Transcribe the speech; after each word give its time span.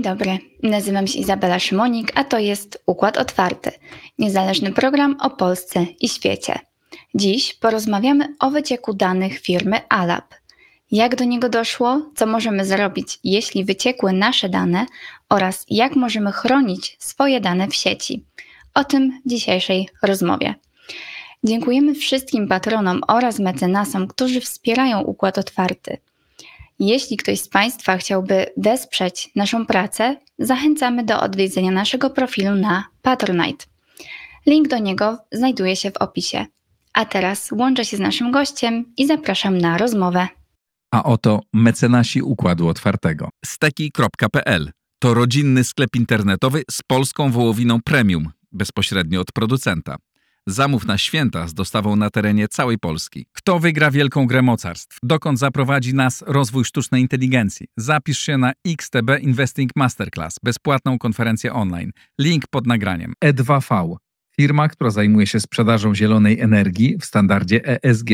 Dzień 0.00 0.12
dobry, 0.12 0.38
nazywam 0.62 1.06
się 1.06 1.18
Izabela 1.18 1.58
Szymonik, 1.58 2.12
a 2.14 2.24
to 2.24 2.38
jest 2.38 2.82
Układ 2.86 3.18
Otwarty, 3.18 3.70
niezależny 4.18 4.72
program 4.72 5.16
o 5.20 5.30
Polsce 5.30 5.86
i 6.00 6.08
świecie. 6.08 6.58
Dziś 7.14 7.54
porozmawiamy 7.54 8.34
o 8.38 8.50
wycieku 8.50 8.94
danych 8.94 9.38
firmy 9.38 9.80
Alab. 9.88 10.34
Jak 10.90 11.16
do 11.16 11.24
niego 11.24 11.48
doszło, 11.48 12.10
co 12.16 12.26
możemy 12.26 12.64
zrobić, 12.64 13.18
jeśli 13.24 13.64
wyciekły 13.64 14.12
nasze 14.12 14.48
dane 14.48 14.86
oraz 15.28 15.66
jak 15.70 15.96
możemy 15.96 16.32
chronić 16.32 16.96
swoje 16.98 17.40
dane 17.40 17.68
w 17.68 17.74
sieci. 17.74 18.24
O 18.74 18.84
tym 18.84 19.20
dzisiejszej 19.26 19.88
rozmowie. 20.02 20.54
Dziękujemy 21.44 21.94
wszystkim 21.94 22.48
patronom 22.48 23.00
oraz 23.08 23.38
mecenasom, 23.38 24.06
którzy 24.06 24.40
wspierają 24.40 25.00
Układ 25.00 25.38
Otwarty. 25.38 25.98
Jeśli 26.80 27.16
ktoś 27.16 27.40
z 27.40 27.48
Państwa 27.48 27.96
chciałby 27.96 28.46
wesprzeć 28.56 29.30
naszą 29.36 29.66
pracę, 29.66 30.16
zachęcamy 30.38 31.04
do 31.04 31.20
odwiedzenia 31.20 31.70
naszego 31.70 32.10
profilu 32.10 32.54
na 32.54 32.84
Patronite. 33.02 33.64
Link 34.46 34.68
do 34.68 34.78
niego 34.78 35.18
znajduje 35.32 35.76
się 35.76 35.90
w 35.90 35.96
opisie. 35.96 36.46
A 36.92 37.04
teraz 37.04 37.52
łączę 37.52 37.84
się 37.84 37.96
z 37.96 38.00
naszym 38.00 38.30
gościem 38.32 38.92
i 38.96 39.06
zapraszam 39.06 39.58
na 39.58 39.78
rozmowę. 39.78 40.28
A 40.90 41.04
oto 41.04 41.40
mecenasi 41.52 42.22
Układu 42.22 42.68
Otwartego. 42.68 43.28
Steki.pl 43.44 44.70
to 44.98 45.14
rodzinny 45.14 45.64
sklep 45.64 45.96
internetowy 45.96 46.62
z 46.70 46.82
polską 46.82 47.30
wołowiną 47.30 47.82
premium, 47.82 48.30
bezpośrednio 48.52 49.20
od 49.20 49.32
producenta. 49.32 49.96
Zamów 50.46 50.86
na 50.86 50.98
święta 50.98 51.48
z 51.48 51.54
dostawą 51.54 51.96
na 51.96 52.10
terenie 52.10 52.48
całej 52.48 52.78
Polski. 52.78 53.26
Kto 53.32 53.58
wygra 53.58 53.90
wielką 53.90 54.26
grę 54.26 54.42
mocarstw? 54.42 54.98
Dokąd 55.02 55.38
zaprowadzi 55.38 55.94
nas 55.94 56.24
rozwój 56.26 56.64
sztucznej 56.64 57.02
inteligencji? 57.02 57.66
Zapisz 57.76 58.18
się 58.18 58.38
na 58.38 58.52
XTB 58.66 59.20
Investing 59.20 59.70
Masterclass, 59.76 60.36
bezpłatną 60.42 60.98
konferencję 60.98 61.52
online. 61.52 61.90
Link 62.20 62.44
pod 62.50 62.66
nagraniem. 62.66 63.12
E2V. 63.24 63.96
Firma, 64.36 64.68
która 64.68 64.90
zajmuje 64.90 65.26
się 65.26 65.40
sprzedażą 65.40 65.94
zielonej 65.94 66.40
energii 66.40 66.96
w 67.00 67.04
standardzie 67.04 67.82
ESG. 67.82 68.10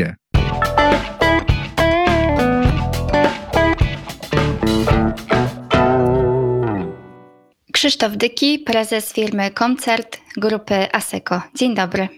Krzysztof 7.77 8.17
Dyki, 8.17 8.59
prezes 8.59 9.13
firmy 9.13 9.51
Koncert 9.51 10.21
grupy 10.37 10.93
Aseco. 10.93 11.43
Dzień 11.55 11.75
dobry. 11.75 12.09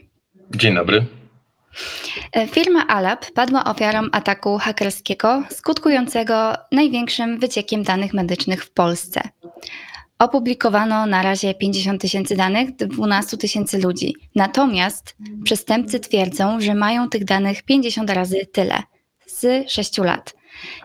Dzień 0.56 0.74
dobry. 0.74 1.04
E, 2.32 2.46
Firma 2.46 2.86
Alab 2.86 3.26
padła 3.30 3.64
ofiarą 3.64 4.02
ataku 4.12 4.58
hakerskiego 4.58 5.42
skutkującego 5.50 6.54
największym 6.72 7.38
wyciekiem 7.38 7.82
danych 7.82 8.14
medycznych 8.14 8.64
w 8.64 8.70
Polsce. 8.70 9.20
Opublikowano 10.18 11.06
na 11.06 11.22
razie 11.22 11.54
50 11.54 12.00
tysięcy 12.00 12.36
danych 12.36 12.76
12 12.76 13.36
tysięcy 13.36 13.78
ludzi. 13.78 14.14
Natomiast 14.34 15.16
przestępcy 15.44 16.00
twierdzą, 16.00 16.60
że 16.60 16.74
mają 16.74 17.08
tych 17.08 17.24
danych 17.24 17.62
50 17.62 18.10
razy 18.10 18.46
tyle 18.52 18.82
z 19.26 19.70
6 19.70 19.98
lat. 19.98 20.34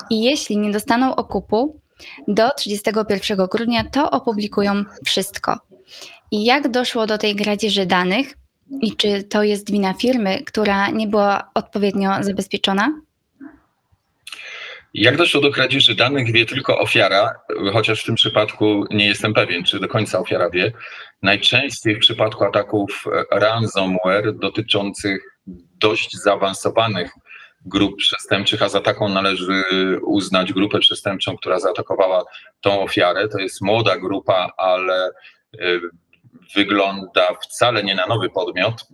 I 0.10 0.24
jeśli 0.24 0.58
nie 0.58 0.72
dostaną 0.72 1.16
okupu 1.16 1.83
do 2.28 2.50
31 2.58 3.38
grudnia, 3.52 3.84
to 3.84 4.12
opublikują 4.12 4.84
wszystko. 5.06 5.60
I 6.32 6.46
jak 6.46 6.72
doszło 6.72 7.08
do 7.08 7.18
tej 7.18 7.36
gradzieży 7.36 7.86
danych? 7.86 8.34
I 8.82 8.96
czy 8.96 9.24
to 9.24 9.44
jest 9.44 9.72
wina 9.72 9.94
firmy, 9.94 10.44
która 10.44 10.90
nie 10.90 11.08
była 11.08 11.52
odpowiednio 11.54 12.12
zabezpieczona? 12.22 13.02
Jak 14.94 15.18
doszło 15.18 15.42
do 15.42 15.52
kradzieży 15.52 15.96
danych, 15.96 16.32
wie 16.32 16.46
tylko 16.46 16.80
ofiara, 16.80 17.34
chociaż 17.74 18.02
w 18.02 18.06
tym 18.06 18.16
przypadku 18.16 18.86
nie 18.92 19.06
jestem 19.06 19.34
pewien, 19.34 19.64
czy 19.64 19.80
do 19.80 19.88
końca 19.88 20.20
ofiara 20.20 20.50
wie. 20.50 20.72
Najczęściej 21.22 21.96
w 21.96 22.00
przypadku 22.00 22.44
ataków 22.44 23.06
ransomware 23.32 24.34
dotyczących 24.36 25.22
dość 25.80 26.18
zaawansowanych 26.18 27.12
grup 27.66 27.98
przestępczych, 27.98 28.62
a 28.62 28.70
za 28.70 28.82
taką 28.82 29.10
należy 29.10 29.64
uznać 30.06 30.54
grupę 30.54 30.80
przestępczą, 30.80 31.38
która 31.38 31.60
zaatakowała 31.60 32.24
tą 32.62 32.82
ofiarę. 32.82 33.30
To 33.30 33.40
jest 33.40 33.62
młoda 33.62 33.98
grupa, 33.98 34.54
ale 34.58 35.10
y, 35.56 35.82
wygląda 36.56 37.34
wcale 37.42 37.84
nie 37.84 37.96
na 37.96 38.06
nowy 38.06 38.30
podmiot 38.30 38.88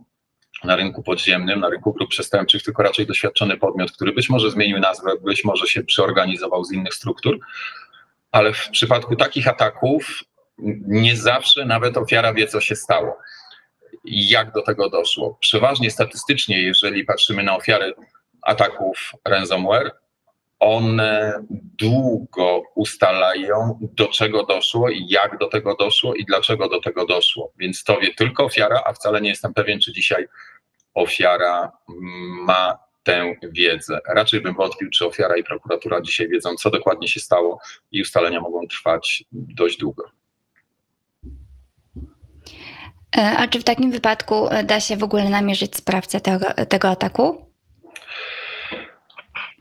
na 0.63 0.75
rynku 0.75 1.03
podziemnym, 1.03 1.59
na 1.59 1.69
rynku 1.69 1.93
grup 1.93 2.09
przestępczych, 2.09 2.63
tylko 2.63 2.83
raczej 2.83 3.05
doświadczony 3.05 3.57
podmiot, 3.57 3.91
który 3.91 4.11
być 4.11 4.29
może 4.29 4.51
zmienił 4.51 4.79
nazwę, 4.79 5.11
być 5.21 5.43
może 5.43 5.67
się 5.67 5.83
przeorganizował 5.83 6.63
z 6.63 6.71
innych 6.71 6.93
struktur, 6.93 7.39
ale 8.31 8.53
w 8.53 8.69
przypadku 8.69 9.15
takich 9.15 9.47
ataków 9.47 10.23
nie 10.87 11.15
zawsze 11.15 11.65
nawet 11.65 11.97
ofiara 11.97 12.33
wie, 12.33 12.47
co 12.47 12.61
się 12.61 12.75
stało. 12.75 13.17
Jak 14.05 14.51
do 14.51 14.61
tego 14.61 14.89
doszło? 14.89 15.37
Przeważnie 15.39 15.91
statystycznie, 15.91 16.61
jeżeli 16.61 17.05
patrzymy 17.05 17.43
na 17.43 17.55
ofiary 17.55 17.93
ataków 18.41 19.11
ransomware, 19.25 19.91
one 20.59 21.45
długo 21.79 22.63
ustalają, 22.75 23.79
do 23.81 24.07
czego 24.07 24.45
doszło 24.45 24.89
i 24.89 25.07
jak 25.07 25.37
do 25.37 25.47
tego 25.47 25.75
doszło 25.75 26.15
i 26.15 26.25
dlaczego 26.25 26.69
do 26.69 26.81
tego 26.81 27.05
doszło. 27.05 27.53
Więc 27.57 27.83
to 27.83 27.97
wie 27.97 28.13
tylko 28.13 28.45
ofiara, 28.45 28.81
a 28.85 28.93
wcale 28.93 29.21
nie 29.21 29.29
jestem 29.29 29.53
pewien, 29.53 29.79
czy 29.79 29.93
dzisiaj 29.93 30.27
ofiara 30.93 31.71
ma 32.45 32.77
tę 33.03 33.35
wiedzę. 33.43 33.99
Raczej 34.07 34.41
bym 34.41 34.55
wątpił, 34.55 34.89
czy 34.89 35.05
ofiara 35.05 35.37
i 35.37 35.43
prokuratura 35.43 36.01
dzisiaj 36.01 36.27
wiedzą, 36.29 36.55
co 36.55 36.69
dokładnie 36.69 37.07
się 37.07 37.19
stało 37.19 37.59
i 37.91 38.01
ustalenia 38.01 38.41
mogą 38.41 38.67
trwać 38.67 39.23
dość 39.31 39.77
długo. 39.77 40.03
E, 43.17 43.37
A 43.37 43.47
czy 43.47 43.59
w 43.59 43.63
takim 43.63 43.91
wypadku 43.91 44.49
e, 44.49 44.63
da 44.63 44.79
się 44.79 44.97
w 44.97 45.03
ogóle 45.03 45.29
namierzyć 45.29 45.75
sprawcę 45.75 46.21
tego, 46.21 46.45
tego 46.69 46.89
ataku? 46.89 47.48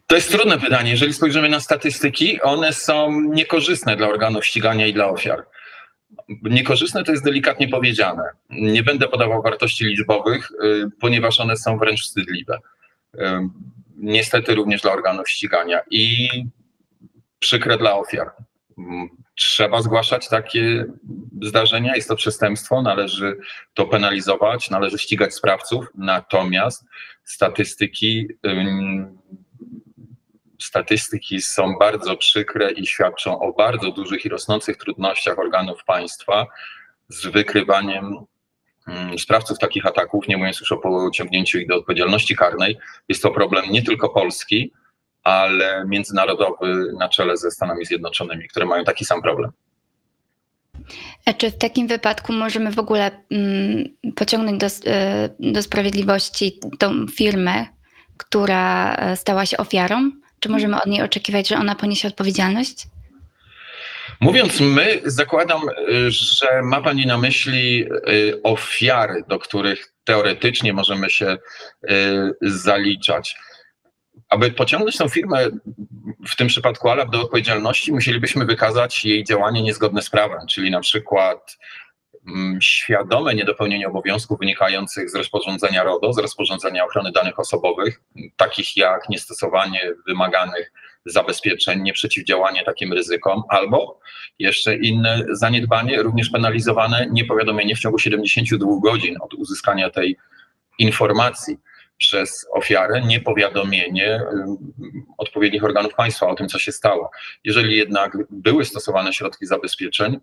To 0.09 0.17
jest 0.17 0.31
trudne 0.31 0.59
pytanie. 0.59 0.91
Jeżeli 0.91 1.13
spojrzymy 1.15 1.49
na 1.49 1.61
statystyki, 1.61 2.43
one 2.43 2.73
są 2.73 3.21
niekorzystne 3.21 3.97
dla 3.97 4.09
organów 4.09 4.47
ścigania 4.47 4.87
i 4.87 4.93
dla 4.93 5.09
ofiar. 5.09 5.47
Niekorzystne 6.43 7.05
to 7.05 7.13
jest 7.13 7.25
delikatnie 7.25 7.69
powiedziane. 7.69 8.23
Nie 8.51 8.83
będę 8.83 9.09
podawał 9.09 9.43
wartości 9.43 9.85
liczbowych, 9.85 10.51
y, 10.51 10.91
ponieważ 11.01 11.41
one 11.41 11.57
są 11.57 11.79
wręcz 11.79 12.03
wstydliwe. 12.03 12.59
Y, 13.15 13.21
Niestety 14.01 14.55
również 14.55 14.83
dla 14.83 14.93
organów 14.93 15.29
ścigania 15.29 15.81
i 15.91 16.29
przykre 17.39 17.79
dla 17.79 17.97
ofiar. 17.97 18.31
Mm, 18.79 19.09
Trzeba 19.35 19.83
zgłaszać 19.83 20.29
takie 20.29 20.85
zdarzenia, 21.43 21.97
jest 21.97 22.09
to 22.09 22.17
przestępstwo, 22.17 22.83
należy 22.83 23.37
to 23.75 23.87
penalizować, 23.87 24.71
należy 24.71 24.99
ścigać 24.99 25.35
sprawców, 25.35 25.87
natomiast 25.95 26.85
statystyki 27.25 28.27
statystyki 30.63 31.43
są 31.43 31.75
bardzo 31.81 32.17
przykre 32.17 32.71
i 32.71 32.87
świadczą 32.87 33.41
o 33.41 33.53
bardzo 33.53 33.93
dużych 33.93 34.25
i 34.25 34.29
rosnących 34.29 34.77
trudnościach 34.77 35.39
organów 35.39 35.85
państwa 35.85 36.47
z 37.09 37.27
wykrywaniem 37.27 38.17
mm, 38.87 39.19
sprawców 39.19 39.59
takich 39.59 39.87
ataków, 39.87 40.29
nie 40.29 40.37
mówiąc 40.37 40.61
już 40.61 40.73
o 40.73 40.77
pociągnięciu 40.77 41.59
ich 41.59 41.69
do 41.69 41.77
odpowiedzialności 41.77 42.37
karnej. 42.37 42.79
Jest 43.09 43.23
to 43.23 43.31
problem 43.31 43.65
nie 43.71 43.83
tylko 43.83 44.09
polski, 44.09 44.73
ale 45.23 45.85
międzynarodowy 45.87 46.93
na 46.99 47.09
czele 47.09 47.37
ze 47.37 47.51
Stanami 47.51 47.87
Zjednoczonymi, 47.87 48.49
które 48.49 48.67
mają 48.67 48.85
taki 48.85 49.05
sam 49.05 49.23
problem. 49.23 49.51
A 51.25 51.33
czy 51.33 51.51
w 51.51 51.59
takim 51.59 51.87
wypadku 51.87 52.33
możemy 52.33 52.73
w 52.73 52.79
ogóle 52.79 53.11
mm, 53.31 53.85
pociągnąć 54.17 54.61
do, 54.61 54.91
e, 54.91 55.29
do 55.41 55.63
sprawiedliwości 55.63 56.61
tą 56.79 57.07
firmę, 57.07 57.67
która 58.17 58.95
e, 58.95 59.17
stała 59.17 59.47
się 59.47 59.57
ofiarą? 59.57 60.11
Czy 60.41 60.49
możemy 60.49 60.77
od 60.77 60.87
niej 60.87 61.03
oczekiwać, 61.03 61.49
że 61.49 61.57
ona 61.57 61.75
poniesie 61.75 62.09
odpowiedzialność? 62.09 62.87
Mówiąc 64.21 64.61
my, 64.61 65.01
zakładam, 65.05 65.61
y, 65.69 66.11
że 66.11 66.63
ma 66.63 66.81
Pani 66.83 67.07
na 67.07 67.19
myśli 67.19 67.85
y, 68.09 68.43
ofiary, 68.43 69.23
do 69.29 69.39
których 69.39 69.93
teoretycznie 70.05 70.73
możemy 70.73 71.11
się 71.11 71.27
y, 71.27 71.89
zaliczać. 72.43 73.37
Aby 74.29 74.51
pociągnąć 74.51 74.97
tą 74.97 75.09
firmę, 75.09 75.47
w 76.29 76.37
tym 76.37 76.49
przypadku 76.49 76.89
Alab, 76.89 77.11
do 77.11 77.21
odpowiedzialności, 77.21 77.93
musielibyśmy 77.93 78.45
wykazać 78.45 79.05
jej 79.05 79.25
działanie 79.25 79.63
niezgodne 79.63 80.03
z 80.03 80.11
prawem, 80.11 80.47
czyli 80.49 80.71
na 80.71 80.81
przykład 80.81 81.59
świadome 82.61 83.35
niedopełnienie 83.35 83.89
obowiązków 83.89 84.39
wynikających 84.39 85.11
z 85.11 85.15
rozporządzenia 85.15 85.83
RODO, 85.85 86.13
z 86.13 86.19
rozporządzenia 86.19 86.85
ochrony 86.85 87.13
danych 87.13 87.39
osobowych, 87.39 88.01
takich 88.37 88.77
jak 88.77 89.09
niestosowanie 89.09 89.81
wymaganych 90.07 90.73
zabezpieczeń, 91.07 91.83
nieprzeciwdziałanie 91.83 92.65
takim 92.65 92.93
ryzykom, 92.93 93.43
albo 93.49 94.01
jeszcze 94.39 94.77
inne 94.77 95.25
zaniedbanie, 95.33 96.03
również 96.03 96.31
penalizowane, 96.31 97.07
niepowiadomienie 97.11 97.77
w 97.77 97.79
ciągu 97.79 97.99
72 97.99 98.67
godzin 98.83 99.17
od 99.21 99.35
uzyskania 99.35 99.91
tej 99.91 100.17
informacji. 100.79 101.59
przez 101.99 102.47
ofiarę, 102.53 103.01
niepowiadomienie 103.01 104.23
odpowiednich 105.19 105.65
organów 105.65 105.95
państwa 105.95 106.27
o 106.27 106.35
tym, 106.35 106.49
co 106.49 106.59
się 106.59 106.73
stało. 106.73 107.11
Jeżeli 107.45 107.77
jednak 107.77 108.17
były 108.31 108.65
stosowane 108.65 109.13
środki 109.13 109.47
zabezpieczeń 109.47 110.21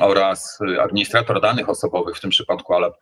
oraz 0.00 0.58
administrator 0.80 1.40
danych 1.40 1.68
osobowych, 1.68 2.16
w 2.16 2.20
tym 2.20 2.30
przypadku 2.30 2.74
ALAP, 2.74 2.94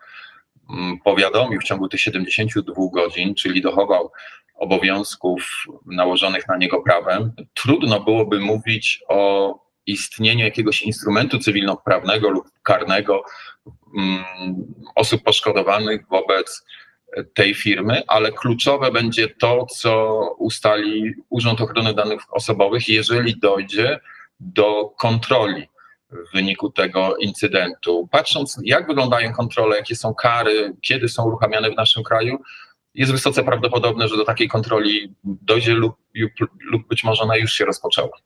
powiadomił 1.05 1.61
w 1.61 1.65
ciągu 1.65 1.89
tych 1.89 2.01
72 2.01 2.75
godzin, 2.93 3.35
czyli 3.35 3.63
dochował 3.63 4.13
obowiązków 4.55 5.65
nałożonych 5.87 6.49
na 6.49 6.57
niego 6.57 6.83
prawem, 6.83 7.33
trudno 7.55 8.01
byłoby 8.01 8.41
mówić 8.41 9.03
o 9.09 9.55
istnieniu 9.87 10.45
jakiegoś 10.45 10.83
instrumentu 10.83 11.39
cywilnoprawnego 11.39 12.31
lub 12.31 12.45
karnego 12.63 13.25
osób 14.95 15.23
poszkodowanych 15.23 16.09
wobec 16.09 16.65
tej 17.35 17.55
firmy, 17.55 18.03
ale 18.07 18.33
kluczowe 18.33 18.93
będzie 18.93 19.29
to, 19.29 19.67
co 19.67 20.21
ustali 20.39 21.15
Urząd 21.31 21.61
Ochrony 21.61 21.95
Danych 21.95 22.21
Osobowych, 22.31 22.89
jeżeli 22.89 23.39
dojdzie 23.39 24.01
do 24.41 24.95
kontroli 24.99 25.69
w 26.15 26.33
wyniku 26.35 26.71
tego 26.71 27.17
incydentu. 27.17 28.09
Patrząc, 28.11 28.61
jak 28.65 28.87
wyglądają 28.87 29.33
kontrole, 29.33 29.77
jakie 29.77 29.97
są 29.97 30.15
kary, 30.15 30.77
kiedy 30.83 31.09
są 31.09 31.25
uruchamiane 31.25 31.71
w 31.71 31.77
naszym 31.77 32.03
kraju, 32.03 32.39
jest 32.95 33.13
wysoce 33.13 33.43
prawdopodobne, 33.43 34.09
że 34.09 34.17
do 34.17 34.25
takiej 34.25 34.49
kontroli 34.49 35.15
dojdzie 35.25 35.73
lub, 35.73 35.97
lub 36.61 36.89
być 36.89 37.05
może 37.05 37.23
ona 37.23 37.37
już 37.37 37.53
się 37.53 37.65
rozpoczęła. 37.65 38.19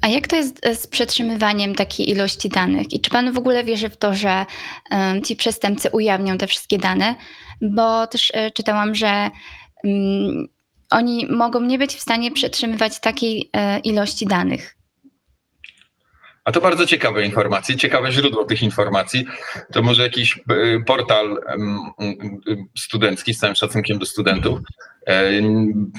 A 0.00 0.08
jak 0.08 0.28
to 0.28 0.36
jest 0.36 0.66
e, 0.66 0.74
z 0.74 0.86
przetrzymywaniem 0.86 1.74
takiej 1.74 2.10
ilości 2.10 2.48
danych? 2.48 2.92
I 2.92 3.00
czy 3.00 3.10
pan 3.10 3.32
w 3.32 3.38
ogóle 3.38 3.64
wierzy 3.64 3.88
w 3.88 3.96
to, 3.96 4.14
że 4.14 4.46
ci 5.24 5.36
przestępcy 5.36 5.90
ujawnią 5.90 6.38
te 6.38 6.46
wszystkie 6.46 6.78
dane? 6.78 7.14
Bo 7.62 8.06
też 8.06 8.32
e, 8.34 8.50
czytałam, 8.50 8.94
że 8.94 9.30
oni 10.90 11.26
mogą 11.30 11.60
nie 11.60 11.78
być 11.78 11.94
w 11.94 12.00
stanie 12.00 12.32
przetrzymywać 12.32 13.00
takiej 13.00 13.50
e, 13.52 13.78
ilości 13.78 14.26
danych. 14.26 14.76
A 16.46 16.52
to 16.52 16.60
bardzo 16.60 16.86
ciekawe 16.86 17.24
informacje, 17.24 17.76
ciekawe 17.76 18.12
źródło 18.12 18.44
tych 18.44 18.62
informacji. 18.62 19.26
To 19.72 19.82
może 19.82 20.02
jakiś 20.02 20.40
portal 20.86 21.38
studencki 22.78 23.34
z 23.34 23.38
całym 23.38 23.56
szacunkiem 23.56 23.98
do 23.98 24.06
studentów. 24.06 24.58
E, 25.06 25.30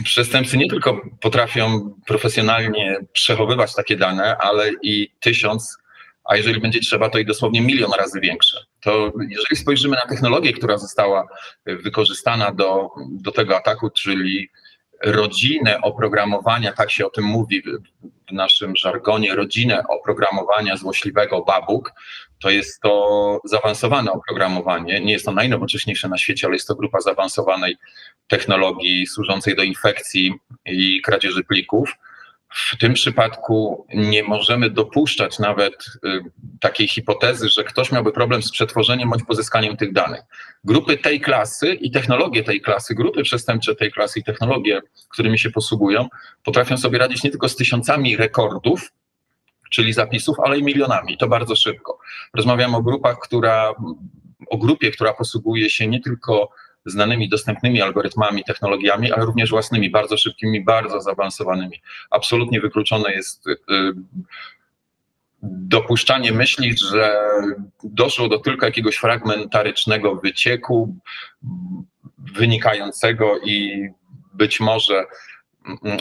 przestępcy 0.03 0.57
nie 0.57 0.69
tylko 0.69 1.01
potrafią 1.21 1.93
profesjonalnie 2.05 2.97
przechowywać 3.13 3.75
takie 3.75 3.97
dane, 3.97 4.37
ale 4.37 4.71
i 4.81 5.11
tysiąc, 5.19 5.77
a 6.25 6.37
jeżeli 6.37 6.61
będzie 6.61 6.79
trzeba, 6.79 7.09
to 7.09 7.19
i 7.19 7.25
dosłownie 7.25 7.61
milion 7.61 7.91
razy 7.99 8.19
większe. 8.19 8.65
To 8.81 9.11
jeżeli 9.29 9.55
spojrzymy 9.55 9.95
na 9.95 10.09
technologię, 10.09 10.53
która 10.53 10.77
została 10.77 11.27
wykorzystana 11.65 12.51
do, 12.51 12.89
do 13.11 13.31
tego 13.31 13.57
ataku, 13.57 13.89
czyli 13.89 14.49
rodzinę 15.03 15.81
oprogramowania, 15.81 16.73
tak 16.73 16.91
się 16.91 17.05
o 17.05 17.09
tym 17.09 17.25
mówi 17.25 17.61
w 17.61 18.31
naszym 18.31 18.75
żargonie, 18.75 19.35
rodzinę 19.35 19.83
oprogramowania 19.89 20.77
złośliwego 20.77 21.41
babuk, 21.41 21.93
to 22.39 22.49
jest 22.49 22.81
to 22.81 23.39
zaawansowane 23.45 24.11
oprogramowanie. 24.11 24.99
Nie 24.99 25.13
jest 25.13 25.25
to 25.25 25.31
najnowocześniejsze 25.31 26.09
na 26.09 26.17
świecie, 26.17 26.47
ale 26.47 26.55
jest 26.55 26.67
to 26.67 26.75
grupa 26.75 27.01
zaawansowanej 27.01 27.77
technologii 28.27 29.07
służącej 29.07 29.55
do 29.55 29.63
infekcji 29.63 30.33
i 30.65 31.01
kradzieży 31.01 31.43
plików. 31.43 31.93
W 32.49 32.77
tym 32.77 32.93
przypadku 32.93 33.87
nie 33.93 34.23
możemy 34.23 34.69
dopuszczać 34.69 35.39
nawet 35.39 35.73
y, 35.73 36.21
takiej 36.59 36.87
hipotezy, 36.87 37.49
że 37.49 37.63
ktoś 37.63 37.91
miałby 37.91 38.11
problem 38.11 38.43
z 38.43 38.51
przetworzeniem 38.51 39.09
bądź 39.09 39.23
pozyskaniem 39.23 39.77
tych 39.77 39.93
danych. 39.93 40.21
Grupy 40.63 40.97
tej 40.97 41.21
klasy 41.21 41.73
i 41.73 41.91
technologie 41.91 42.43
tej 42.43 42.61
klasy, 42.61 42.95
grupy 42.95 43.23
przestępcze 43.23 43.75
tej 43.75 43.91
klasy 43.91 44.19
i 44.19 44.23
technologie, 44.23 44.81
którymi 45.09 45.39
się 45.39 45.51
posługują, 45.51 46.07
potrafią 46.43 46.77
sobie 46.77 46.97
radzić 46.97 47.23
nie 47.23 47.29
tylko 47.29 47.49
z 47.49 47.55
tysiącami 47.55 48.17
rekordów, 48.17 48.91
czyli 49.71 49.93
zapisów, 49.93 50.39
ale 50.39 50.57
i 50.57 50.63
milionami. 50.63 51.17
To 51.17 51.27
bardzo 51.27 51.55
szybko. 51.55 51.99
Rozmawiam 52.33 52.75
o 52.75 52.83
grupach, 52.83 53.17
która, 53.19 53.73
o 54.49 54.57
grupie, 54.57 54.91
która 54.91 55.13
posługuje 55.13 55.69
się 55.69 55.87
nie 55.87 56.01
tylko 56.01 56.49
znanymi, 56.85 57.29
dostępnymi 57.29 57.81
algorytmami, 57.81 58.43
technologiami, 58.43 59.11
ale 59.11 59.25
również 59.25 59.49
własnymi, 59.49 59.89
bardzo 59.89 60.17
szybkimi, 60.17 60.63
bardzo 60.63 61.01
zaawansowanymi. 61.01 61.81
Absolutnie 62.09 62.61
wykluczone 62.61 63.11
jest 63.11 63.47
y, 63.47 63.57
dopuszczanie 65.43 66.31
myśli, 66.31 66.77
że 66.91 67.15
doszło 67.83 68.29
do 68.29 68.39
tylko 68.39 68.65
jakiegoś 68.65 68.95
fragmentarycznego 68.95 70.15
wycieku 70.15 70.95
wynikającego 72.17 73.39
i 73.39 73.87
być 74.33 74.59
może 74.59 75.05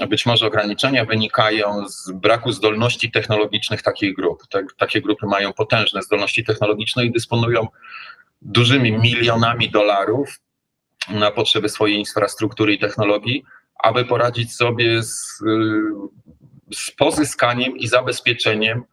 być 0.08 0.26
może 0.26 0.46
ograniczenia 0.46 1.04
wynikają 1.04 1.88
z 1.88 2.10
braku 2.12 2.52
zdolności 2.52 3.10
technologicznych 3.10 3.82
takich 3.82 4.14
grup. 4.14 4.42
takie 4.76 5.00
grupy 5.00 5.26
mają 5.26 5.52
potężne 5.52 6.02
zdolności 6.02 6.44
technologiczne 6.44 7.04
i 7.04 7.12
dysponują 7.12 7.68
dużymi 8.42 8.92
milionami 8.92 9.70
dolarów 9.70 10.40
na 11.08 11.30
potrzeby 11.30 11.68
swojej 11.68 11.98
infrastruktury 11.98 12.74
i 12.74 12.78
technologii, 12.78 13.44
aby 13.78 14.04
poradzić 14.04 14.56
sobie 14.56 15.02
z, 15.02 15.38
z 16.74 16.90
pozyskaniem 16.90 17.76
i 17.76 17.88
zabezpieczeniem 17.88 18.84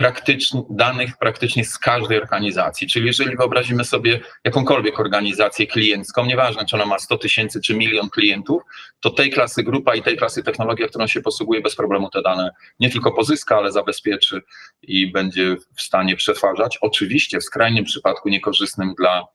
praktycznych 0.00 0.64
danych 0.70 1.16
praktycznie 1.16 1.64
z 1.64 1.78
każdej 1.78 2.22
organizacji. 2.22 2.88
Czyli 2.88 3.06
jeżeli 3.06 3.36
wyobrazimy 3.36 3.84
sobie 3.84 4.20
jakąkolwiek 4.44 5.00
organizację 5.00 5.66
kliencką, 5.66 6.26
nieważne 6.26 6.64
czy 6.64 6.76
ona 6.76 6.86
ma 6.86 6.98
100 6.98 7.18
tysięcy 7.18 7.60
czy 7.60 7.74
milion 7.74 8.10
klientów, 8.10 8.62
to 9.00 9.10
tej 9.10 9.30
klasy 9.30 9.62
grupa 9.62 9.94
i 9.94 10.02
tej 10.02 10.16
klasy 10.16 10.42
technologia, 10.42 10.88
którą 10.88 11.06
się 11.06 11.20
posługuje, 11.20 11.60
bez 11.60 11.76
problemu 11.76 12.10
te 12.10 12.22
dane 12.22 12.50
nie 12.80 12.90
tylko 12.90 13.12
pozyska, 13.12 13.56
ale 13.56 13.72
zabezpieczy 13.72 14.42
i 14.82 15.12
będzie 15.12 15.56
w 15.76 15.82
stanie 15.82 16.16
przetwarzać. 16.16 16.78
Oczywiście 16.80 17.38
w 17.40 17.44
skrajnym 17.44 17.84
przypadku 17.84 18.28
niekorzystnym 18.28 18.94
dla 18.94 19.26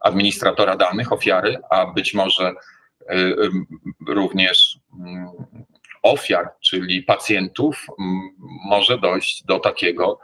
administratora 0.00 0.76
danych, 0.76 1.12
ofiary, 1.12 1.58
a 1.70 1.86
być 1.86 2.14
może 2.14 2.50
y, 2.50 3.14
y, 3.14 3.50
również 4.06 4.78
mm, 5.00 5.28
ofiar, 6.02 6.50
czyli 6.60 7.02
pacjentów, 7.02 7.86
może 8.64 8.98
dojść 8.98 9.44
do 9.44 9.58
takiego, 9.58 10.20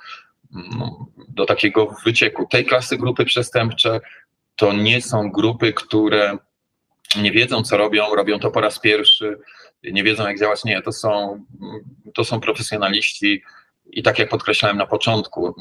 do 1.28 1.46
takiego 1.46 1.94
wycieku. 2.04 2.46
Tej 2.50 2.64
klasy 2.64 2.96
grupy 2.96 3.24
przestępcze 3.24 4.00
to 4.56 4.72
nie 4.72 5.02
są 5.02 5.30
grupy, 5.30 5.72
które 5.72 6.38
nie 7.22 7.32
wiedzą, 7.32 7.62
co 7.62 7.76
robią, 7.76 8.14
robią 8.14 8.38
to 8.38 8.50
po 8.50 8.60
raz 8.60 8.78
pierwszy, 8.78 9.38
nie 9.82 10.02
wiedzą, 10.02 10.26
jak 10.26 10.38
działać. 10.38 10.64
Nie, 10.64 10.82
to 10.82 10.92
są, 10.92 11.44
to 12.14 12.24
są 12.24 12.40
profesjonaliści 12.40 13.42
i 13.86 14.02
tak 14.02 14.18
jak 14.18 14.28
podkreślałem 14.28 14.76
na 14.76 14.86
początku, 14.86 15.54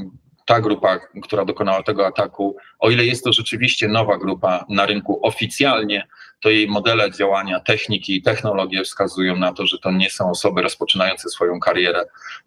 ta 0.45 0.61
grupa, 0.61 0.99
która 1.23 1.45
dokonała 1.45 1.83
tego 1.83 2.07
ataku, 2.07 2.57
o 2.79 2.89
ile 2.89 3.05
jest 3.05 3.23
to 3.23 3.33
rzeczywiście 3.33 3.87
nowa 3.87 4.17
grupa 4.17 4.65
na 4.69 4.85
rynku 4.85 5.19
oficjalnie, 5.23 6.07
to 6.39 6.49
jej 6.49 6.67
modele 6.67 7.11
działania, 7.11 7.59
techniki 7.59 8.15
i 8.15 8.21
technologie 8.21 8.83
wskazują 8.83 9.35
na 9.35 9.53
to, 9.53 9.67
że 9.67 9.77
to 9.77 9.91
nie 9.91 10.09
są 10.09 10.29
osoby 10.29 10.61
rozpoczynające 10.61 11.29
swoją 11.29 11.59
karierę 11.59 12.05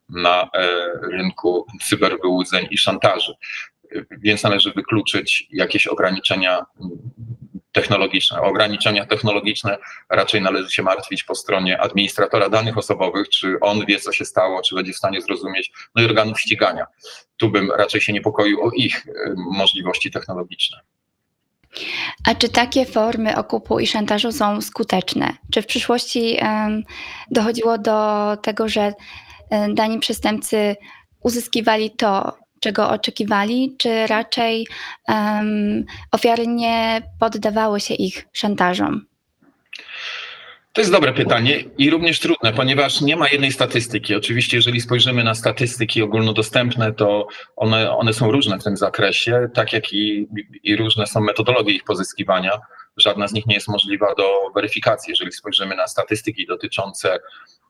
na 0.08 0.42
e, 0.42 0.48
rynku 1.12 1.66
cyberwyłudzeń 1.82 2.66
i 2.70 2.78
szantaży. 2.78 3.34
Więc 4.10 4.42
należy 4.42 4.72
wykluczyć 4.72 5.48
jakieś 5.52 5.86
ograniczenia 5.86 6.66
technologiczne. 7.72 8.40
O 8.40 8.44
ograniczenia 8.44 9.06
technologiczne 9.06 9.78
raczej 10.10 10.42
należy 10.42 10.70
się 10.70 10.82
martwić 10.82 11.24
po 11.24 11.34
stronie 11.34 11.80
administratora 11.80 12.48
danych 12.48 12.78
osobowych, 12.78 13.28
czy 13.28 13.60
on 13.60 13.86
wie, 13.86 14.00
co 14.00 14.12
się 14.12 14.24
stało, 14.24 14.62
czy 14.62 14.74
będzie 14.74 14.92
w 14.92 14.96
stanie 14.96 15.22
zrozumieć, 15.22 15.72
no 15.94 16.02
i 16.02 16.04
organów 16.04 16.40
ścigania. 16.40 16.86
Tu 17.36 17.50
bym 17.50 17.70
raczej 17.70 18.00
się 18.00 18.12
niepokoił 18.12 18.60
o 18.62 18.70
ich 18.70 19.06
y, 19.06 19.12
możliwości 19.36 20.10
technologiczne. 20.10 20.80
A 22.26 22.34
czy 22.34 22.48
takie 22.48 22.86
formy 22.86 23.36
okupu 23.36 23.80
i 23.80 23.86
szantażu 23.86 24.32
są 24.32 24.60
skuteczne? 24.60 25.36
Czy 25.52 25.62
w 25.62 25.66
przyszłości 25.66 26.36
dochodziło 27.30 27.78
do 27.78 28.36
tego, 28.42 28.68
że 28.68 28.92
dani 29.74 29.98
przestępcy 29.98 30.76
uzyskiwali 31.20 31.90
to, 31.90 32.38
czego 32.60 32.90
oczekiwali, 32.90 33.74
czy 33.78 34.06
raczej 34.06 34.66
um, 35.08 35.84
ofiary 36.12 36.46
nie 36.46 37.02
poddawały 37.18 37.80
się 37.80 37.94
ich 37.94 38.28
szantażom? 38.32 39.06
To 40.72 40.80
jest 40.80 40.92
dobre 40.92 41.12
pytanie 41.12 41.64
i 41.78 41.90
również 41.90 42.20
trudne, 42.20 42.52
ponieważ 42.52 43.00
nie 43.00 43.16
ma 43.16 43.28
jednej 43.28 43.52
statystyki. 43.52 44.14
Oczywiście, 44.14 44.56
jeżeli 44.56 44.80
spojrzymy 44.80 45.24
na 45.24 45.34
statystyki 45.34 46.02
ogólnodostępne, 46.02 46.92
to 46.92 47.26
one, 47.56 47.90
one 47.90 48.12
są 48.12 48.32
różne 48.32 48.58
w 48.58 48.64
tym 48.64 48.76
zakresie, 48.76 49.48
tak 49.54 49.72
jak 49.72 49.92
i, 49.92 50.28
i 50.62 50.76
różne 50.76 51.06
są 51.06 51.20
metodologie 51.20 51.74
ich 51.74 51.84
pozyskiwania. 51.84 52.50
Żadna 52.96 53.28
z 53.28 53.32
nich 53.32 53.46
nie 53.46 53.54
jest 53.54 53.68
możliwa 53.68 54.14
do 54.14 54.50
weryfikacji. 54.54 55.10
Jeżeli 55.10 55.32
spojrzymy 55.32 55.76
na 55.76 55.86
statystyki 55.86 56.46
dotyczące 56.46 57.18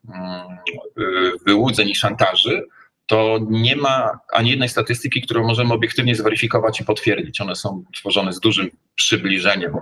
mm, 0.08 0.58
y, 0.98 1.30
wyłudzeń 1.46 1.88
i 1.88 1.94
szantaży, 1.94 2.62
to 3.08 3.38
nie 3.50 3.76
ma 3.76 4.18
ani 4.32 4.50
jednej 4.50 4.68
statystyki, 4.68 5.22
którą 5.22 5.46
możemy 5.46 5.74
obiektywnie 5.74 6.14
zweryfikować 6.14 6.80
i 6.80 6.84
potwierdzić. 6.84 7.40
One 7.40 7.56
są 7.56 7.84
tworzone 7.94 8.32
z 8.32 8.40
dużym 8.40 8.70
przybliżeniem. 8.94 9.72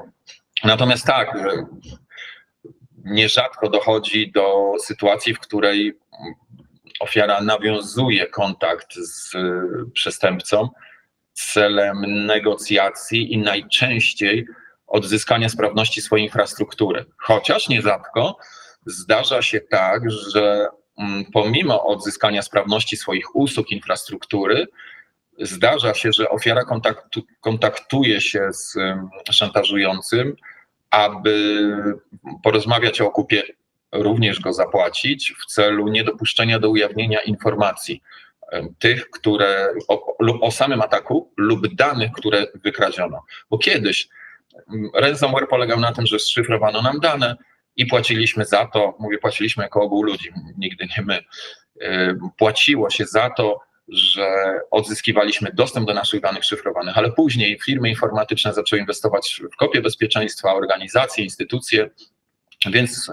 Natomiast 0.65 1.07
tak, 1.07 1.39
nierzadko 3.05 3.71
dochodzi 3.71 4.33
do 4.33 4.73
sytuacji, 4.81 5.35
w 5.35 5.39
której 5.39 5.99
ofiara 7.01 7.41
nawiązuje 7.41 8.27
kontakt 8.27 8.95
z 8.95 9.33
przestępcą 9.93 10.69
celem 11.33 12.27
negocjacji 12.27 13.33
i 13.33 13.39
najczęściej 13.39 14.47
odzyskania 14.87 15.49
sprawności 15.49 16.03
swojej 16.03 16.27
infrastruktury. 16.27 17.05
Chociaż 17.17 17.69
nierzadko 17.69 18.39
zdarza 18.87 19.43
się 19.43 19.61
tak, 19.61 20.11
że 20.11 20.69
pomimo 21.33 21.85
odzyskania 21.85 22.43
sprawności 22.43 22.97
swoich 22.97 23.37
usług, 23.37 23.71
infrastruktury, 23.71 24.67
zdarza 25.39 25.95
się, 25.95 26.13
że 26.13 26.29
ofiara 26.29 26.65
kontaktu, 26.65 27.23
kontaktuje 27.41 28.21
się 28.21 28.49
z 28.53 28.77
mm, 28.77 29.09
szantażującym, 29.31 30.37
aby 30.91 31.61
porozmawiać 32.43 33.01
o 33.01 33.07
okupie, 33.07 33.43
również 33.93 34.41
go 34.41 34.53
zapłacić 34.53 35.35
w 35.39 35.47
celu 35.47 35.89
niedopuszczenia 35.89 36.59
do 36.59 36.71
ujawnienia 36.71 37.21
informacji 37.21 38.03
tych, 38.79 39.11
które 39.11 39.69
o, 39.89 40.17
lub 40.21 40.43
o 40.43 40.51
samym 40.51 40.83
ataku, 40.83 41.33
lub 41.37 41.75
danych, 41.75 42.13
które 42.13 42.47
wykradziono. 42.55 43.23
Bo 43.51 43.59
kiedyś 43.59 44.09
ransomware 44.95 45.49
polegał 45.49 45.81
na 45.81 45.93
tym, 45.93 46.07
że 46.07 46.19
szyfrowano 46.19 46.83
nam 46.83 47.01
dane 47.01 47.37
i 47.77 47.87
płaciliśmy 47.87 48.45
za 48.45 48.67
to, 48.67 48.95
mówię 48.99 49.19
płaciliśmy 49.19 49.63
jako 49.63 49.83
ogół 49.83 50.03
ludzi, 50.03 50.31
nigdy 50.59 50.87
nie 50.99 51.05
my, 51.05 51.25
płaciło 52.39 52.91
się 52.91 53.07
za 53.07 53.31
to, 53.31 53.61
że 53.89 54.61
odzyskiwaliśmy 54.71 55.51
dostęp 55.55 55.87
do 55.87 55.95
naszych 55.95 56.21
danych 56.21 56.45
szyfrowanych, 56.45 56.99
ale 56.99 57.13
później 57.13 57.59
firmy 57.65 57.89
informatyczne 57.89 58.55
zaczęły 58.55 58.81
inwestować 58.81 59.43
w 59.53 59.57
kopie 59.57 59.81
bezpieczeństwa, 59.81 60.55
organizacje, 60.55 61.25
instytucje, 61.25 61.91
więc 62.67 63.11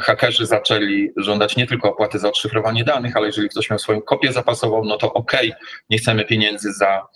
hakerzy 0.00 0.46
zaczęli 0.46 1.10
żądać 1.16 1.56
nie 1.56 1.66
tylko 1.66 1.90
opłaty 1.90 2.18
za 2.18 2.28
odszyfrowanie 2.28 2.84
danych, 2.84 3.16
ale 3.16 3.26
jeżeli 3.26 3.48
ktoś 3.48 3.70
miał 3.70 3.78
swoją 3.78 4.02
kopię 4.02 4.32
zapasową, 4.32 4.84
no 4.84 4.96
to 4.96 5.12
okej, 5.12 5.52
okay, 5.52 5.66
nie 5.90 5.98
chcemy 5.98 6.24
pieniędzy 6.24 6.72
za 6.72 6.86
mm, 6.88 7.06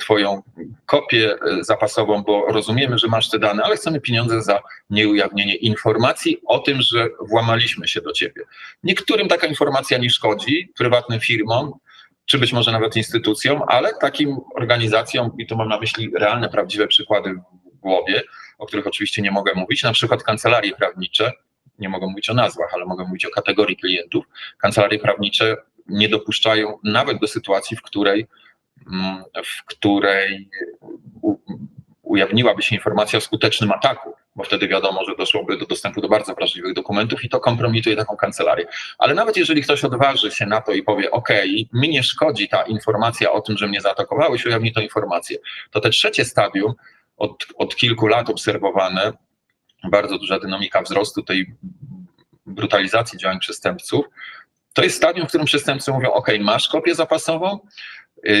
Twoją 0.00 0.42
kopię 0.86 1.34
e, 1.34 1.64
zapasową, 1.64 2.22
bo 2.22 2.46
rozumiemy, 2.46 2.98
że 2.98 3.08
masz 3.08 3.30
te 3.30 3.38
dane, 3.38 3.62
ale 3.62 3.76
chcemy 3.76 4.00
pieniądze 4.00 4.42
za 4.42 4.62
nieujawnienie 4.90 5.54
informacji 5.54 6.38
o 6.46 6.58
tym, 6.58 6.82
że 6.82 7.08
włamaliśmy 7.20 7.88
się 7.88 8.00
do 8.00 8.12
Ciebie. 8.12 8.42
Niektórym 8.82 9.28
taka 9.28 9.46
informacja 9.46 9.98
nie 9.98 10.10
szkodzi, 10.10 10.72
prywatnym 10.76 11.20
firmom, 11.20 11.72
czy 12.26 12.38
być 12.38 12.52
może 12.52 12.72
nawet 12.72 12.96
instytucjom, 12.96 13.62
ale 13.68 13.92
takim 14.00 14.36
organizacjom, 14.54 15.30
i 15.38 15.46
tu 15.46 15.56
mam 15.56 15.68
na 15.68 15.80
myśli 15.80 16.10
realne, 16.18 16.48
prawdziwe 16.48 16.86
przykłady 16.86 17.34
w 17.74 17.80
głowie, 17.80 18.22
o 18.58 18.66
których 18.66 18.86
oczywiście 18.86 19.22
nie 19.22 19.30
mogę 19.30 19.52
mówić, 19.54 19.82
na 19.82 19.92
przykład 19.92 20.22
kancelarie 20.22 20.76
prawnicze, 20.76 21.32
nie 21.78 21.88
mogę 21.88 22.06
mówić 22.06 22.30
o 22.30 22.34
nazwach, 22.34 22.70
ale 22.74 22.84
mogę 22.84 23.04
mówić 23.04 23.26
o 23.26 23.30
kategorii 23.30 23.76
klientów, 23.76 24.24
kancelarie 24.58 24.98
prawnicze 24.98 25.56
nie 25.88 26.08
dopuszczają 26.08 26.78
nawet 26.84 27.18
do 27.18 27.26
sytuacji, 27.26 27.76
w 27.76 27.82
której, 27.82 28.26
w 29.44 29.64
której 29.64 30.48
ujawniłaby 32.02 32.62
się 32.62 32.76
informacja 32.76 33.16
o 33.16 33.20
skutecznym 33.20 33.72
ataku, 33.72 34.14
bo 34.36 34.44
wtedy 34.44 34.68
wiadomo, 34.68 35.04
że 35.04 35.16
doszłoby 35.16 35.56
do 35.56 35.66
dostępu 35.66 36.00
do 36.00 36.08
bardzo 36.08 36.34
wrażliwych 36.34 36.74
dokumentów 36.74 37.24
i 37.24 37.28
to 37.28 37.40
kompromituje 37.40 37.96
taką 37.96 38.16
kancelarię. 38.16 38.66
Ale 38.98 39.14
nawet 39.14 39.36
jeżeli 39.36 39.62
ktoś 39.62 39.84
odważy 39.84 40.30
się 40.30 40.46
na 40.46 40.60
to 40.60 40.72
i 40.72 40.82
powie, 40.82 41.10
OK, 41.10 41.28
mi 41.72 41.88
nie 41.88 42.02
szkodzi 42.02 42.48
ta 42.48 42.62
informacja 42.62 43.32
o 43.32 43.40
tym, 43.40 43.56
że 43.58 43.68
mnie 43.68 43.80
zaatakowałeś, 43.80 44.46
ujawni 44.46 44.72
tę 44.72 44.82
informację, 44.82 45.38
to 45.70 45.80
te 45.80 45.90
trzecie 45.90 46.24
stadium, 46.24 46.74
od, 47.16 47.46
od 47.56 47.76
kilku 47.76 48.06
lat 48.06 48.30
obserwowane, 48.30 49.12
bardzo 49.90 50.18
duża 50.18 50.38
dynamika 50.38 50.82
wzrostu 50.82 51.22
tej 51.22 51.54
brutalizacji 52.46 53.18
działań 53.18 53.38
przestępców. 53.38 54.06
To 54.72 54.82
jest 54.82 54.96
stadium, 54.96 55.26
w 55.26 55.28
którym 55.28 55.46
przestępcy 55.46 55.92
mówią: 55.92 56.10
OK, 56.12 56.28
masz 56.40 56.68
kopię 56.68 56.94
zapasową, 56.94 57.58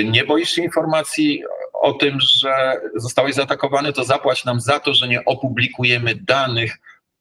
nie 0.04 0.24
boisz 0.24 0.50
się 0.50 0.62
informacji 0.62 1.42
o 1.72 1.92
tym, 1.92 2.18
że 2.20 2.80
zostałeś 2.96 3.34
zaatakowany, 3.34 3.92
to 3.92 4.04
zapłać 4.04 4.44
nam 4.44 4.60
za 4.60 4.80
to, 4.80 4.94
że 4.94 5.08
nie 5.08 5.24
opublikujemy 5.24 6.14
danych 6.14 6.78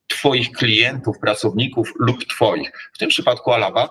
Twoich 0.07 0.51
klientów, 0.51 1.19
pracowników 1.19 1.93
lub 1.99 2.25
Twoich. 2.25 2.71
W 2.93 2.97
tym 2.97 3.09
przypadku 3.09 3.51
Alaba 3.51 3.89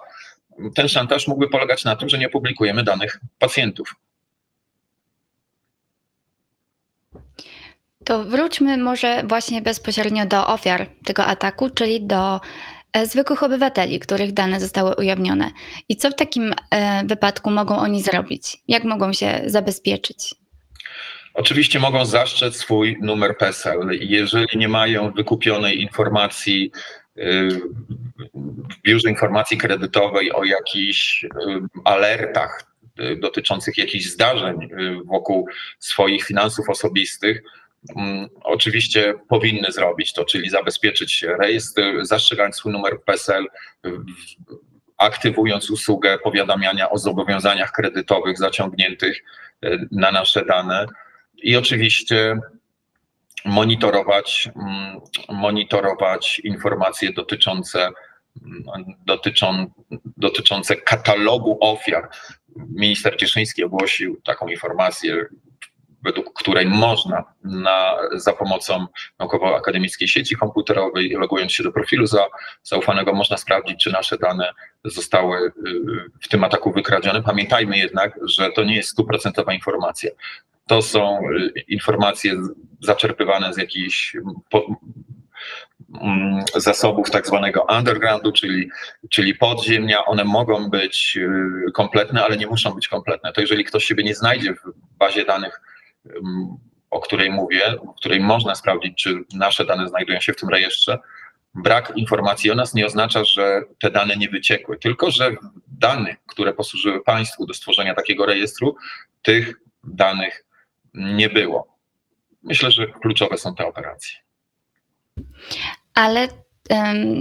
ten 0.74 0.88
szantaż 0.88 1.28
mógłby 1.28 1.48
polegać 1.48 1.84
na 1.84 1.96
tym, 1.96 2.08
że 2.08 2.18
nie 2.18 2.28
publikujemy 2.28 2.82
danych 2.82 3.20
pacjentów. 3.38 3.94
To 8.04 8.24
wróćmy 8.24 8.76
może 8.76 9.22
właśnie 9.26 9.62
bezpośrednio 9.62 10.26
do 10.26 10.46
ofiar 10.46 10.86
tego 11.04 11.26
ataku, 11.26 11.70
czyli 11.70 12.06
do 12.06 12.40
zwykłych 13.04 13.42
obywateli, 13.42 14.00
których 14.00 14.32
dane 14.32 14.60
zostały 14.60 14.94
ujawnione. 14.94 15.50
I 15.88 15.96
co 15.96 16.10
w 16.10 16.14
takim 16.14 16.54
e, 16.70 17.04
wypadku 17.06 17.50
mogą 17.50 17.78
oni 17.78 18.02
zrobić? 18.02 18.56
Jak 18.68 18.84
mogą 18.84 19.12
się 19.12 19.40
zabezpieczyć? 19.46 20.34
Oczywiście 21.34 21.78
mogą 21.78 22.04
zaszczeć 22.04 22.56
swój 22.56 22.96
numer 23.00 23.36
PESEL. 23.36 23.78
Jeżeli 24.00 24.58
nie 24.58 24.68
mają 24.68 25.12
wykupionej 25.12 25.80
informacji 25.80 26.72
y, 27.18 27.48
w 28.34 28.82
biurze 28.82 29.10
informacji 29.10 29.58
kredytowej 29.58 30.32
o 30.32 30.44
jakichś 30.44 31.26
alertach 31.84 32.70
dotyczących 33.20 33.78
jakichś 33.78 34.04
zdarzeń 34.04 34.56
wokół 35.04 35.48
swoich 35.78 36.24
finansów 36.24 36.68
osobistych, 36.68 37.42
oczywiście 38.42 39.14
powinny 39.28 39.72
zrobić 39.72 40.12
to, 40.12 40.24
czyli 40.24 40.50
zabezpieczyć 40.50 41.24
rejestr, 41.40 41.82
zastrzegając 42.02 42.56
swój 42.56 42.72
numer 42.72 43.02
PESEL, 43.02 43.46
aktywując 45.00 45.70
usługę 45.70 46.18
powiadamiania 46.18 46.90
o 46.90 46.98
zobowiązaniach 46.98 47.72
kredytowych 47.72 48.38
zaciągniętych 48.38 49.24
e, 49.62 49.78
na 49.90 50.10
nasze 50.10 50.44
dane 50.44 50.86
i 51.42 51.56
oczywiście 51.56 52.38
monitorować, 53.44 54.48
mm, 54.56 55.00
monitorować 55.28 56.38
informacje 56.38 57.12
dotyczące, 57.12 57.90
mm, 58.42 58.64
dotyczą, 59.06 59.66
dotyczące 60.16 60.76
katalogu 60.76 61.58
ofiar. 61.60 62.08
Minister 62.56 63.16
Cieszyński 63.16 63.64
ogłosił 63.64 64.20
taką 64.24 64.48
informację 64.48 65.26
według 66.02 66.32
której 66.32 66.66
można 66.66 67.24
na, 67.44 67.96
za 68.12 68.32
pomocą 68.32 68.86
naukowo-akademickiej 69.18 70.08
sieci 70.08 70.36
komputerowej, 70.36 71.10
logując 71.10 71.52
się 71.52 71.62
do 71.62 71.72
profilu 71.72 72.06
za, 72.06 72.26
zaufanego, 72.62 73.12
można 73.12 73.36
sprawdzić, 73.36 73.84
czy 73.84 73.92
nasze 73.92 74.18
dane 74.18 74.52
zostały 74.84 75.38
y, 75.38 75.52
w 76.20 76.28
tym 76.28 76.44
ataku 76.44 76.72
wykradzione. 76.72 77.22
Pamiętajmy 77.22 77.78
jednak, 77.78 78.18
że 78.22 78.50
to 78.50 78.64
nie 78.64 78.76
jest 78.76 78.88
stuprocentowa 78.88 79.54
informacja. 79.54 80.10
To 80.66 80.82
są 80.82 81.20
y, 81.30 81.60
informacje 81.68 82.34
zaczerpywane 82.80 83.54
z 83.54 83.56
jakichś 83.56 84.16
po, 84.50 84.66
zasobów 86.56 87.10
tak 87.10 87.26
zwanego 87.26 87.66
undergroundu, 87.78 88.32
czyli, 88.32 88.70
czyli 89.10 89.34
podziemia. 89.34 90.04
One 90.04 90.24
mogą 90.24 90.70
być 90.70 91.18
y, 91.68 91.72
kompletne, 91.72 92.24
ale 92.24 92.36
nie 92.36 92.46
muszą 92.46 92.70
być 92.70 92.88
kompletne. 92.88 93.32
To 93.32 93.40
jeżeli 93.40 93.64
ktoś 93.64 93.84
siebie 93.84 94.04
nie 94.04 94.14
znajdzie 94.14 94.54
w 94.54 94.60
bazie 94.98 95.24
danych 95.24 95.60
o 96.90 97.00
której 97.00 97.30
mówię, 97.30 97.80
o 97.80 97.94
której 97.94 98.20
można 98.20 98.54
sprawdzić, 98.54 99.02
czy 99.02 99.24
nasze 99.34 99.64
dane 99.64 99.88
znajdują 99.88 100.20
się 100.20 100.32
w 100.32 100.36
tym 100.36 100.48
rejestrze, 100.48 100.98
brak 101.54 101.92
informacji 101.96 102.50
o 102.50 102.54
nas 102.54 102.74
nie 102.74 102.86
oznacza, 102.86 103.24
że 103.24 103.62
te 103.80 103.90
dane 103.90 104.16
nie 104.16 104.28
wyciekły, 104.28 104.78
tylko 104.78 105.10
że 105.10 105.30
danych, 105.68 106.16
które 106.26 106.52
posłużyły 106.52 107.04
państwu 107.04 107.46
do 107.46 107.54
stworzenia 107.54 107.94
takiego 107.94 108.26
rejestru, 108.26 108.76
tych 109.22 109.60
danych 109.84 110.44
nie 110.94 111.28
było. 111.28 111.76
Myślę, 112.42 112.70
że 112.70 112.86
kluczowe 112.86 113.38
są 113.38 113.54
te 113.54 113.66
operacje. 113.66 114.18
Ale 115.94 116.28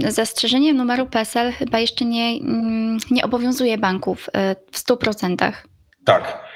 zastrzeżenie 0.08 0.72
numeru 0.72 1.06
PESEL 1.06 1.52
chyba 1.52 1.78
jeszcze 1.78 2.04
nie, 2.04 2.40
mm, 2.40 2.98
nie 3.10 3.24
obowiązuje 3.24 3.78
banków 3.78 4.28
e, 4.32 4.56
w 4.72 4.78
100%. 4.78 5.52
Tak. 6.04 6.50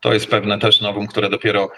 To 0.00 0.12
jest 0.12 0.26
pewne 0.26 0.58
też 0.58 0.80
nowum, 0.80 1.06
które 1.06 1.30
dopiero 1.30 1.70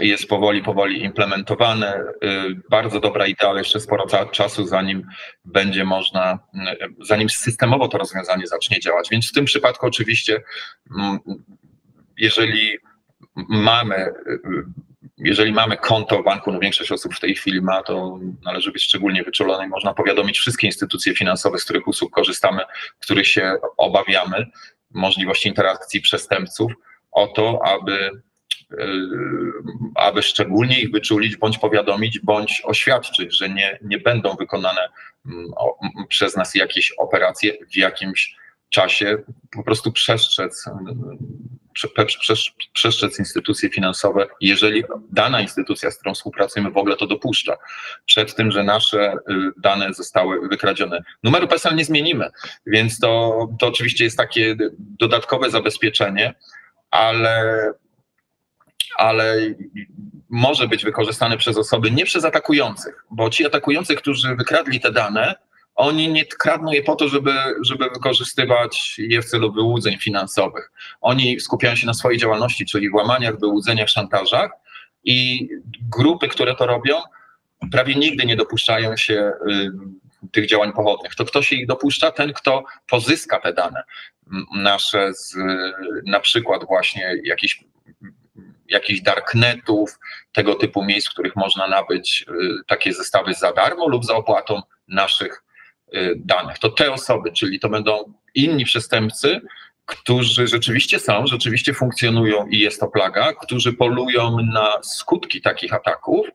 jest 0.00 0.28
powoli, 0.28 0.62
powoli 0.62 1.02
implementowane. 1.04 2.02
Y, 2.24 2.60
bardzo 2.70 3.00
dobra 3.00 3.26
idea, 3.26 3.50
ale 3.50 3.60
jeszcze 3.60 3.80
sporo 3.80 4.06
czasu, 4.32 4.66
zanim 4.66 5.06
będzie 5.44 5.84
można, 5.84 6.38
zanim 7.08 7.28
systemowo 7.28 7.88
to 7.88 7.98
rozwiązanie 7.98 8.46
zacznie 8.46 8.80
działać. 8.80 9.08
Więc 9.10 9.28
w 9.28 9.32
tym 9.32 9.44
przypadku 9.44 9.86
oczywiście, 9.86 10.42
jeżeli 12.16 12.78
mamy 13.48 14.12
jeżeli 15.24 15.52
mamy 15.52 15.76
konto 15.76 16.22
w 16.22 16.24
banku, 16.24 16.52
no 16.52 16.58
większość 16.58 16.92
osób 16.92 17.14
w 17.14 17.20
tej 17.20 17.34
chwili 17.34 17.62
ma, 17.62 17.82
to 17.82 18.18
należy 18.44 18.72
być 18.72 18.82
szczególnie 18.82 19.22
wyczulony 19.22 19.64
i 19.64 19.68
można 19.68 19.94
powiadomić 19.94 20.38
wszystkie 20.38 20.66
instytucje 20.66 21.14
finansowe, 21.14 21.58
z 21.58 21.64
których 21.64 21.88
usług 21.88 22.14
korzystamy, 22.14 22.62
których 23.00 23.26
się 23.26 23.54
obawiamy, 23.76 24.46
możliwości 24.90 25.48
interakcji 25.48 26.00
przestępców, 26.00 26.72
o 27.12 27.26
to, 27.26 27.60
aby, 27.64 28.10
yy, 28.70 29.52
aby 29.94 30.22
szczególnie 30.22 30.80
ich 30.80 30.90
wyczulić, 30.90 31.36
bądź 31.36 31.58
powiadomić, 31.58 32.20
bądź 32.20 32.62
oświadczyć, 32.64 33.36
że 33.36 33.48
nie, 33.48 33.78
nie 33.82 33.98
będą 33.98 34.36
wykonane 34.36 34.88
mm, 35.26 35.46
przez 36.08 36.36
nas 36.36 36.54
jakieś 36.54 36.92
operacje 36.92 37.52
w 37.72 37.76
jakimś 37.76 38.36
czasie, 38.70 39.18
po 39.52 39.62
prostu 39.62 39.92
przestrzec 39.92 40.64
przestrzec 42.72 43.18
instytucje 43.18 43.70
finansowe, 43.70 44.26
jeżeli 44.40 44.84
dana 45.12 45.40
instytucja, 45.40 45.90
z 45.90 45.96
którą 45.96 46.14
współpracujemy, 46.14 46.70
w 46.70 46.76
ogóle 46.76 46.96
to 46.96 47.06
dopuszcza, 47.06 47.56
przed 48.06 48.34
tym, 48.34 48.50
że 48.50 48.64
nasze 48.64 49.12
y, 49.12 49.16
dane 49.56 49.94
zostały 49.94 50.48
wykradzione. 50.48 51.02
Numeru 51.22 51.48
PESEL 51.48 51.76
nie 51.76 51.84
zmienimy, 51.84 52.30
więc 52.66 52.98
to, 52.98 53.48
to 53.60 53.66
oczywiście 53.66 54.04
jest 54.04 54.16
takie 54.16 54.56
dodatkowe 54.78 55.50
zabezpieczenie, 55.50 56.34
ale, 56.90 57.72
ale 58.96 59.36
może 60.28 60.68
być 60.68 60.84
wykorzystane 60.84 61.36
przez 61.36 61.56
osoby 61.56 61.90
nie 61.90 62.04
przez 62.04 62.24
atakujących, 62.24 63.04
bo 63.10 63.30
ci 63.30 63.46
atakujący, 63.46 63.94
którzy 63.94 64.36
wykradli 64.36 64.80
te 64.80 64.92
dane, 64.92 65.34
oni 65.74 66.08
nie 66.08 66.24
kradną 66.24 66.72
je 66.72 66.82
po 66.82 66.96
to, 66.96 67.08
żeby, 67.08 67.32
żeby 67.62 67.84
wykorzystywać 67.84 68.94
je 68.98 69.22
w 69.22 69.24
celu 69.24 69.52
wyłudzeń 69.52 69.98
finansowych. 69.98 70.72
Oni 71.00 71.40
skupiają 71.40 71.76
się 71.76 71.86
na 71.86 71.94
swojej 71.94 72.18
działalności, 72.18 72.66
czyli 72.66 72.90
włamaniach, 72.90 73.38
wyłudzeniach, 73.38 73.88
szantażach 73.88 74.50
i 75.04 75.48
grupy, 75.90 76.28
które 76.28 76.54
to 76.54 76.66
robią, 76.66 76.96
prawie 77.72 77.94
nigdy 77.94 78.26
nie 78.26 78.36
dopuszczają 78.36 78.96
się 78.96 79.32
tych 80.32 80.46
działań 80.46 80.72
pochodnych. 80.72 81.14
To 81.14 81.24
kto 81.24 81.42
się 81.42 81.56
ich 81.56 81.66
dopuszcza? 81.66 82.10
Ten, 82.10 82.32
kto 82.32 82.64
pozyska 82.86 83.40
te 83.40 83.52
dane 83.52 83.82
nasze 84.54 85.14
z 85.14 85.36
na 86.06 86.20
przykład 86.20 86.64
właśnie 86.64 87.14
jakichś 87.24 87.64
jakichś 88.68 89.00
darknetów, 89.00 89.98
tego 90.32 90.54
typu 90.54 90.84
miejsc, 90.84 91.08
w 91.08 91.12
których 91.12 91.36
można 91.36 91.68
nabyć 91.68 92.24
y, 92.28 92.64
takie 92.66 92.92
zestawy 92.92 93.34
za 93.34 93.52
darmo 93.52 93.88
lub 93.88 94.04
za 94.04 94.14
opłatą 94.14 94.62
naszych 94.88 95.42
Y, 95.94 96.14
danych. 96.16 96.58
To 96.58 96.68
te 96.68 96.92
osoby, 96.92 97.32
czyli 97.32 97.60
to 97.60 97.68
będą 97.68 98.12
inni 98.34 98.64
przestępcy, 98.64 99.40
którzy 99.86 100.46
rzeczywiście 100.46 100.98
są, 100.98 101.26
rzeczywiście 101.26 101.74
funkcjonują 101.74 102.46
i 102.46 102.58
jest 102.58 102.80
to 102.80 102.88
plaga, 102.88 103.32
którzy 103.32 103.72
polują 103.72 104.36
na 104.52 104.72
skutki 104.82 105.40
takich 105.40 105.74
ataków, 105.74 106.26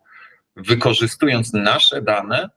wykorzystując 0.55 1.53
nasze 1.53 2.01
dane 2.01 2.49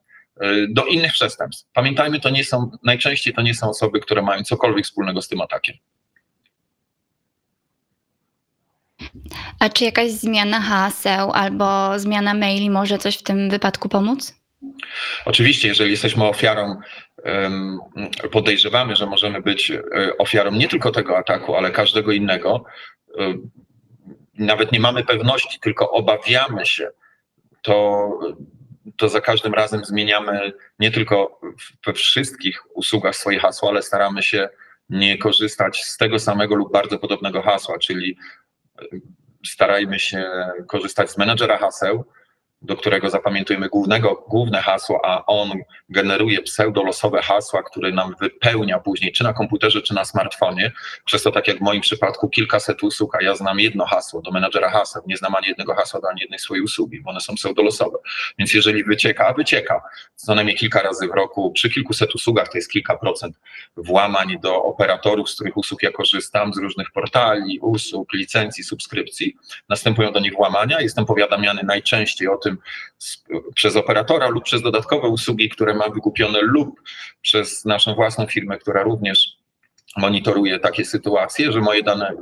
do 0.69 0.85
innych 0.85 1.13
przestępstw. 1.13 1.67
Pamiętajmy, 1.73 2.21
to 2.21 2.31
nie 2.31 2.45
są, 2.45 2.71
najczęściej 2.83 3.35
to 3.35 3.43
nie 3.43 3.55
są 3.55 3.69
osoby, 3.69 4.01
które 4.01 4.23
mają 4.23 4.43
cokolwiek 4.43 4.85
wspólnego 4.85 5.23
z 5.23 5.29
tym 5.29 5.41
atakiem. 5.41 5.77
A 9.61 9.69
czy 9.69 9.85
jakaś 9.85 10.11
zmiana 10.11 10.61
haseł 10.61 11.33
albo 11.33 11.99
zmiana 11.99 12.35
maili 12.35 12.71
może 12.71 12.99
coś 12.99 13.19
w 13.19 13.23
tym 13.23 13.51
wypadku 13.51 13.89
pomóc? 13.89 14.35
Oczywiście, 15.25 15.69
jeżeli 15.69 15.91
jesteśmy 15.91 16.25
ofiarą, 16.25 16.81
podejrzewamy, 18.33 18.97
że 18.97 19.07
możemy 19.07 19.43
być 19.43 19.71
e, 19.71 19.83
ofiarą 20.19 20.51
nie 20.51 20.69
tylko 20.69 20.91
tego 20.91 21.19
ataku, 21.19 21.57
ale 21.57 21.71
każdego 21.71 22.13
innego, 22.13 22.65
e, 23.19 23.35
nawet 24.35 24.73
nie 24.73 24.81
mamy 24.81 25.05
pewności, 25.05 25.61
tylko 25.61 25.91
obawiamy 25.91 26.67
się, 26.67 26.89
to, 27.63 28.09
to 28.97 29.09
za 29.09 29.21
każdym 29.21 29.55
razem 29.55 29.85
zmieniamy 29.85 30.53
nie 30.79 30.91
tylko 30.91 31.41
we 31.87 31.93
wszystkich 31.93 32.77
usługach 32.77 33.17
swoje 33.17 33.39
hasło, 33.39 33.69
ale 33.69 33.83
staramy 33.83 34.23
się 34.23 34.49
nie 34.89 35.19
korzystać 35.19 35.85
z 35.85 35.97
tego 35.97 36.19
samego 36.19 36.55
lub 36.55 36.73
bardzo 36.73 36.99
podobnego 36.99 37.43
hasła, 37.43 37.79
czyli 37.79 38.17
starajmy 39.47 39.99
się 39.99 40.31
korzystać 40.67 41.11
z 41.11 41.19
menedżera 41.19 41.59
haseł, 41.59 42.05
do 42.63 42.77
którego 42.77 43.11
zapamiętujemy 43.11 43.69
głównego, 43.69 44.25
główne 44.29 44.63
hasło, 44.63 45.01
a 45.05 45.27
on 45.27 45.53
generuje 45.89 46.43
pseudolosowe 46.43 47.23
hasła, 47.23 47.63
które 47.63 47.93
nam 47.93 48.15
wypełnia 48.21 48.79
później, 48.79 49.13
czy 49.13 49.25
na 49.25 49.33
komputerze, 49.33 49.83
czy 49.83 49.95
na 49.95 50.05
smartfonie. 50.05 50.73
Przez 51.05 51.23
to, 51.23 51.33
tak 51.33 51.49
jak 51.49 51.59
w 51.59 51.61
moim 51.61 51.81
przypadku, 51.81 52.29
kilkaset 52.29 52.83
usług, 52.83 53.17
a 53.17 53.23
ja 53.23 53.35
znam 53.35 53.61
jedno 53.61 53.87
hasło 53.87 54.23
do 54.23 54.31
menadżera 54.31 54.71
haseł, 54.71 55.03
nie 55.07 55.17
znam 55.17 55.35
ani 55.35 55.49
jednego 55.49 55.75
hasła 55.75 56.01
do 56.01 56.09
ani 56.11 56.21
jednej 56.21 56.39
swojej 56.39 56.65
usługi, 56.65 57.01
bo 57.01 57.11
one 57.11 57.21
są 57.21 57.35
pseudolosowe. 57.35 57.99
Więc 58.39 58.55
jeżeli 58.55 58.85
wycieka, 58.85 59.27
a 59.27 59.33
wycieka 59.33 59.83
co 60.15 60.35
najmniej 60.35 60.57
kilka 60.57 60.83
razy 60.83 61.09
w 61.09 61.11
roku, 61.11 61.53
przy 61.53 61.71
kilkuset 61.71 62.15
usługach 62.15 62.49
to 62.49 62.59
jest 62.59 62.71
kilka 62.71 62.97
procent 62.97 63.37
włamań 63.77 64.41
do 64.41 64.63
operatorów, 64.63 65.31
z 65.31 65.35
których 65.35 65.57
usług 65.57 65.83
ja 65.83 65.91
korzystam, 65.91 66.55
z 66.55 66.59
różnych 66.59 66.91
portali, 66.91 67.59
usług, 67.61 68.13
licencji, 68.13 68.65
subskrypcji. 68.65 69.37
Następują 69.69 70.13
do 70.13 70.21
nich 70.21 70.33
włamania. 70.35 70.81
Jestem 70.81 71.07
powiadamiany 71.07 71.63
najczęściej 71.63 72.29
o 72.29 72.37
tym, 72.37 72.48
tym 72.49 72.59
przez 73.55 73.77
operatora 73.77 74.29
lub 74.29 74.45
przez 74.45 74.63
dodatkowe 74.63 75.09
usługi, 75.09 75.49
które 75.49 75.75
ma 75.75 75.89
wykupione 75.89 76.39
lub 76.43 76.83
przez 77.23 77.65
naszą 77.65 77.95
własną 77.95 78.27
firmę, 78.27 78.59
która 78.59 78.83
również 78.83 79.37
monitoruje 79.97 80.59
takie 80.59 80.85
sytuacje, 80.85 81.53
że 81.53 81.61
moje 81.61 81.83
dane 81.83 82.13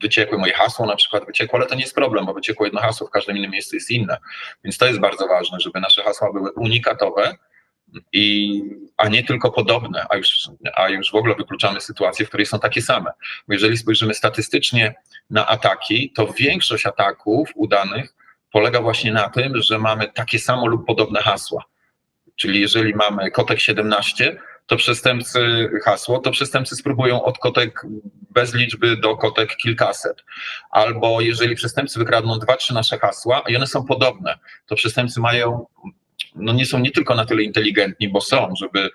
wyciekły, 0.00 0.38
moje 0.38 0.52
hasło 0.52 0.86
na 0.86 0.96
przykład 0.96 1.26
wyciekło, 1.26 1.58
ale 1.58 1.68
to 1.68 1.74
nie 1.74 1.80
jest 1.80 1.94
problem, 1.94 2.26
bo 2.26 2.34
wyciekło 2.34 2.66
jedno 2.66 2.80
hasło, 2.80 3.06
w 3.06 3.10
każdym 3.10 3.36
innym 3.36 3.50
miejscu 3.50 3.76
jest 3.76 3.90
inne. 3.90 4.18
Więc 4.64 4.78
to 4.78 4.86
jest 4.86 5.00
bardzo 5.00 5.26
ważne, 5.26 5.60
żeby 5.60 5.80
nasze 5.80 6.02
hasła 6.02 6.32
były 6.32 6.52
unikatowe, 6.52 7.34
i, 8.12 8.62
a 8.96 9.08
nie 9.08 9.24
tylko 9.24 9.50
podobne, 9.50 10.06
a 10.10 10.16
już, 10.16 10.48
a 10.74 10.88
już 10.88 11.12
w 11.12 11.14
ogóle 11.14 11.34
wykluczamy 11.34 11.80
sytuacje, 11.80 12.26
w 12.26 12.28
której 12.28 12.46
są 12.46 12.58
takie 12.58 12.82
same. 12.82 13.10
Bo 13.48 13.54
jeżeli 13.54 13.76
spojrzymy 13.76 14.14
statystycznie 14.14 14.94
na 15.30 15.46
ataki, 15.46 16.10
to 16.10 16.26
większość 16.26 16.86
ataków 16.86 17.50
udanych 17.54 18.14
polega 18.54 18.80
właśnie 18.82 19.12
na 19.12 19.28
tym, 19.28 19.62
że 19.62 19.78
mamy 19.78 20.12
takie 20.14 20.38
samo 20.38 20.66
lub 20.66 20.86
podobne 20.86 21.20
hasła. 21.20 21.64
Czyli 22.36 22.60
jeżeli 22.60 22.94
mamy 22.94 23.30
kotek 23.30 23.60
17, 23.60 24.36
to 24.66 24.76
przestępcy 24.76 25.70
hasło, 25.84 26.18
to 26.18 26.30
przestępcy 26.30 26.76
spróbują 26.76 27.22
od 27.22 27.38
kotek 27.38 27.82
bez 28.30 28.54
liczby 28.54 28.96
do 28.96 29.16
kotek 29.16 29.56
kilkaset. 29.56 30.24
Albo 30.70 31.20
jeżeli 31.20 31.54
przestępcy 31.54 31.98
wykradną 31.98 32.38
dwa, 32.38 32.56
trzy 32.56 32.74
nasze 32.74 32.98
hasła 32.98 33.42
i 33.48 33.56
one 33.56 33.66
są 33.66 33.84
podobne, 33.84 34.38
to 34.66 34.74
przestępcy 34.74 35.20
mają, 35.20 35.66
no 36.34 36.52
nie 36.52 36.66
są 36.66 36.78
nie 36.78 36.90
tylko 36.90 37.14
na 37.14 37.24
tyle 37.24 37.42
inteligentni, 37.42 38.08
bo 38.08 38.20
są, 38.20 38.52
żeby 38.60 38.90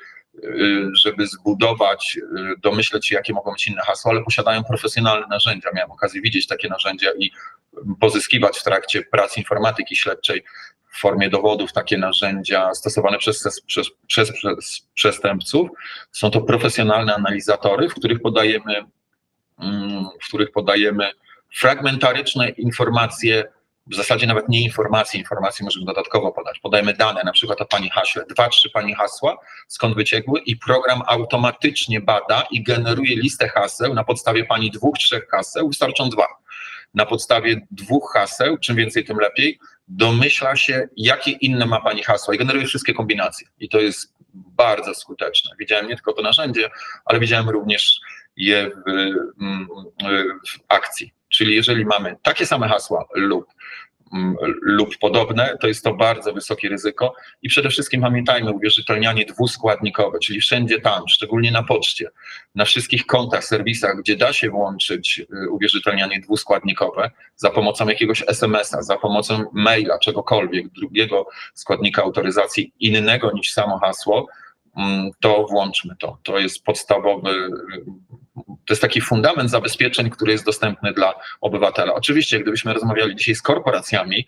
żeby 0.93 1.27
zbudować, 1.27 2.17
y, 2.17 2.59
domyśleć 2.61 3.07
się, 3.07 3.15
jakie 3.15 3.33
mogą 3.33 3.51
być 3.51 3.67
inne 3.67 3.81
hasła, 3.81 4.11
ale 4.11 4.23
posiadają 4.23 4.63
profesjonalne 4.63 5.27
narzędzia. 5.27 5.69
Miałem 5.73 5.91
okazję 5.91 6.21
widzieć 6.21 6.47
takie 6.47 6.69
narzędzia 6.69 7.09
i 7.19 7.31
pozyskiwać 7.99 8.57
w 8.59 8.63
trakcie 8.63 9.01
pracy 9.01 9.39
informatyki 9.39 9.95
śledczej 9.95 10.43
w 10.91 10.99
formie 10.99 11.29
dowodów 11.29 11.73
takie 11.73 11.97
narzędzia 11.97 12.73
stosowane 12.73 13.17
przez, 13.17 13.43
przez, 13.43 13.61
przez, 13.61 14.31
przez 14.31 14.81
przestępców. 14.93 15.69
Są 16.11 16.31
to 16.31 16.41
profesjonalne 16.41 17.15
analizatory, 17.15 17.89
w 17.89 17.93
których 17.93 18.21
podajemy, 18.21 18.85
mm, 19.59 20.05
w 20.21 20.27
których 20.27 20.51
podajemy 20.51 21.11
fragmentaryczne 21.55 22.49
informacje 22.49 23.45
w 23.89 23.95
zasadzie 23.95 24.27
nawet 24.27 24.49
nie 24.49 24.63
informacje, 24.63 25.19
informacje 25.19 25.63
możemy 25.63 25.85
dodatkowo 25.85 26.31
podać. 26.31 26.59
Podajemy 26.59 26.93
dane, 26.93 27.21
na 27.23 27.31
przykład 27.31 27.61
o 27.61 27.65
pani 27.65 27.89
haśle, 27.89 28.25
dwa, 28.29 28.49
trzy 28.49 28.69
pani 28.69 28.93
hasła, 28.93 29.37
skąd 29.67 29.95
wyciekły 29.95 30.39
i 30.39 30.57
program 30.57 31.01
automatycznie 31.07 32.01
bada 32.01 32.43
i 32.51 32.63
generuje 32.63 33.15
listę 33.15 33.49
haseł 33.49 33.93
na 33.93 34.03
podstawie 34.03 34.45
pani 34.45 34.71
dwóch, 34.71 34.97
trzech 34.97 35.27
haseł, 35.27 35.67
wystarczą 35.67 36.09
dwa. 36.09 36.25
Na 36.93 37.05
podstawie 37.05 37.67
dwóch 37.71 38.11
haseł, 38.13 38.57
czym 38.57 38.75
więcej, 38.75 39.05
tym 39.05 39.17
lepiej, 39.17 39.59
domyśla 39.87 40.55
się, 40.55 40.87
jakie 40.97 41.31
inne 41.31 41.65
ma 41.65 41.81
pani 41.81 42.03
hasła 42.03 42.35
i 42.35 42.37
generuje 42.37 42.65
wszystkie 42.65 42.93
kombinacje. 42.93 43.47
I 43.59 43.69
to 43.69 43.79
jest 43.79 44.13
bardzo 44.33 44.95
skuteczne. 44.95 45.51
Widziałem 45.59 45.87
nie 45.87 45.95
tylko 45.95 46.13
to 46.13 46.21
narzędzie, 46.21 46.69
ale 47.05 47.19
widziałem 47.19 47.49
również 47.49 47.99
je 48.35 48.71
w, 48.87 48.89
mm, 49.41 49.67
w 50.47 50.59
akcji. 50.67 51.18
Czyli 51.39 51.55
jeżeli 51.55 51.85
mamy 51.85 52.15
takie 52.23 52.45
same 52.45 52.67
hasła 52.67 53.05
lub 53.15 53.45
mm, 54.13 54.35
lub 54.61 54.97
podobne, 54.97 55.57
to 55.61 55.67
jest 55.67 55.83
to 55.83 55.93
bardzo 55.93 56.33
wysokie 56.33 56.69
ryzyko 56.69 57.13
i 57.41 57.49
przede 57.49 57.69
wszystkim 57.69 58.01
pamiętajmy 58.01 58.51
uwierzytelnianie 58.51 59.25
dwuskładnikowe, 59.25 60.19
czyli 60.19 60.41
wszędzie 60.41 60.81
tam, 60.81 61.03
szczególnie 61.07 61.51
na 61.51 61.63
poczcie, 61.63 62.09
na 62.55 62.65
wszystkich 62.65 63.05
kontach, 63.05 63.45
serwisach, 63.45 63.97
gdzie 63.97 64.15
da 64.15 64.33
się 64.33 64.49
włączyć 64.49 65.19
y, 65.19 65.49
uwierzytelnianie 65.49 66.19
dwuskładnikowe 66.19 67.11
za 67.35 67.49
pomocą 67.49 67.87
jakiegoś 67.87 68.23
SMS-a, 68.27 68.81
za 68.81 68.97
pomocą 68.97 69.43
maila, 69.53 69.99
czegokolwiek, 69.99 70.67
drugiego 70.69 71.27
składnika 71.53 72.03
autoryzacji 72.03 72.73
innego 72.79 73.31
niż 73.31 73.51
samo 73.51 73.79
hasło, 73.79 74.27
mm, 74.77 75.11
to 75.19 75.45
włączmy 75.49 75.95
to. 75.99 76.17
To 76.23 76.39
jest 76.39 76.63
podstawowy 76.63 77.49
To 78.69 78.73
jest 78.73 78.81
taki 78.81 79.01
fundament 79.01 79.49
zabezpieczeń, 79.49 80.09
który 80.09 80.31
jest 80.31 80.45
dostępny 80.45 80.93
dla 80.93 81.13
obywatela. 81.41 81.93
Oczywiście, 81.93 82.39
gdybyśmy 82.39 82.73
rozmawiali 82.73 83.15
dzisiaj 83.15 83.35
z 83.35 83.41
korporacjami, 83.41 84.25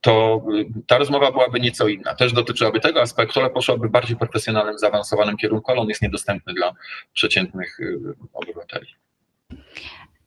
to 0.00 0.42
y, 0.54 0.82
ta 0.86 0.98
rozmowa 0.98 1.32
byłaby 1.32 1.60
nieco 1.60 1.88
inna. 1.88 2.14
Też 2.14 2.32
dotyczyłaby 2.32 2.80
tego 2.80 3.02
aspektu, 3.02 3.40
ale 3.40 3.50
poszłaby 3.50 3.88
bardziej 3.88 4.16
profesjonalnym, 4.16 4.78
zaawansowanym 4.78 5.36
kierunku, 5.36 5.70
ale 5.70 5.80
on 5.80 5.88
jest 5.88 6.02
niedostępny 6.02 6.54
dla 6.54 6.72
przeciętnych 7.12 7.80
y, 7.80 7.98
obywateli. 8.32 8.86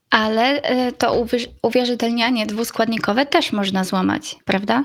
Ale 0.10 0.72
y, 0.88 0.92
to 0.92 1.26
uwierzytelnianie 1.62 2.46
dwuskładnikowe 2.46 3.26
też 3.26 3.52
można 3.52 3.84
złamać, 3.84 4.36
prawda? 4.46 4.84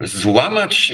Złamać, 0.00 0.92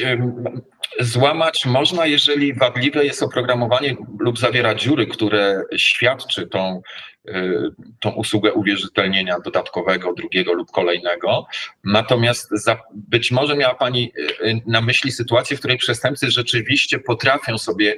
złamać 1.01 1.67
można, 1.67 2.07
jeżeli 2.07 2.55
wadliwe 2.55 3.05
jest 3.05 3.23
oprogramowanie 3.23 3.97
lub 4.19 4.39
zawiera 4.39 4.75
dziury, 4.75 5.07
które 5.07 5.63
świadczy 5.77 6.47
tą, 6.47 6.83
y, 7.29 7.63
tą 8.01 8.11
usługę 8.11 8.53
uwierzytelnienia 8.53 9.41
dodatkowego, 9.45 10.13
drugiego 10.13 10.53
lub 10.53 10.71
kolejnego. 10.71 11.47
Natomiast 11.85 12.49
za, 12.51 12.79
być 12.95 13.31
może 13.31 13.57
miała 13.57 13.75
Pani 13.75 14.13
y, 14.19 14.61
na 14.67 14.81
myśli 14.81 15.13
sytuację, 15.13 15.57
w 15.57 15.61
której 15.61 15.79
przestępcy 15.79 16.31
rzeczywiście 16.31 16.99
potrafią 16.99 17.59
sobie 17.59 17.97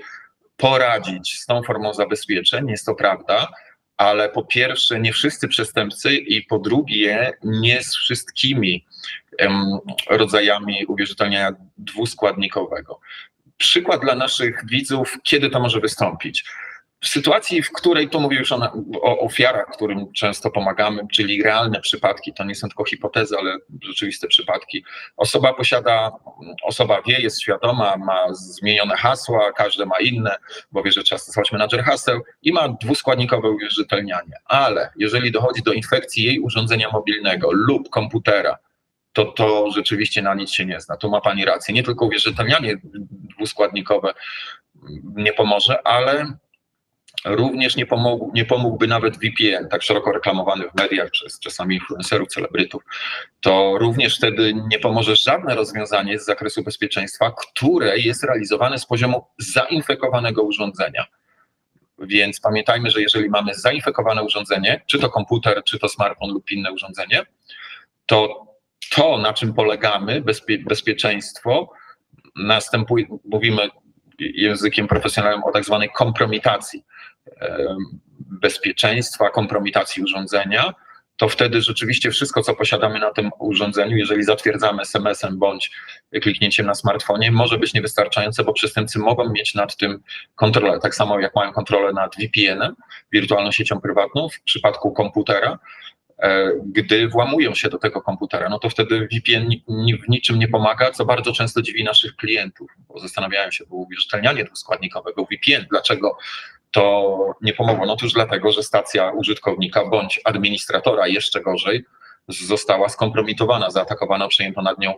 poradzić 0.57 1.41
z 1.41 1.47
tą 1.47 1.62
formą 1.62 1.95
zabezpieczeń, 1.95 2.69
jest 2.69 2.87
to 2.87 2.95
prawda, 2.95 3.49
ale 3.96 4.28
po 4.28 4.44
pierwsze 4.44 5.00
nie 5.00 5.12
wszyscy 5.12 5.48
przestępcy 5.48 6.16
i 6.16 6.42
po 6.42 6.59
drugie 6.59 7.33
nie 7.44 7.83
z 7.83 7.96
wszystkimi 7.96 8.87
rodzajami 10.11 10.87
uwierzytelniania 10.87 11.52
dwuskładnikowego. 11.78 13.00
Przykład 13.57 14.00
dla 14.00 14.14
naszych 14.14 14.62
widzów, 14.66 15.18
kiedy 15.22 15.50
to 15.50 15.61
może 15.61 15.81
wystąpić. 15.81 16.44
W 17.03 17.09
sytuacji, 17.09 17.62
w 17.62 17.73
której 17.73 18.09
tu 18.09 18.21
mówię 18.21 18.38
już 18.38 18.53
o, 18.53 18.73
o, 19.03 19.19
ofiarach, 19.19 19.67
którym 19.73 20.12
często 20.12 20.51
pomagamy, 20.51 21.03
czyli 21.12 21.43
realne 21.43 21.81
przypadki, 21.81 22.33
to 22.33 22.45
nie 22.45 22.55
są 22.55 22.69
tylko 22.69 22.85
hipotezy, 22.85 23.37
ale 23.38 23.59
rzeczywiste 23.83 24.29
przypadki. 24.29 24.85
Osoba 25.17 25.55
posiada, 25.55 26.12
osoba 26.62 27.03
wie, 27.07 27.21
jest 27.21 27.43
świadoma, 27.43 27.97
ma 27.97 28.35
zmienione 28.35 28.97
hasła, 28.97 29.53
każde 29.53 29.87
ma 29.87 30.01
inne, 30.01 30.37
bo 30.73 30.83
wie, 30.83 30.93
że 30.93 31.03
trzeba 31.03 31.19
stosować 31.19 31.53
menadżer 31.53 31.83
haseł 31.85 32.21
i 32.43 32.53
ma 32.53 32.69
dwuskładnikowe 32.69 33.51
uwierzytelnianie. 33.51 34.37
Ale 34.45 34.91
jeżeli 34.97 35.33
dochodzi 35.33 35.62
do 35.62 35.73
infekcji 35.73 36.25
jej 36.25 36.41
urządzenia 36.41 36.91
mobilnego 36.93 37.49
lub 37.53 37.91
komputera, 37.91 38.59
to 39.12 39.25
to 39.25 39.71
rzeczywiście 39.71 40.23
na 40.23 40.35
nic 40.35 40.51
się 40.51 40.67
nie 40.67 40.81
zna. 40.81 40.97
Tu 40.97 41.11
ma 41.11 41.21
Pani 41.21 41.45
rację. 41.45 41.75
Nie 41.75 41.83
tylko 41.83 42.05
uwierzytelnianie 42.05 42.77
dwuskładnikowe 43.37 44.15
nie 45.03 45.33
pomoże, 45.33 45.87
ale 45.87 46.27
również 47.24 47.76
nie, 47.76 47.87
pomógł, 47.87 48.30
nie 48.35 48.44
pomógłby 48.44 48.87
nawet 48.87 49.16
VPN, 49.16 49.68
tak 49.68 49.82
szeroko 49.82 50.12
reklamowany 50.12 50.64
w 50.70 50.74
mediach 50.74 51.11
przez 51.11 51.40
czasami 51.40 51.74
influencerów, 51.74 52.28
celebrytów. 52.28 52.82
To 53.40 53.78
również 53.78 54.16
wtedy 54.16 54.54
nie 54.68 54.78
pomoże 54.78 55.16
żadne 55.16 55.54
rozwiązanie 55.54 56.18
z 56.18 56.24
zakresu 56.24 56.62
bezpieczeństwa, 56.62 57.32
które 57.37 57.98
jest 57.98 58.24
realizowane 58.24 58.78
z 58.78 58.87
poziomu 58.87 59.26
zainfekowanego 59.38 60.42
urządzenia. 60.42 61.06
Więc 61.98 62.40
pamiętajmy, 62.40 62.90
że 62.90 63.02
jeżeli 63.02 63.28
mamy 63.28 63.54
zainfekowane 63.54 64.22
urządzenie, 64.22 64.80
czy 64.87 64.98
to 64.98 65.11
komputer, 65.11 65.62
czy 65.64 65.78
to 65.78 65.88
smartfon 65.88 66.30
lub 66.30 66.50
inne 66.50 66.72
urządzenie, 66.72 67.22
to 68.06 68.46
to, 68.94 69.18
na 69.18 69.32
czym 69.32 69.54
polegamy, 69.54 70.20
bezpie, 70.20 70.58
bezpieczeństwo, 70.58 71.72
następuje, 72.37 73.06
mówimy 73.24 73.68
językiem 74.18 74.88
profesjonalnym 74.88 75.44
o 75.44 75.52
tak 75.52 75.64
zwanej 75.64 75.90
kompromitacji 75.90 76.85
bezpieczeństwa, 78.18 79.30
kompromitacji 79.30 80.02
urządzenia, 80.02 80.74
to 81.16 81.28
wtedy 81.28 81.62
rzeczywiście 81.62 82.11
wszystko, 82.11 82.42
co 82.42 82.54
posiadamy 82.54 82.98
na 82.98 83.11
tym 83.11 83.30
urządzeniu, 83.38 83.96
jeżeli 83.96 84.24
zatwierdzamy 84.24 84.82
SMS-em 84.82 85.38
bądź 85.38 85.70
kliknięciem 86.22 86.66
na 86.66 86.74
smartfonie, 86.74 87.32
może 87.32 87.58
być 87.58 87.74
niewystarczające, 87.74 88.44
bo 88.44 88.52
przestępcy 88.52 88.98
mogą 88.98 89.32
mieć 89.32 89.54
nad 89.54 89.76
tym 89.76 90.02
kontrolę. 90.35 90.78
Tak 90.80 90.94
samo 90.94 91.20
jak 91.20 91.35
mają 91.35 91.52
kontrolę 91.52 91.92
nad 91.92 92.16
VPN-em, 92.16 92.76
wirtualną 93.12 93.52
siecią 93.52 93.80
prywatną, 93.80 94.28
w 94.28 94.40
przypadku 94.40 94.92
komputera, 94.92 95.58
E, 96.22 96.52
gdy 96.66 97.08
włamują 97.08 97.54
się 97.54 97.68
do 97.68 97.78
tego 97.78 98.02
komputera, 98.02 98.48
no 98.48 98.58
to 98.58 98.70
wtedy 98.70 99.08
VPN 99.12 99.50
w 100.04 100.08
niczym 100.08 100.38
nie 100.38 100.48
pomaga, 100.48 100.90
co 100.90 101.04
bardzo 101.04 101.32
często 101.32 101.62
dziwi 101.62 101.85
naszych 101.85 102.16
klientów, 102.16 102.70
bo 102.88 102.98
zastanawiają 102.98 103.50
się, 103.50 103.66
było 103.66 103.80
uwierzytelnianie 103.80 104.44
dwuskładnikowego 104.44 105.24
VPN, 105.24 105.66
dlaczego 105.70 106.18
to 106.72 107.16
nie 107.40 107.52
pomogło? 107.52 107.87
No 107.87 107.92
otóż 107.92 108.12
dlatego, 108.12 108.52
że 108.52 108.62
stacja 108.62 109.11
użytkownika 109.11 109.85
bądź 109.87 110.20
administratora, 110.24 111.06
jeszcze 111.06 111.40
gorzej, 111.40 111.85
została 112.28 112.88
skompromitowana, 112.88 113.70
zaatakowana, 113.70 114.28
przejęto 114.28 114.62
nad 114.62 114.78
nią 114.78 114.94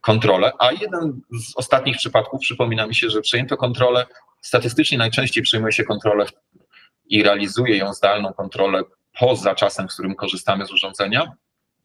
kontrolę, 0.00 0.52
a 0.58 0.72
jeden 0.72 1.20
z 1.32 1.56
ostatnich 1.56 1.96
przypadków 1.96 2.40
przypomina 2.40 2.86
mi 2.86 2.94
się, 2.94 3.10
że 3.10 3.20
przejęto 3.20 3.56
kontrolę, 3.56 4.06
statystycznie 4.40 4.98
najczęściej 4.98 5.42
przyjmuje 5.42 5.72
się 5.72 5.84
kontrolę 5.84 6.26
i 7.06 7.22
realizuje 7.22 7.76
ją 7.76 7.92
zdalną 7.92 8.32
kontrolę 8.32 8.82
poza 9.18 9.54
czasem, 9.54 9.88
z 9.88 9.94
którym 9.94 10.14
korzystamy 10.14 10.66
z 10.66 10.72
urządzenia, 10.72 11.32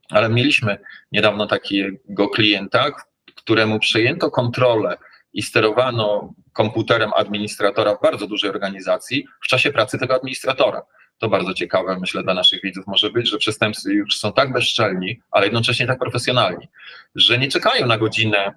ale 0.10 0.30
mieliśmy 0.30 0.78
niedawno 1.12 1.48
takiego 1.48 2.30
klienta, 2.30 2.92
któremu 3.36 3.80
przejęto 3.80 4.32
kontrolę 4.32 4.98
i 5.36 5.42
sterowano 5.42 6.34
komputerem 6.54 7.12
administratora 7.16 7.96
w 7.96 8.02
bardzo 8.02 8.28
dużej 8.28 8.50
organizacji 8.50 9.28
w 9.44 9.48
czasie 9.48 9.72
pracy 9.72 9.98
tego 9.98 10.16
administratora. 10.16 10.82
To 11.18 11.30
bardzo 11.30 11.54
ciekawe, 11.54 11.98
myślę, 12.00 12.24
dla 12.24 12.34
naszych 12.34 12.62
widzów 12.62 12.88
może 12.88 13.10
być, 13.10 13.30
że 13.30 13.38
przestępcy 13.38 13.94
już 13.94 14.18
są 14.18 14.34
tak 14.34 14.54
bezczelni, 14.54 15.22
ale 15.32 15.46
jednocześnie 15.46 15.88
tak 15.88 16.00
profesjonalni, 16.00 16.68
że 17.16 17.38
nie 17.38 17.48
czekają 17.48 17.88
na 17.88 17.98
godzinę, 17.98 18.54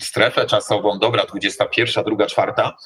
strefę 0.00 0.46
czasową, 0.46 0.98
dobra, 0.98 1.24
21, 1.24 2.04
druga, 2.04 2.26
czwarta, 2.26 2.76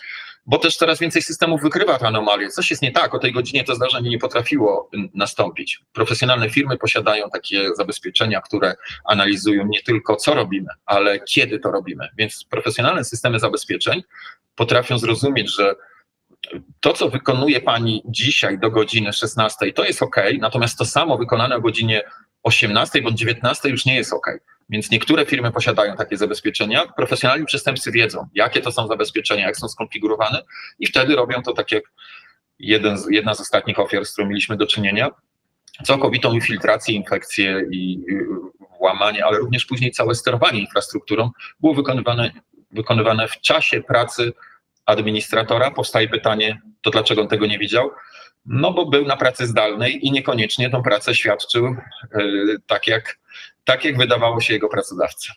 bo 0.46 0.58
też 0.58 0.76
coraz 0.76 0.98
więcej 0.98 1.22
systemów 1.22 1.62
wykrywa 1.62 1.98
te 1.98 2.06
anomalie. 2.06 2.48
Coś 2.48 2.70
jest 2.70 2.82
nie 2.82 2.92
tak, 2.92 3.14
o 3.14 3.18
tej 3.18 3.32
godzinie 3.32 3.64
to 3.64 3.74
zdarzenie 3.74 4.10
nie 4.10 4.18
potrafiło 4.18 4.90
nastąpić. 5.14 5.80
Profesjonalne 5.92 6.50
firmy 6.50 6.76
posiadają 6.76 7.30
takie 7.30 7.74
zabezpieczenia, 7.74 8.40
które 8.40 8.74
analizują 9.04 9.66
nie 9.66 9.82
tylko 9.82 10.16
co 10.16 10.34
robimy, 10.34 10.68
ale 10.86 11.20
kiedy 11.20 11.58
to 11.58 11.70
robimy. 11.70 12.08
Więc 12.16 12.44
profesjonalne 12.50 13.04
systemy 13.04 13.40
zabezpieczeń 13.40 14.02
potrafią 14.54 14.98
zrozumieć, 14.98 15.56
że 15.56 15.74
to, 16.80 16.92
co 16.92 17.08
wykonuje 17.08 17.60
Pani 17.60 18.02
dzisiaj 18.04 18.58
do 18.58 18.70
godziny 18.70 19.12
16, 19.12 19.72
to 19.72 19.84
jest 19.84 20.02
ok, 20.02 20.16
natomiast 20.38 20.78
to 20.78 20.84
samo 20.84 21.18
wykonane 21.18 21.56
o 21.56 21.60
godzinie 21.60 22.02
18 22.42 23.02
bądź 23.02 23.18
19 23.18 23.68
już 23.68 23.86
nie 23.86 23.96
jest 23.96 24.12
ok. 24.12 24.26
Więc 24.68 24.90
niektóre 24.90 25.26
firmy 25.26 25.52
posiadają 25.52 25.96
takie 25.96 26.16
zabezpieczenia. 26.16 26.86
Profesjonalni 26.96 27.46
przestępcy 27.46 27.92
wiedzą, 27.92 28.26
jakie 28.34 28.60
to 28.60 28.72
są 28.72 28.86
zabezpieczenia, 28.86 29.46
jak 29.46 29.56
są 29.56 29.68
skonfigurowane, 29.68 30.42
i 30.78 30.86
wtedy 30.86 31.16
robią 31.16 31.42
to 31.42 31.52
tak 31.52 31.72
jak 31.72 31.84
jeden 32.58 32.98
z, 32.98 33.06
jedna 33.10 33.34
z 33.34 33.40
ostatnich 33.40 33.78
ofiar, 33.78 34.04
z 34.04 34.12
którą 34.12 34.28
mieliśmy 34.28 34.56
do 34.56 34.66
czynienia, 34.66 35.10
całkowitą 35.84 36.32
infiltrację, 36.32 36.94
infekcję 36.94 37.64
i 37.70 38.00
włamanie, 38.78 39.24
ale 39.24 39.38
również 39.38 39.66
później 39.66 39.90
całe 39.90 40.14
sterowanie 40.14 40.60
infrastrukturą 40.60 41.30
było 41.60 41.74
wykonywane, 41.74 42.30
wykonywane 42.70 43.28
w 43.28 43.40
czasie 43.40 43.82
pracy 43.82 44.32
administratora. 44.86 45.70
Powstaje 45.70 46.08
pytanie, 46.08 46.60
to 46.82 46.90
dlaczego 46.90 47.22
on 47.22 47.28
tego 47.28 47.46
nie 47.46 47.58
widział? 47.58 47.90
No 48.46 48.72
bo 48.72 48.86
był 48.86 49.04
na 49.04 49.16
pracy 49.16 49.46
zdalnej 49.46 50.06
i 50.06 50.12
niekoniecznie 50.12 50.70
tą 50.70 50.82
pracę 50.82 51.14
świadczył 51.14 51.76
yy, 52.14 52.56
tak 52.66 52.86
jak 52.86 53.18
tak 53.64 53.84
jak 53.84 53.98
wydawało 53.98 54.40
się 54.40 54.54
jego 54.54 54.68
pracodawcy. 54.68 55.32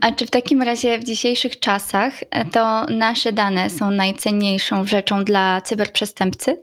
A 0.00 0.12
czy 0.12 0.26
w 0.26 0.30
takim 0.30 0.62
razie 0.62 0.98
w 0.98 1.04
dzisiejszych 1.04 1.60
czasach 1.60 2.14
e, 2.30 2.44
to 2.44 2.84
nasze 2.84 3.32
dane 3.32 3.70
są 3.70 3.90
najcenniejszą 3.90 4.86
rzeczą 4.86 5.24
dla 5.24 5.60
cyberprzestępcy? 5.60 6.62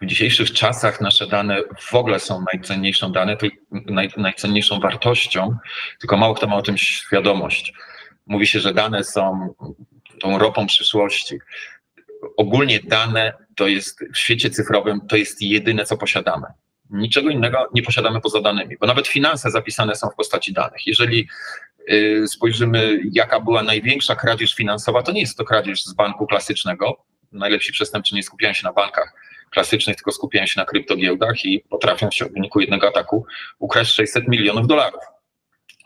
W 0.00 0.06
dzisiejszych 0.06 0.52
czasach 0.52 1.00
nasze 1.00 1.26
dane 1.26 1.62
w 1.80 1.94
ogóle 1.94 2.20
są 2.20 2.44
najcenniejszą 2.52 3.12
dane, 3.12 3.36
naj, 3.70 4.10
najcenniejszą 4.16 4.80
wartością, 4.80 5.56
tylko 6.00 6.16
mało 6.16 6.34
kto 6.34 6.46
ma 6.46 6.56
o 6.56 6.62
tym 6.62 6.78
świadomość. 6.78 7.72
Mówi 8.26 8.46
się, 8.46 8.60
że 8.60 8.74
dane 8.74 9.04
są 9.04 9.54
tą 10.20 10.38
ropą 10.38 10.66
przyszłości. 10.66 11.38
Ogólnie 12.36 12.80
dane 12.80 13.32
to 13.56 13.68
jest 13.68 14.00
w 14.14 14.18
świecie 14.18 14.50
cyfrowym 14.50 15.00
to 15.08 15.16
jest 15.16 15.42
jedyne, 15.42 15.84
co 15.84 15.96
posiadamy. 15.96 16.46
Niczego 16.94 17.30
innego 17.30 17.68
nie 17.74 17.82
posiadamy 17.82 18.20
poza 18.20 18.40
danymi, 18.40 18.76
bo 18.80 18.86
nawet 18.86 19.06
finanse 19.06 19.50
zapisane 19.50 19.96
są 19.96 20.08
w 20.08 20.14
postaci 20.14 20.52
danych. 20.52 20.86
Jeżeli 20.86 21.28
y, 21.92 22.24
spojrzymy, 22.28 23.00
jaka 23.12 23.40
była 23.40 23.62
największa 23.62 24.16
kradzież 24.16 24.54
finansowa, 24.54 25.02
to 25.02 25.12
nie 25.12 25.20
jest 25.20 25.38
to 25.38 25.44
kradzież 25.44 25.84
z 25.84 25.92
banku 25.92 26.26
klasycznego. 26.26 27.04
Najlepsi 27.32 27.72
przestępcy 27.72 28.14
nie 28.14 28.22
skupiają 28.22 28.52
się 28.52 28.66
na 28.66 28.72
bankach 28.72 29.14
klasycznych, 29.50 29.96
tylko 29.96 30.12
skupiają 30.12 30.46
się 30.46 30.60
na 30.60 30.64
kryptogiełdach 30.64 31.44
i 31.44 31.60
potrafią 31.60 32.08
w 32.08 32.32
wyniku 32.32 32.60
jednego 32.60 32.88
ataku 32.88 33.26
ukraść 33.58 33.94
600 33.94 34.28
milionów 34.28 34.66
dolarów. 34.66 35.00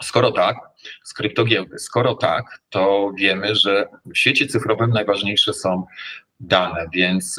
Skoro 0.03 0.33
tak, 0.33 0.57
z 1.05 1.15
kryptogiełdy, 1.15 1.79
skoro 1.79 2.15
tak, 2.15 2.45
to 2.71 3.13
wiemy, 3.19 3.55
że 3.55 3.89
w 4.07 4.19
świecie 4.19 4.47
cyfrowym 4.47 4.91
najważniejsze 4.91 5.55
są 5.55 5.87
dane, 6.41 6.87
więc 6.93 7.37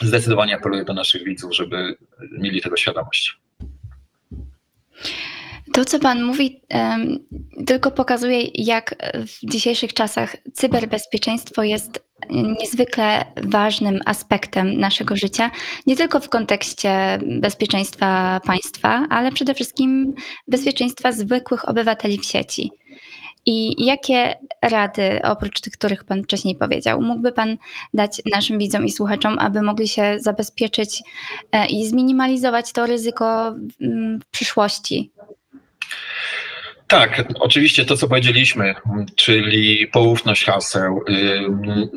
zdecydowanie 0.00 0.56
apeluję 0.56 0.84
do 0.84 0.94
naszych 0.94 1.24
widzów, 1.24 1.54
żeby 1.54 1.96
mieli 2.32 2.60
tego 2.60 2.76
świadomość. 2.76 3.38
To, 5.72 5.84
co 5.84 5.98
Pan 5.98 6.24
mówi, 6.24 6.60
tylko 7.66 7.90
pokazuje, 7.90 8.42
jak 8.54 8.94
w 9.14 9.50
dzisiejszych 9.50 9.94
czasach 9.94 10.36
cyberbezpieczeństwo 10.52 11.62
jest 11.62 12.04
niezwykle 12.30 13.24
ważnym 13.36 14.00
aspektem 14.06 14.78
naszego 14.80 15.16
życia, 15.16 15.50
nie 15.86 15.96
tylko 15.96 16.20
w 16.20 16.28
kontekście 16.28 17.18
bezpieczeństwa 17.40 18.40
państwa, 18.46 19.06
ale 19.10 19.32
przede 19.32 19.54
wszystkim 19.54 20.14
bezpieczeństwa 20.48 21.12
zwykłych 21.12 21.68
obywateli 21.68 22.18
w 22.18 22.24
sieci. 22.24 22.70
I 23.46 23.84
jakie 23.84 24.34
rady, 24.62 25.20
oprócz 25.22 25.60
tych, 25.60 25.72
których 25.72 26.04
Pan 26.04 26.22
wcześniej 26.22 26.56
powiedział, 26.56 27.02
mógłby 27.02 27.32
Pan 27.32 27.56
dać 27.94 28.22
naszym 28.32 28.58
widzom 28.58 28.84
i 28.84 28.92
słuchaczom, 28.92 29.38
aby 29.38 29.62
mogli 29.62 29.88
się 29.88 30.16
zabezpieczyć 30.20 31.02
e, 31.52 31.66
i 31.66 31.86
zminimalizować 31.86 32.72
to 32.72 32.86
ryzyko 32.86 33.54
mm, 33.80 34.20
w 34.20 34.26
przyszłości? 34.26 35.12
Tak, 36.88 37.24
oczywiście 37.40 37.84
to, 37.84 37.96
co 37.96 38.08
powiedzieliśmy, 38.08 38.74
czyli 39.16 39.86
poufność 39.86 40.44
haseł, 40.44 41.04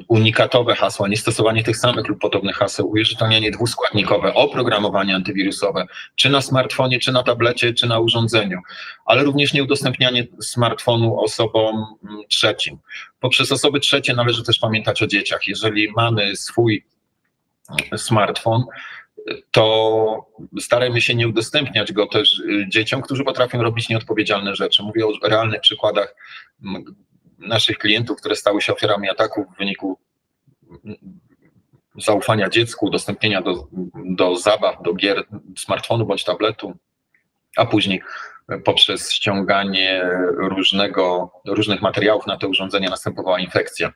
unikatowe 0.08 0.76
hasła, 0.76 1.08
niestosowanie 1.08 1.64
tych 1.64 1.78
samych 1.78 2.08
lub 2.08 2.20
podobnych 2.20 2.56
haseł, 2.56 2.90
uwierzytelnianie 2.90 3.52
dwuskładnikowe, 3.52 4.34
oprogramowanie 4.34 5.16
antywirusowe, 5.16 5.86
czy 6.16 6.30
na 6.30 6.42
smartfonie, 6.42 7.00
czy 7.00 7.12
na 7.12 7.24
tablecie, 7.24 7.74
czy 7.74 7.88
na 7.88 8.00
urządzeniu, 8.00 8.60
ale 9.06 9.24
również 9.24 9.54
nieudostępnianie 9.54 10.28
smartfonu 10.42 11.20
osobom 11.20 11.86
mm, 12.04 12.22
trzecim. 12.30 12.78
Poprzez 13.20 13.52
osoby 13.52 13.80
trzecie 13.80 14.14
należy 14.14 14.44
też 14.44 14.60
pamiętać 14.60 15.04
o 15.04 15.08
dzieciach. 15.08 15.48
Jeżeli 15.48 15.92
mamy 15.96 16.36
swój 16.36 16.86
smartfon, 17.98 18.64
to 19.52 20.26
starajmy 20.60 21.02
się 21.02 21.16
nie 21.16 21.28
udostępniać 21.28 21.94
go 21.94 22.08
też 22.08 22.40
y, 22.40 22.66
dzieciom, 22.70 23.02
którzy 23.02 23.24
potrafią 23.24 23.64
robić 23.64 23.90
nieodpowiedzialne 23.90 24.56
rzeczy. 24.56 24.84
Mówię 24.84 25.08
o 25.08 25.12
realnych 25.24 25.62
przykładach 25.62 26.16
naszych 27.38 27.78
klientów, 27.78 28.18
które 28.18 28.36
stały 28.36 28.62
się 28.62 28.74
ofiarami 28.74 29.10
ataków 29.10 29.46
w 29.48 29.58
wyniku 29.58 30.00
m, 30.86 30.96
zaufania 31.96 32.50
dziecku, 32.50 32.86
udostępnienia 32.86 33.42
do, 33.42 33.68
do 33.96 34.36
zabaw, 34.36 34.84
do 34.84 34.94
gier 34.94 35.24
smartfonu 35.58 36.06
bądź 36.06 36.24
tabletu, 36.24 36.78
a 37.58 37.66
później 37.66 38.02
poprzez 38.64 39.12
ściąganie 39.12 40.10
różnego, 40.38 41.32
różnych 41.46 41.82
materiałów 41.82 42.28
na 42.28 42.38
te 42.38 42.48
urządzenia 42.48 42.90
następowała 42.90 43.40
infekcja. 43.40 43.94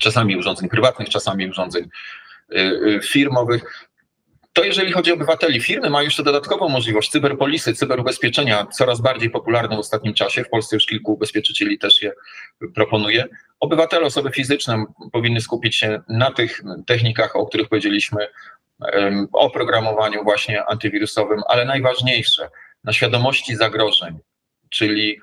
Czasami 0.00 0.36
urządzeń 0.36 0.68
prywatnych, 0.68 1.08
czasami 1.08 1.50
urządzeń 1.50 1.88
y, 2.52 2.58
y, 2.58 3.00
firmowych. 3.02 3.87
To 4.58 4.64
jeżeli 4.64 4.92
chodzi 4.92 5.10
o 5.10 5.14
obywateli, 5.14 5.60
firmy 5.60 5.90
mają 5.90 6.04
jeszcze 6.04 6.22
dodatkową 6.22 6.68
możliwość 6.68 7.10
cyberpolisy, 7.10 7.74
cyberubezpieczenia, 7.74 8.66
coraz 8.66 9.00
bardziej 9.00 9.30
popularne 9.30 9.76
w 9.76 9.78
ostatnim 9.78 10.14
czasie. 10.14 10.44
W 10.44 10.48
Polsce 10.48 10.76
już 10.76 10.86
kilku 10.86 11.12
ubezpieczycieli 11.12 11.78
też 11.78 12.02
je 12.02 12.12
proponuje. 12.74 13.24
Obywatele, 13.60 14.06
osoby 14.06 14.30
fizyczne 14.30 14.84
powinny 15.12 15.40
skupić 15.40 15.76
się 15.76 16.00
na 16.08 16.30
tych 16.30 16.62
technikach, 16.86 17.36
o 17.36 17.46
których 17.46 17.68
powiedzieliśmy, 17.68 18.26
o 19.32 19.50
programowaniu 19.50 20.24
właśnie 20.24 20.64
antywirusowym, 20.64 21.40
ale 21.48 21.64
najważniejsze, 21.64 22.48
na 22.84 22.92
świadomości 22.92 23.56
zagrożeń, 23.56 24.18
czyli 24.70 25.20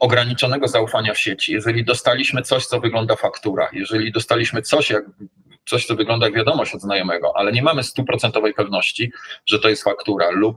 ograniczonego 0.00 0.68
zaufania 0.68 1.14
w 1.14 1.18
sieci. 1.18 1.52
Jeżeli 1.52 1.84
dostaliśmy 1.84 2.42
coś, 2.42 2.66
co 2.66 2.80
wygląda 2.80 3.16
faktura, 3.16 3.68
jeżeli 3.72 4.12
dostaliśmy 4.12 4.62
coś, 4.62 4.90
jak 4.90 5.04
coś, 5.68 5.86
co 5.86 5.96
wygląda 5.96 6.26
jak 6.26 6.34
wiadomość 6.34 6.74
od 6.74 6.80
znajomego, 6.80 7.32
ale 7.36 7.52
nie 7.52 7.62
mamy 7.62 7.82
stuprocentowej 7.82 8.54
pewności, 8.54 9.12
że 9.46 9.58
to 9.58 9.68
jest 9.68 9.82
faktura 9.82 10.30
lub 10.30 10.56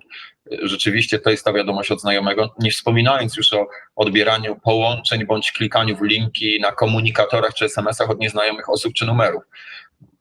y, 0.51 0.59
rzeczywiście 0.61 1.19
to 1.19 1.29
jest 1.29 1.45
ta 1.45 1.53
wiadomość 1.53 1.91
od 1.91 2.01
znajomego, 2.01 2.55
nie 2.59 2.71
wspominając 2.71 3.37
już 3.37 3.53
o 3.53 3.67
odbieraniu 3.95 4.59
połączeń 4.63 5.25
bądź 5.25 5.51
klikaniu 5.51 5.97
w 5.97 6.01
linki 6.01 6.59
na 6.61 6.71
komunikatorach 6.71 7.53
czy 7.53 7.65
SMS-ach 7.65 8.09
od 8.09 8.19
nieznajomych 8.19 8.69
osób 8.69 8.93
czy 8.93 9.05
numerów. 9.05 9.43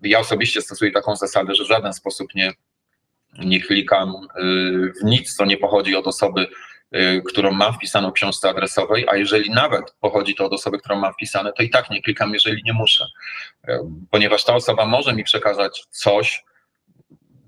Ja 0.03 0.19
osobiście 0.19 0.63
stosuję 0.63 0.93
taką 0.93 1.17
zasadę, 1.17 1.55
że 1.55 1.65
w 1.65 1.69
żaden 1.69 1.93
sposób 1.93 2.35
nie, 2.35 2.53
nie 3.39 3.61
klikam 3.61 4.09
y, 4.09 4.93
w 5.01 5.05
nic, 5.05 5.35
co 5.35 5.45
nie 5.45 5.57
pochodzi 5.57 5.97
od 5.97 6.07
osoby, 6.07 6.47
którą 7.29 7.53
mam 7.53 7.75
wpisaną 7.75 8.11
w 8.11 8.13
książce 8.13 8.49
adresowej, 8.49 9.07
a 9.09 9.17
jeżeli 9.17 9.51
nawet 9.51 9.95
pochodzi 10.01 10.35
to 10.35 10.45
od 10.45 10.53
osoby, 10.53 10.79
którą 10.79 10.97
mam 10.97 11.13
wpisane, 11.13 11.53
to 11.53 11.63
i 11.63 11.71
tak 11.71 11.91
nie 11.91 12.03
klikam, 12.03 12.33
jeżeli 12.33 12.63
nie 12.65 12.73
muszę, 12.73 13.07
Y, 13.69 13.79
ponieważ 14.11 14.45
ta 14.45 14.55
osoba 14.55 14.87
może 14.87 15.15
mi 15.15 15.25
przekazać 15.25 15.85
coś, 15.91 16.45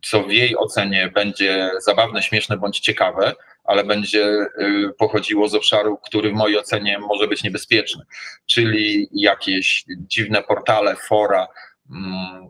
co 0.02 0.22
w 0.22 0.32
jej 0.32 0.56
ocenie 0.56 1.10
będzie 1.14 1.70
zabawne, 1.78 2.22
śmieszne 2.22 2.56
bądź 2.56 2.80
ciekawe, 2.80 3.34
ale 3.64 3.84
będzie 3.84 4.24
y, 4.24 4.92
pochodziło 4.98 5.48
z 5.48 5.54
obszaru, 5.54 5.98
który 5.98 6.30
w 6.30 6.34
mojej 6.34 6.58
ocenie 6.58 6.98
może 6.98 7.28
być 7.28 7.42
niebezpieczny, 7.42 8.04
czyli 8.46 9.08
jakieś 9.12 9.84
dziwne 9.88 10.42
portale, 10.42 10.96
fora, 10.96 11.48
mm, 11.90 12.48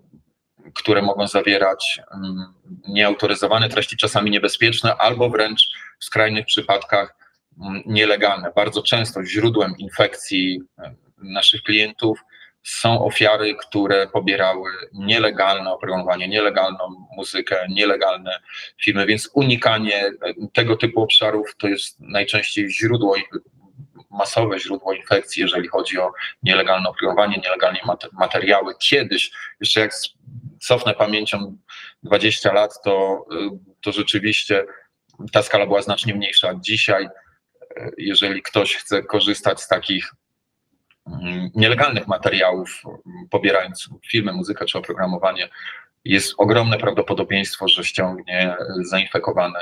które 0.75 1.03
mogą 1.03 1.29
zawierać 1.29 2.01
mm, 2.15 2.55
nieautoryzowane 2.89 3.69
treści, 3.69 3.97
czasami 3.97 4.31
niebezpieczne, 4.31 4.97
albo 4.97 5.31
wręcz 5.31 5.69
w 6.01 6.05
skrajnych 6.05 6.47
przypadkach 6.47 7.15
mm, 7.61 7.83
nielegalne. 7.87 8.53
Bardzo 8.57 8.83
często 8.83 9.25
źródłem 9.25 9.75
infekcji 9.79 10.61
e, 10.79 10.95
naszych 11.19 11.63
klientów 11.63 12.19
są 12.63 13.05
ofiary, 13.05 13.55
które 13.55 14.07
pobierały 14.07 14.71
nielegalne 14.93 15.73
oprogramowanie, 15.73 16.29
nielegalną 16.29 17.07
muzykę, 17.17 17.67
nielegalne 17.71 18.41
filmy, 18.83 19.07
więc 19.07 19.31
unikanie 19.35 20.11
tego 20.53 20.77
typu 20.77 21.03
obszarów 21.03 21.57
to 21.59 21.69
jest 21.69 22.01
najczęściej 22.01 22.71
źródło, 22.71 23.17
masowe 24.11 24.59
źródło 24.59 24.93
infekcji, 24.93 25.43
jeżeli 25.43 25.69
chodzi 25.69 25.99
o 25.99 26.13
nielegalne 26.43 26.89
oprogramowanie, 26.89 27.41
nielegalne 27.45 27.79
mate- 27.87 28.09
materiały. 28.13 28.75
Kiedyś, 28.79 29.31
jeszcze 29.61 29.81
jak 29.81 29.93
cofnę 30.67 30.95
pamięcią 30.95 31.57
20 32.03 32.53
lat, 32.53 32.83
to, 32.85 33.25
y, 33.33 33.37
to 33.81 33.93
rzeczywiście 33.93 34.65
ta 35.33 35.43
skala 35.43 35.67
była 35.67 35.83
znacznie 35.83 36.15
mniejsza. 36.15 36.55
Dzisiaj, 36.61 37.09
y, 37.77 37.93
jeżeli 37.99 38.43
ktoś 38.43 38.77
chce 38.77 39.03
korzystać 39.03 39.61
z 39.61 39.69
takich 39.69 40.13
mm, 41.07 41.51
nielegalnych 41.55 42.07
materiałów, 42.07 42.83
mm, 42.87 43.29
pobierając 43.31 43.89
filmy, 44.09 44.33
muzykę 44.33 44.65
czy 44.65 44.79
oprogramowanie, 44.79 45.49
jest 46.05 46.35
ogromne 46.39 46.79
prawdopodobieństwo, 46.79 47.69
że 47.69 47.85
ściągnie 47.85 48.57
y, 48.81 48.85
zainfekowane 48.85 49.61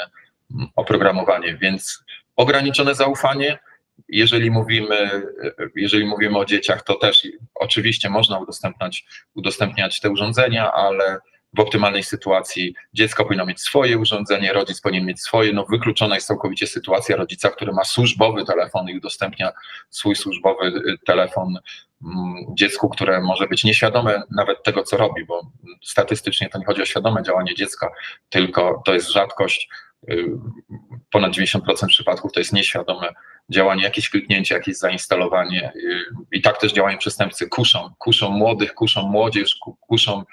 mm, 0.50 0.68
oprogramowanie, 0.76 1.56
więc 1.56 2.04
ograniczone 2.36 2.94
zaufanie. 2.94 3.58
Jeżeli 4.08 4.50
mówimy, 4.50 5.22
jeżeli 5.76 6.06
mówimy 6.06 6.38
o 6.38 6.44
dzieciach, 6.44 6.82
to 6.82 6.94
też 6.94 7.26
oczywiście 7.54 8.10
można 8.10 8.38
udostępniać, 8.38 9.04
udostępniać 9.34 10.00
te 10.00 10.10
urządzenia, 10.10 10.72
ale 10.72 11.20
w 11.56 11.60
optymalnej 11.60 12.02
sytuacji 12.02 12.74
dziecko 12.94 13.24
powinno 13.24 13.46
mieć 13.46 13.60
swoje 13.60 13.98
urządzenie, 13.98 14.52
rodzic 14.52 14.80
powinien 14.80 15.06
mieć 15.06 15.20
swoje. 15.20 15.52
No, 15.52 15.64
wykluczona 15.70 16.14
jest 16.14 16.26
całkowicie 16.26 16.66
sytuacja 16.66 17.16
rodzica, 17.16 17.48
który 17.48 17.72
ma 17.72 17.84
służbowy 17.84 18.44
telefon 18.44 18.88
i 18.88 18.96
udostępnia 18.96 19.52
swój 19.90 20.16
służbowy 20.16 20.66
y, 20.66 20.98
telefon 21.06 21.58
mm, 22.04 22.34
dziecku, 22.54 22.88
które 22.88 23.20
może 23.20 23.46
być 23.46 23.64
nieświadome 23.64 24.22
nawet 24.30 24.62
tego, 24.62 24.82
co 24.82 24.96
robi, 24.96 25.24
bo 25.24 25.42
statystycznie 25.82 26.48
to 26.48 26.58
nie 26.58 26.64
chodzi 26.64 26.82
o 26.82 26.86
świadome 26.86 27.22
działanie 27.22 27.54
dziecka, 27.54 27.88
tylko 28.28 28.82
to 28.84 28.94
jest 28.94 29.10
rzadkość. 29.10 29.68
Y, 30.08 30.24
Ponad 31.10 31.32
90% 31.32 31.86
przypadków 31.88 32.32
to 32.32 32.40
jest 32.40 32.52
nieświadome 32.52 33.08
działanie, 33.48 33.82
jakieś 33.82 34.10
kliknięcie, 34.10 34.54
jakieś 34.54 34.76
zainstalowanie. 34.76 35.72
y, 35.76 36.04
I 36.32 36.40
tak 36.42 36.58
też 36.60 36.72
działają 36.72 36.98
przestępcy. 36.98 37.48
Kuszą, 37.48 37.90
kuszą 37.98 38.30
młodych, 38.30 38.74
kuszą 38.74 39.02
młodzież, 39.02 39.56
ku- 39.56 39.76
kuszą 39.80 40.24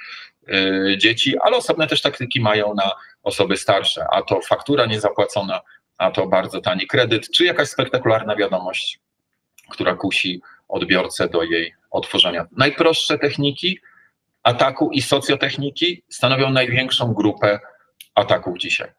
y, 0.50 0.98
dzieci, 0.98 1.36
ale 1.42 1.58
osobne 1.58 1.88
też 1.88 2.02
taktyki 2.02 2.42
mają 2.42 2.74
na 2.74 2.92
osoby 3.24 3.58
starsze, 3.58 4.06
a 4.12 4.22
to 4.22 4.42
faktura 4.42 4.86
niezapłacona, 4.86 5.62
a 5.98 6.12
to 6.12 6.28
bardzo 6.28 6.62
tani 6.62 6.88
kredyt, 6.88 7.32
czy 7.32 7.46
jakaś 7.46 7.70
spektakularna 7.70 8.36
wiadomość, 8.36 9.00
która 9.70 9.96
kusi 9.96 10.42
odbiorcę 10.68 11.30
do 11.30 11.44
jej 11.44 11.74
otworzenia. 11.92 12.46
Najprostsze 12.58 13.18
techniki 13.20 13.80
ataku 14.44 14.90
i 14.92 15.02
socjotechniki 15.02 16.04
stanowią 16.10 16.50
największą 16.50 17.14
grupę 17.14 17.60
ataków 18.16 18.58
dzisiaj. 18.58 18.92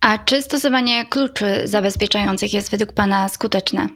A 0.00 0.18
czy 0.18 0.42
stosowanie 0.42 1.06
kluczy 1.06 1.60
zabezpieczających 1.64 2.54
jest 2.54 2.70
według 2.70 2.92
Pana 2.92 3.28
skuteczne? 3.28 3.88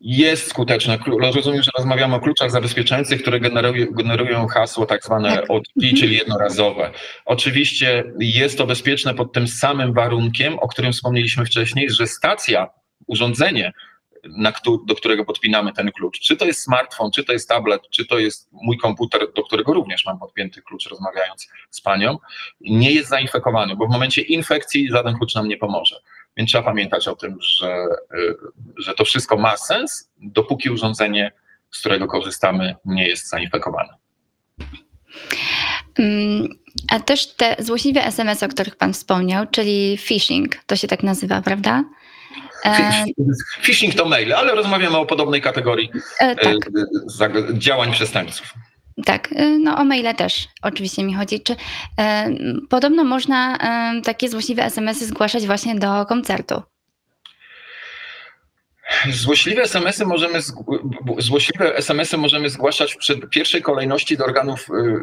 Jest 0.00 0.48
skuteczne. 0.50 0.98
Klu- 0.98 1.32
Rozumiem, 1.34 1.62
że 1.62 1.70
rozmawiamy 1.78 2.14
o 2.14 2.20
kluczach 2.20 2.50
zabezpieczających, 2.50 3.22
które 3.22 3.40
generują, 3.40 3.86
generują 3.92 4.46
hasło 4.46 4.86
tak 4.86 5.04
zwane 5.04 5.36
Tak. 5.36 5.44
OTP, 5.50 5.86
czyli 5.98 6.16
jednorazowe. 6.16 6.90
Oczywiście 7.24 8.04
jest 8.18 8.58
to 8.58 8.66
bezpieczne 8.66 9.14
pod 9.14 9.32
tym 9.32 9.48
samym 9.48 9.92
warunkiem, 9.92 10.58
o 10.58 10.68
którym 10.68 10.92
wspomnieliśmy 10.92 11.44
wcześniej, 11.46 11.90
że 11.90 12.06
stacja, 12.06 12.68
urządzenie 13.06 13.72
na 14.24 14.52
do 14.86 14.94
którego 14.94 15.24
podpinamy 15.24 15.72
ten 15.72 15.92
klucz. 15.92 16.20
Czy 16.20 16.36
to 16.36 16.44
jest 16.44 16.62
smartfon, 16.62 17.10
czy 17.10 17.24
to 17.24 17.32
jest 17.32 17.48
tablet, 17.48 17.82
czy 17.90 18.06
to 18.06 18.18
jest 18.18 18.48
mój 18.52 18.78
komputer, 18.78 19.32
do 19.32 19.42
którego 19.42 19.72
również 19.72 20.06
mam 20.06 20.18
podpięty 20.18 20.62
klucz, 20.62 20.88
rozmawiając 20.88 21.48
z 21.70 21.80
panią, 21.80 22.18
nie 22.60 22.92
jest 22.92 23.08
zainfekowany, 23.08 23.76
bo 23.76 23.86
w 23.86 23.90
momencie 23.90 24.22
infekcji 24.22 24.88
żaden 24.90 25.14
klucz 25.18 25.34
nam 25.34 25.48
nie 25.48 25.56
pomoże. 25.56 26.00
Więc 26.36 26.50
trzeba 26.50 26.64
pamiętać 26.64 27.08
o 27.08 27.16
tym, 27.16 27.38
że, 27.40 27.84
y, 28.14 28.36
że 28.78 28.94
to 28.94 29.04
wszystko 29.04 29.36
ma 29.36 29.56
sens, 29.56 30.10
dopóki 30.18 30.70
urządzenie, 30.70 31.32
z 31.70 31.80
którego 31.80 32.06
korzystamy, 32.06 32.74
nie 32.84 33.08
jest 33.08 33.28
zainfekowane. 33.28 33.94
Mm, 35.98 36.48
A 36.90 37.00
też 37.00 37.34
te 37.34 37.56
złośliwe 37.58 38.04
SMS, 38.04 38.42
o 38.42 38.48
których 38.48 38.76
Pan 38.76 38.92
wspomniał, 38.92 39.46
czyli 39.50 39.98
phishing, 39.98 40.56
to 40.66 40.76
się 40.76 40.88
tak 40.88 41.02
nazywa, 41.02 41.42
prawda? 41.42 41.84
E, 42.64 43.04
Phishing 43.62 43.94
to 43.94 44.04
maile, 44.04 44.32
ale 44.36 44.54
rozmawiamy 44.54 44.96
o 44.96 45.06
podobnej 45.06 45.40
kategorii 45.42 45.90
e, 46.20 46.36
tak, 46.36 46.54
y, 46.54 46.60
zag- 47.18 47.58
działań 47.58 47.92
przestępców. 47.92 48.54
tak. 49.04 49.28
E, 49.36 49.58
No 49.58 49.78
o 49.78 49.84
maile 49.84 50.14
też 50.14 50.48
oczywiście 50.62 51.04
mi 51.04 51.14
chodzi. 51.14 51.40
Czy 51.40 51.56
e, 51.98 52.30
podobno 52.70 53.04
można 53.04 53.56
e, 53.58 54.00
takie 54.02 54.28
złośliwe 54.28 54.64
SMS-y 54.64 55.06
zgłaszać 55.06 55.46
właśnie 55.46 55.74
do 55.74 56.06
koncertu? 56.06 56.62
Złośliwe 59.10 59.62
SMS-y 59.62 60.06
możemy, 60.06 60.38
złośliwe 61.18 61.76
SMS-y 61.76 62.16
możemy 62.16 62.50
zgłaszać 62.50 62.94
w 62.94 63.28
pierwszej 63.28 63.62
kolejności 63.62 64.16
do 64.16 64.24
organów 64.24 64.68
y, 64.70 64.72
y, 64.72 64.98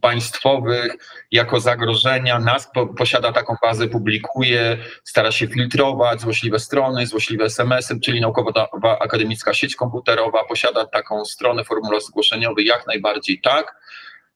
państwowych 0.00 0.96
jako 1.30 1.60
zagrożenia. 1.60 2.38
NASK 2.38 2.70
po, 2.74 2.86
posiada 2.86 3.32
taką 3.32 3.56
bazę, 3.62 3.88
publikuje, 3.88 4.78
stara 5.04 5.32
się 5.32 5.46
filtrować 5.46 6.20
złośliwe 6.20 6.58
strony, 6.58 7.06
złośliwe 7.06 7.44
SMS-y, 7.44 8.00
czyli 8.00 8.20
Naukowa 8.20 8.68
Akademicka 9.00 9.54
Sieć 9.54 9.76
Komputerowa 9.76 10.44
posiada 10.44 10.86
taką 10.86 11.24
stronę, 11.24 11.64
formularz 11.64 12.04
zgłoszeniowy, 12.04 12.62
jak 12.62 12.86
najbardziej 12.86 13.40
tak. 13.40 13.79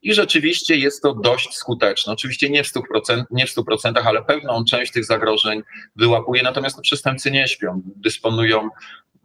I 0.04 0.14
rzeczywiście 0.14 0.76
jest 0.76 1.02
to 1.02 1.14
dość 1.14 1.56
skuteczne. 1.56 2.12
Oczywiście 2.12 2.50
nie 2.50 2.64
w 2.64 2.66
100%, 2.66 3.24
nie 3.30 3.46
w 3.46 3.50
100% 3.50 3.92
ale 4.04 4.22
pewną 4.22 4.64
część 4.64 4.92
tych 4.92 5.04
zagrożeń 5.04 5.62
wyłapuje, 5.96 6.42
natomiast 6.42 6.80
przestępcy 6.80 7.30
nie 7.30 7.48
śpią. 7.48 7.82
Dysponują, 7.96 8.68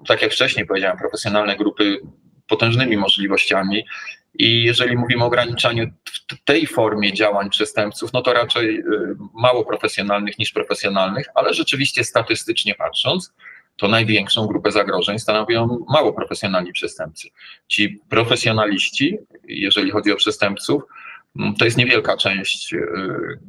tak 0.07 0.21
jak 0.21 0.31
wcześniej 0.31 0.65
powiedziałem, 0.65 0.97
profesjonalne 0.97 1.55
grupy 1.55 1.99
potężnymi 2.47 2.97
możliwościami. 2.97 3.85
I 4.33 4.63
jeżeli 4.63 4.97
mówimy 4.97 5.23
o 5.23 5.27
ograniczaniu 5.27 5.91
w 6.31 6.43
tej 6.45 6.67
formie 6.67 7.13
działań 7.13 7.49
przestępców, 7.49 8.13
no 8.13 8.21
to 8.21 8.33
raczej 8.33 8.79
y, 8.79 8.83
mało 9.33 9.65
profesjonalnych 9.65 10.39
niż 10.39 10.51
profesjonalnych, 10.51 11.27
ale 11.35 11.53
rzeczywiście 11.53 12.03
statystycznie 12.03 12.75
patrząc, 12.75 13.33
to 13.79 13.87
największą 13.87 14.47
grupę 14.47 14.71
zagrożeń 14.71 15.19
stanowią 15.19 15.85
mało 15.89 16.13
profesjonalni 16.13 16.71
przestępcy. 16.71 17.29
Ci 17.67 17.99
profesjonaliści, 18.09 19.17
jeżeli 19.47 19.91
chodzi 19.91 20.11
o 20.11 20.15
przestępców, 20.15 20.83
mm, 21.39 21.55
to 21.55 21.65
jest 21.65 21.77
niewielka 21.77 22.17
część 22.17 22.73
y, 22.73 22.79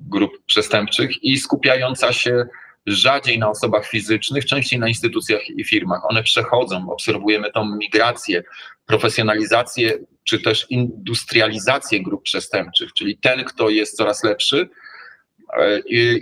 grup 0.08 0.32
przestępczych 0.46 1.24
i 1.24 1.38
skupiająca 1.38 2.12
się 2.12 2.46
rzadziej 2.86 3.38
na 3.38 3.50
osobach 3.50 3.86
fizycznych, 3.86 4.46
częściej 4.46 4.78
na 4.78 4.88
instytucjach 4.88 5.50
i 5.50 5.64
firmach. 5.64 6.10
One 6.10 6.22
przechodzą, 6.22 6.90
obserwujemy 6.90 7.52
tą 7.52 7.76
migrację, 7.76 8.42
profesjonalizację 8.86 9.98
czy 10.24 10.40
też 10.40 10.66
industrializację 10.70 12.02
grup 12.02 12.22
przestępczych, 12.22 12.92
czyli 12.92 13.18
ten, 13.18 13.44
kto 13.44 13.68
jest 13.68 13.96
coraz 13.96 14.24
lepszy, 14.24 14.68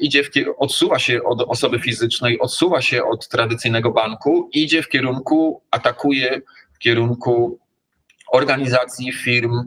idzie 0.01 0.25
w, 0.25 0.31
odsuwa 0.59 0.99
się 0.99 1.23
od 1.23 1.43
osoby 1.43 1.79
fizycznej, 1.79 2.38
odsuwa 2.41 2.83
się 2.83 3.05
od 3.05 3.29
tradycyjnego 3.29 3.91
banku, 3.91 4.49
idzie 4.53 4.83
w 4.83 4.88
kierunku, 4.88 5.62
atakuje 5.71 6.41
w 6.73 6.79
kierunku 6.79 7.59
organizacji, 8.33 9.12
firm, 9.12 9.64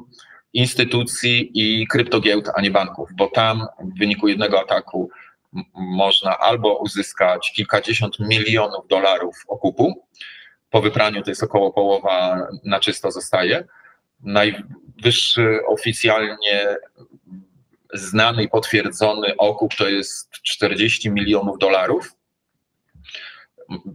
instytucji 0.53 1.51
i 1.53 1.87
kryptogiełd, 1.87 2.49
a 2.55 2.61
nie 2.61 2.71
banków, 2.71 3.09
bo 3.17 3.27
tam 3.27 3.65
w 3.79 3.99
wyniku 3.99 4.27
jednego 4.27 4.61
ataku 4.61 5.09
można 5.73 6.37
albo 6.37 6.77
uzyskać 6.77 7.51
kilkadziesiąt 7.55 8.19
milionów 8.19 8.87
dolarów 8.87 9.35
okupu, 9.47 10.05
po 10.69 10.81
wypraniu 10.81 11.21
to 11.21 11.31
jest 11.31 11.43
około 11.43 11.73
połowa 11.73 12.47
na 12.63 12.79
czysto 12.79 13.11
zostaje. 13.11 13.67
Najwyższy 14.23 15.59
oficjalnie 15.67 16.77
znany 17.93 18.43
i 18.43 18.49
potwierdzony 18.49 19.37
okup 19.37 19.75
to 19.75 19.89
jest 19.89 20.31
40 20.31 21.11
milionów 21.11 21.57
dolarów. 21.57 22.13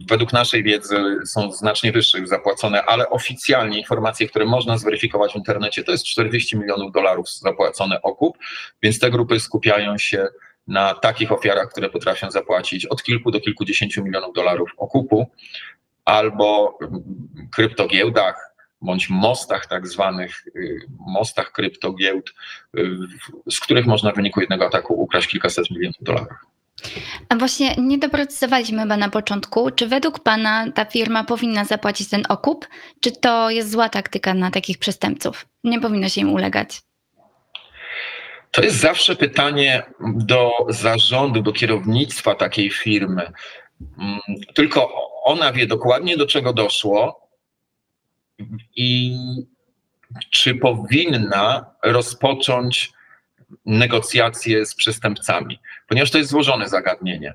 Według 0.09 0.33
naszej 0.33 0.63
wiedzy 0.63 0.95
są 1.25 1.51
znacznie 1.51 1.91
wyższe 1.91 2.19
już 2.19 2.29
zapłacone, 2.29 2.83
ale 2.83 3.09
oficjalnie 3.09 3.79
informacje, 3.79 4.27
które 4.27 4.45
można 4.45 4.77
zweryfikować 4.77 5.33
w 5.33 5.35
internecie, 5.35 5.83
to 5.83 5.91
jest 5.91 6.05
40 6.05 6.57
milionów 6.57 6.91
dolarów 6.91 7.29
zapłacone 7.29 8.01
okup, 8.01 8.37
więc 8.81 8.99
te 8.99 9.11
grupy 9.11 9.39
skupiają 9.39 9.97
się 9.97 10.27
na 10.67 10.93
takich 10.93 11.31
ofiarach, 11.31 11.69
które 11.69 11.89
potrafią 11.89 12.31
zapłacić 12.31 12.85
od 12.85 13.03
kilku 13.03 13.31
do 13.31 13.39
kilkudziesięciu 13.39 14.03
milionów 14.03 14.35
dolarów 14.35 14.69
okupu, 14.77 15.31
albo 16.05 16.77
kryptogiełdach, 17.51 18.46
bądź 18.81 19.09
mostach 19.09 19.67
tak 19.67 19.87
zwanych, 19.87 20.47
y, 20.55 20.79
mostach 20.99 21.51
kryptogiełd, 21.51 22.33
y, 22.77 22.97
z 23.51 23.59
których 23.59 23.85
można 23.85 24.11
w 24.11 24.15
wyniku 24.15 24.41
jednego 24.41 24.65
ataku 24.65 25.01
ukraść 25.01 25.27
kilkaset 25.27 25.71
milionów 25.71 25.95
dolarów. 26.01 26.37
A 27.29 27.35
właśnie 27.35 27.75
nie 27.75 27.97
doprecyzowaliśmy 27.97 28.81
chyba 28.81 28.97
na 28.97 29.09
początku, 29.09 29.71
czy 29.71 29.87
według 29.87 30.19
Pana 30.19 30.71
ta 30.71 30.85
firma 30.85 31.23
powinna 31.23 31.65
zapłacić 31.65 32.09
ten 32.09 32.23
okup, 32.29 32.67
czy 32.99 33.11
to 33.11 33.49
jest 33.49 33.71
zła 33.71 33.89
taktyka 33.89 34.33
na 34.33 34.51
takich 34.51 34.77
przestępców? 34.77 35.45
Nie 35.63 35.79
powinno 35.79 36.09
się 36.09 36.21
im 36.21 36.33
ulegać. 36.33 36.81
To 38.51 38.61
jest 38.61 38.77
zawsze 38.77 39.15
pytanie 39.15 39.83
do 40.15 40.51
zarządu, 40.69 41.41
do 41.41 41.53
kierownictwa 41.53 42.35
takiej 42.35 42.69
firmy. 42.69 43.31
Mm, 43.97 44.19
Tylko 44.53 44.91
ona 45.23 45.51
wie 45.51 45.67
dokładnie, 45.67 46.17
do 46.17 46.27
czego 46.27 46.53
doszło 46.53 47.26
i 48.75 49.17
czy 50.29 50.55
powinna 50.55 51.65
rozpocząć 51.83 52.91
negocjacje 53.65 54.65
z 54.65 54.75
przestępcami, 54.75 55.59
ponieważ 55.87 56.11
to 56.11 56.17
jest 56.17 56.29
złożone 56.29 56.69
zagadnienie. 56.69 57.33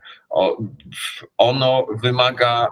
Ono 1.39 1.87
wymaga 2.03 2.69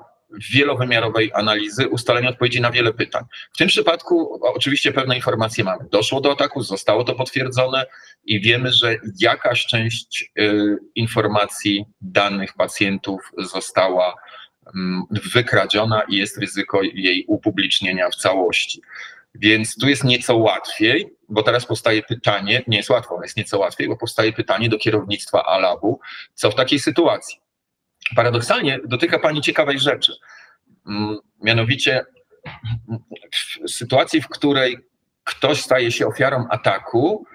wielowymiarowej 0.52 1.30
analizy, 1.34 1.88
ustalenia 1.88 2.28
odpowiedzi 2.28 2.60
na 2.60 2.70
wiele 2.70 2.92
pytań. 2.92 3.24
W 3.52 3.56
tym 3.56 3.68
przypadku 3.68 4.40
oczywiście 4.42 4.92
pewne 4.92 5.16
informacje 5.16 5.64
mamy. 5.64 5.84
Doszło 5.90 6.20
do 6.20 6.32
ataku, 6.32 6.62
zostało 6.62 7.04
to 7.04 7.14
potwierdzone 7.14 7.86
i 8.24 8.40
wiemy, 8.40 8.72
że 8.72 8.96
jakaś 9.20 9.66
część 9.66 10.32
y, 10.38 10.76
informacji, 10.94 11.84
danych 12.00 12.54
pacjentów 12.54 13.20
została 13.38 14.14
wykradziona 15.34 16.02
i 16.08 16.16
jest 16.16 16.38
ryzyko 16.38 16.82
jej 16.82 17.24
upublicznienia 17.28 18.10
w 18.10 18.16
całości. 18.16 18.82
Więc 19.34 19.76
tu 19.76 19.88
jest 19.88 20.04
nieco 20.04 20.36
łatwiej, 20.36 21.16
bo 21.28 21.42
teraz 21.42 21.66
powstaje 21.66 22.02
pytanie, 22.02 22.62
nie 22.66 22.76
jest 22.76 22.90
łatwo, 22.90 23.14
ale 23.14 23.24
jest 23.24 23.36
nieco 23.36 23.58
łatwiej, 23.58 23.88
bo 23.88 23.96
powstaje 23.96 24.32
pytanie 24.32 24.68
do 24.68 24.78
kierownictwa 24.78 25.44
Alabu, 25.44 26.00
co 26.34 26.50
w 26.50 26.54
takiej 26.54 26.78
sytuacji. 26.78 27.40
Paradoksalnie 28.16 28.78
dotyka 28.84 29.18
Pani 29.18 29.40
ciekawej 29.40 29.78
rzeczy. 29.78 30.12
Mm, 30.86 31.18
Mianowicie 31.42 32.04
w 33.66 33.70
sytuacji, 33.70 34.22
w 34.22 34.28
której 34.28 34.78
ktoś 35.24 35.60
staje 35.60 35.92
się 35.92 36.06
ofiarą 36.06 36.46
ataku, 36.50 37.26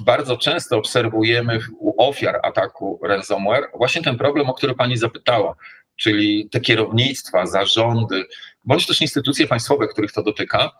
bardzo 0.00 0.36
często 0.36 0.76
obserwujemy 0.76 1.58
u 1.78 2.08
ofiar 2.08 2.40
ataku 2.42 3.00
ransomware 3.02 3.64
właśnie 3.74 4.02
ten 4.02 4.18
problem, 4.18 4.50
o 4.50 4.54
który 4.54 4.74
Pani 4.74 4.96
zapytała, 4.96 5.54
czyli 5.96 6.48
te 6.52 6.60
kierownictwa, 6.60 7.46
zarządy, 7.46 8.24
bądź 8.64 8.86
też 8.86 9.00
instytucje 9.00 9.46
państwowe, 9.46 9.88
których 9.88 10.12
to 10.12 10.22
dotyka, 10.22 10.70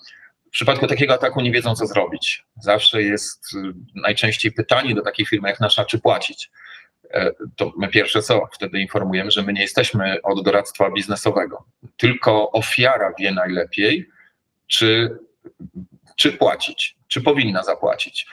w 0.46 0.50
przypadku 0.50 0.86
takiego 0.86 1.14
ataku 1.14 1.40
nie 1.40 1.52
wiedzą, 1.52 1.74
co 1.74 1.86
zrobić. 1.86 2.44
Zawsze 2.62 3.02
jest 3.02 3.54
y, 3.54 3.58
najczęściej 3.94 4.52
pytanie 4.52 4.94
do 4.94 5.02
takiej 5.02 5.26
firmy 5.26 5.48
jak 5.48 5.60
nasza, 5.60 5.84
czy 5.84 5.98
płacić. 5.98 6.50
E, 7.10 7.30
To 7.56 7.72
my 7.78 7.88
pierwsze 7.88 8.22
co, 8.22 8.48
wtedy 8.52 8.80
informujemy, 8.80 9.30
że 9.30 9.42
my 9.42 9.52
nie 9.52 9.62
jesteśmy 9.62 10.22
od 10.22 10.44
doradztwa 10.44 10.90
biznesowego. 10.90 11.64
Tylko 11.96 12.50
ofiara 12.50 13.12
wie 13.18 13.32
najlepiej, 13.32 14.08
czy, 14.66 15.18
czy 16.16 16.32
płacić, 16.32 16.96
czy 17.08 17.20
powinna 17.20 17.62
zapłacić. 17.62 18.26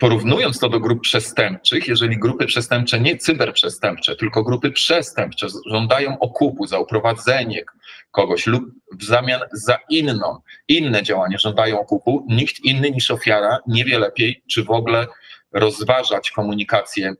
Porównując 0.00 0.58
to 0.58 0.68
do 0.68 0.80
grup 0.80 1.00
przestępczych, 1.02 1.88
jeżeli 1.88 2.18
grupy 2.18 2.46
przestępcze, 2.46 3.00
nie 3.00 3.16
cyberprzestępcze, 3.16 4.16
tylko 4.16 4.42
grupy 4.42 4.70
przestępcze 4.70 5.46
żądają 5.66 6.18
okupu 6.18 6.66
za 6.66 6.78
uprowadzenie 6.78 7.64
kogoś 8.10 8.46
lub 8.46 8.64
w 8.92 9.04
zamian 9.04 9.40
za 9.52 9.78
inną, 9.90 10.38
inne 10.68 11.02
działanie 11.02 11.38
żądają 11.38 11.80
okupu, 11.80 12.26
nikt 12.28 12.64
inny 12.64 12.90
niż 12.90 13.10
ofiara 13.10 13.58
nie 13.66 13.84
wie 13.84 13.98
lepiej, 13.98 14.42
czy 14.50 14.64
w 14.64 14.70
ogóle 14.70 15.06
rozważać 15.52 16.30
komunikację 16.30 17.14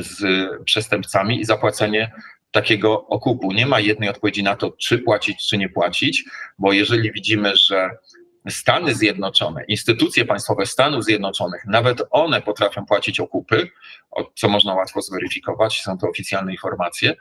z 0.00 0.24
przestępcami 0.64 1.40
i 1.40 1.44
zapłacenie 1.44 2.12
takiego 2.50 3.06
okupu. 3.06 3.52
Nie 3.52 3.66
ma 3.66 3.80
jednej 3.80 4.08
odpowiedzi 4.08 4.42
na 4.42 4.56
to, 4.56 4.70
czy 4.70 4.98
płacić, 4.98 5.46
czy 5.48 5.58
nie 5.58 5.68
płacić, 5.68 6.24
bo 6.58 6.72
jeżeli 6.72 7.12
widzimy, 7.12 7.56
że 7.56 7.90
Stany 8.48 8.94
Zjednoczone, 8.94 9.64
instytucje 9.64 10.24
państwowe 10.24 10.66
Stanów 10.66 11.04
Zjednoczonych, 11.04 11.64
nawet 11.66 12.02
one 12.10 12.42
potrafią 12.42 12.86
płacić 12.86 13.20
okupy, 13.20 13.70
co 14.34 14.48
można 14.48 14.74
łatwo 14.74 15.02
zweryfikować, 15.02 15.80
są 15.82 15.98
to 15.98 16.08
oficjalne 16.08 16.52
informacje, 16.52 17.14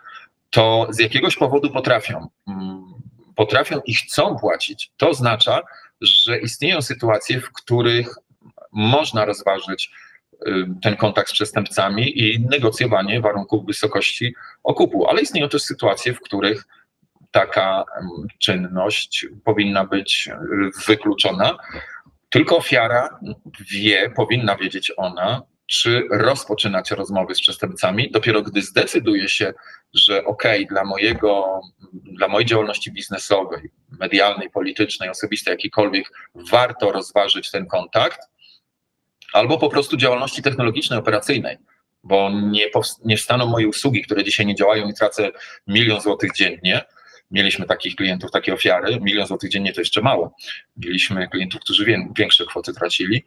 to 0.50 0.88
z 0.90 1.00
jakiegoś 1.00 1.36
powodu 1.36 1.72
potrafią. 1.72 2.28
Mm, 2.48 2.84
potrafią 3.36 3.82
i 3.86 3.94
chcą 3.94 4.36
płacić. 4.36 4.92
To 4.98 5.10
oznacza, 5.10 5.62
że 6.02 6.40
istnieją 6.40 6.82
sytuacje, 6.82 7.42
w 7.42 7.52
których 7.52 8.16
można 8.72 9.26
rozważyć 9.26 9.92
y, 10.48 10.66
ten 10.82 10.96
kontakt 10.96 11.30
z 11.30 11.34
przestępcami 11.34 12.20
i 12.24 12.40
negocjowanie 12.40 13.22
warunków 13.22 13.66
wysokości 13.66 14.36
okupu, 14.64 15.08
ale 15.08 15.22
istnieją 15.22 15.50
też 15.50 15.62
sytuacje, 15.62 16.14
w 16.14 16.22
których 16.22 16.66
taka 17.34 17.86
czynność 18.40 19.26
powinna 19.44 19.86
być 19.86 20.30
wykluczona. 20.88 21.58
Tylko 22.30 22.58
ofiara 22.58 23.20
wie, 23.72 24.10
powinna 24.16 24.56
wiedzieć 24.56 24.92
ona, 24.98 25.42
czy 25.68 26.04
rozpoczynać 26.12 26.92
rozmowy 26.92 27.36
z 27.36 27.42
przestępcami, 27.42 28.12
dopiero 28.12 28.42
gdy 28.42 28.62
zdecyduje 28.62 29.30
się, 29.30 29.54
że 29.94 30.26
ok, 30.26 30.44
dla 30.70 30.84
mojego, 30.84 31.62
dla 31.94 32.28
mojej 32.28 32.46
działalności 32.46 32.92
biznesowej, 32.92 33.72
medialnej, 34.00 34.50
politycznej, 34.50 35.10
osobistej, 35.10 35.52
jakiejkolwiek, 35.52 36.12
warto 36.52 36.92
rozważyć 36.92 37.52
ten 37.52 37.66
kontakt, 37.66 38.20
albo 39.34 39.58
po 39.58 39.70
prostu 39.70 39.98
działalności 39.98 40.42
technologicznej, 40.42 41.00
operacyjnej, 41.00 41.58
bo 42.04 42.30
nie, 42.30 42.66
nie 43.06 43.18
wstaną 43.18 43.46
moje 43.46 43.68
usługi, 43.68 44.02
które 44.02 44.24
dzisiaj 44.24 44.46
nie 44.46 44.56
działają 44.56 44.88
i 44.90 44.94
tracę 44.94 45.32
milion 45.68 46.02
złotych 46.02 46.32
dziennie. 46.36 46.82
Mieliśmy 47.34 47.66
takich 47.66 47.96
klientów, 47.96 48.32
takie 48.32 48.54
ofiary. 48.54 49.00
Milion 49.02 49.28
złotych 49.28 49.50
dziennie 49.50 49.74
to 49.74 49.82
jeszcze 49.82 50.02
mało. 50.02 50.36
Mieliśmy 50.78 51.28
klientów, 51.28 51.62
którzy 51.62 51.86
większe 52.16 52.46
kwoty 52.46 52.74
tracili 52.74 53.24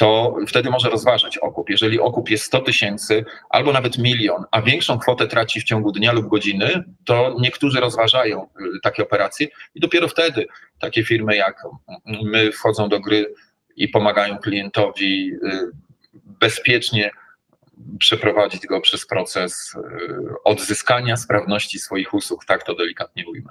to 0.00 0.36
wtedy 0.48 0.70
może 0.70 0.90
rozważyć 0.90 1.38
okup. 1.38 1.70
Jeżeli 1.70 2.00
okup 2.00 2.30
jest 2.30 2.44
100 2.44 2.60
tysięcy 2.60 3.24
albo 3.50 3.72
nawet 3.72 3.98
milion, 3.98 4.44
a 4.50 4.62
większą 4.62 4.98
kwotę 4.98 5.26
traci 5.26 5.60
w 5.60 5.64
ciągu 5.64 5.92
dnia 5.92 6.12
lub 6.12 6.28
godziny, 6.28 6.84
to 7.04 7.36
niektórzy 7.40 7.80
rozważają 7.80 8.42
y, 8.44 8.80
takie 8.82 9.02
operacje 9.02 9.46
i 9.74 9.80
dopiero 9.80 10.08
wtedy 10.08 10.46
takie 10.78 11.04
firmy 11.04 11.36
jak 11.36 11.62
my 12.24 12.52
wchodzą 12.52 12.88
do 12.88 13.00
gry 13.00 13.34
i 13.76 13.88
pomagają 13.88 14.38
klientowi 14.38 15.32
y, 15.32 15.70
bezpiecznie 16.14 17.10
przeprowadzić 17.98 18.66
go 18.66 18.80
przez 18.80 19.06
proces 19.06 19.74
y, 19.74 19.80
odzyskania 20.44 21.16
sprawności 21.16 21.78
swoich 21.78 22.14
usług, 22.14 22.44
tak 22.44 22.64
to 22.64 22.74
delikatnie 22.74 23.24
ujmę. 23.28 23.50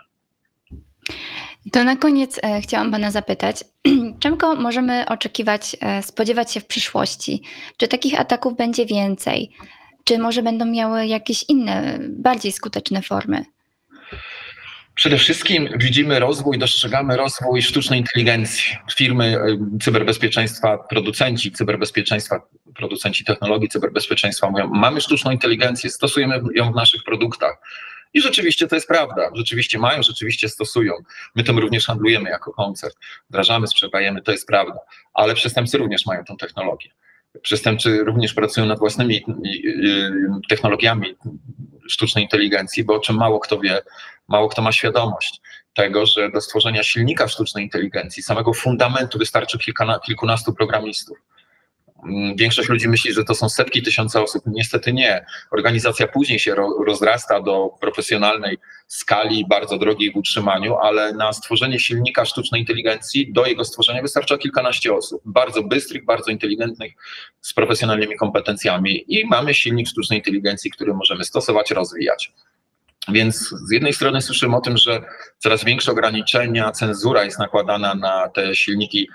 To 1.72 1.84
na 1.84 1.96
koniec 1.96 2.40
e, 2.44 2.62
chciałam 2.62 2.92
Pana 2.92 3.12
zapytać, 3.12 3.64
czego 4.20 4.56
możemy 4.56 5.06
oczekiwać, 5.10 5.76
e, 5.82 6.04
spodziewać 6.04 6.52
się 6.52 6.60
w 6.60 6.66
przyszłości? 6.66 7.44
Czy 7.78 7.88
takich 7.88 8.20
ataków 8.20 8.58
będzie 8.58 8.86
więcej? 8.86 9.52
Czy 10.04 10.18
może 10.18 10.44
będą 10.44 10.66
miały 10.66 11.08
jakieś 11.08 11.46
inne, 11.50 12.00
bardziej 12.10 12.52
skuteczne 12.52 13.02
formy? 13.02 13.46
Przede 15.00 15.18
wszystkim 15.18 15.70
widzimy 15.76 16.20
rozwój, 16.20 16.58
dostrzegamy 16.58 17.18
rozwój 17.18 17.62
sztucznej 17.62 18.00
inteligencji. 18.00 18.76
Firmy 18.96 19.26
e, 19.26 19.58
cyberbezpieczeństwa, 19.82 20.78
producenci 20.78 21.52
cyberbezpieczeństwa, 21.52 22.42
producenci 22.76 23.26
technologii 23.26 23.70
cyberbezpieczeństwa 23.70 24.50
mówią, 24.50 24.68
mamy 24.68 25.02
sztuczną 25.02 25.32
inteligencję, 25.32 25.90
stosujemy 25.90 26.42
ją 26.56 26.72
w 26.72 26.76
naszych 26.76 27.04
produktach. 27.04 27.58
I 28.14 28.22
rzeczywiście 28.22 28.68
to 28.68 28.76
jest 28.76 28.88
prawda. 28.88 29.30
Rzeczywiście 29.36 29.80
mają, 29.80 30.04
rzeczywiście 30.04 30.50
stosują. 30.50 30.94
My 31.36 31.44
tym 31.44 31.60
również 31.60 31.86
handlujemy 31.86 32.30
jako 32.30 32.54
koncert. 32.54 32.96
Wdrażamy, 33.30 33.68
sprzedajemy, 33.68 34.22
to 34.22 34.32
jest 34.32 34.48
prawda. 34.48 34.80
Ale 35.14 35.34
przestępcy 35.34 35.78
również 35.78 36.06
mają 36.06 36.24
tą 36.24 36.38
technologię. 36.38 36.90
Przestępcy 37.42 38.04
również 38.04 38.34
pracują 38.34 38.66
nad 38.66 38.80
własnymi 38.80 39.26
technologiami 40.50 41.16
sztucznej 41.90 42.24
inteligencji, 42.24 42.84
bo 42.84 42.96
o 42.96 43.00
czym 43.00 43.16
mało 43.16 43.40
kto 43.40 43.60
wie, 43.60 43.82
mało 44.28 44.50
kto 44.50 44.62
ma 44.62 44.72
świadomość 44.72 45.42
tego, 45.74 46.06
że 46.06 46.32
do 46.32 46.42
stworzenia 46.42 46.84
silnika 46.84 47.28
sztucznej 47.28 47.64
inteligencji, 47.64 48.24
samego 48.24 48.54
fundamentu 48.54 49.20
wystarczy 49.20 49.60
kilka, 49.60 50.00
kilkunastu 50.00 50.54
programistów. 50.54 51.18
Mm, 52.04 52.36
większość 52.36 52.70
ludzi 52.70 52.88
myśli, 52.88 53.14
że 53.14 53.24
to 53.24 53.36
są 53.36 53.50
setki 53.50 53.82
tysiące 53.82 54.22
osób. 54.24 54.44
Niestety 54.46 54.94
nie. 54.94 55.26
Organizacja 55.52 56.08
później 56.08 56.40
się 56.40 56.56
rozrasta 56.86 57.42
do 57.42 57.70
profesjonalnej 57.82 58.58
skali, 58.88 59.46
bardzo 59.50 59.78
drogiej 59.78 60.12
w 60.12 60.16
utrzymaniu, 60.16 60.76
ale 60.76 61.14
na 61.14 61.34
stworzenie 61.34 61.80
silnika 61.80 62.26
sztucznej 62.26 62.62
inteligencji, 62.62 63.34
do 63.34 63.46
jego 63.46 63.66
stworzenia 63.66 64.02
wystarcza 64.02 64.38
kilkanaście 64.38 64.94
osób. 64.94 65.22
Bardzo 65.26 65.64
bystrych, 65.64 66.06
bardzo 66.06 66.32
inteligentnych, 66.32 66.94
z 67.42 67.54
profesjonalnymi 67.54 68.16
kompetencjami 68.18 69.04
i 69.08 69.26
mamy 69.26 69.54
silnik 69.54 69.88
sztucznej 69.88 70.20
inteligencji, 70.20 70.72
który 70.72 70.94
możemy 70.94 71.24
stosować, 71.24 71.72
rozwijać. 71.72 72.32
Więc 73.08 73.56
z 73.68 73.72
jednej 73.72 73.94
strony 73.94 74.22
słyszymy 74.22 74.56
o 74.56 74.62
tym, 74.62 74.78
że 74.78 75.02
coraz 75.38 75.64
większe 75.64 75.92
ograniczenia, 75.92 76.72
cenzura 76.72 77.24
jest 77.24 77.40
nakładana 77.40 77.96
na 77.96 78.30
te 78.30 78.56
silniki 78.56 79.10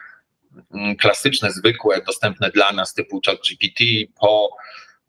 klasyczne, 1.01 1.51
zwykłe, 1.53 2.03
dostępne 2.07 2.51
dla 2.51 2.73
nas 2.73 2.95
typu 2.95 3.21
ChatGPT, 3.27 3.85
po 4.21 4.51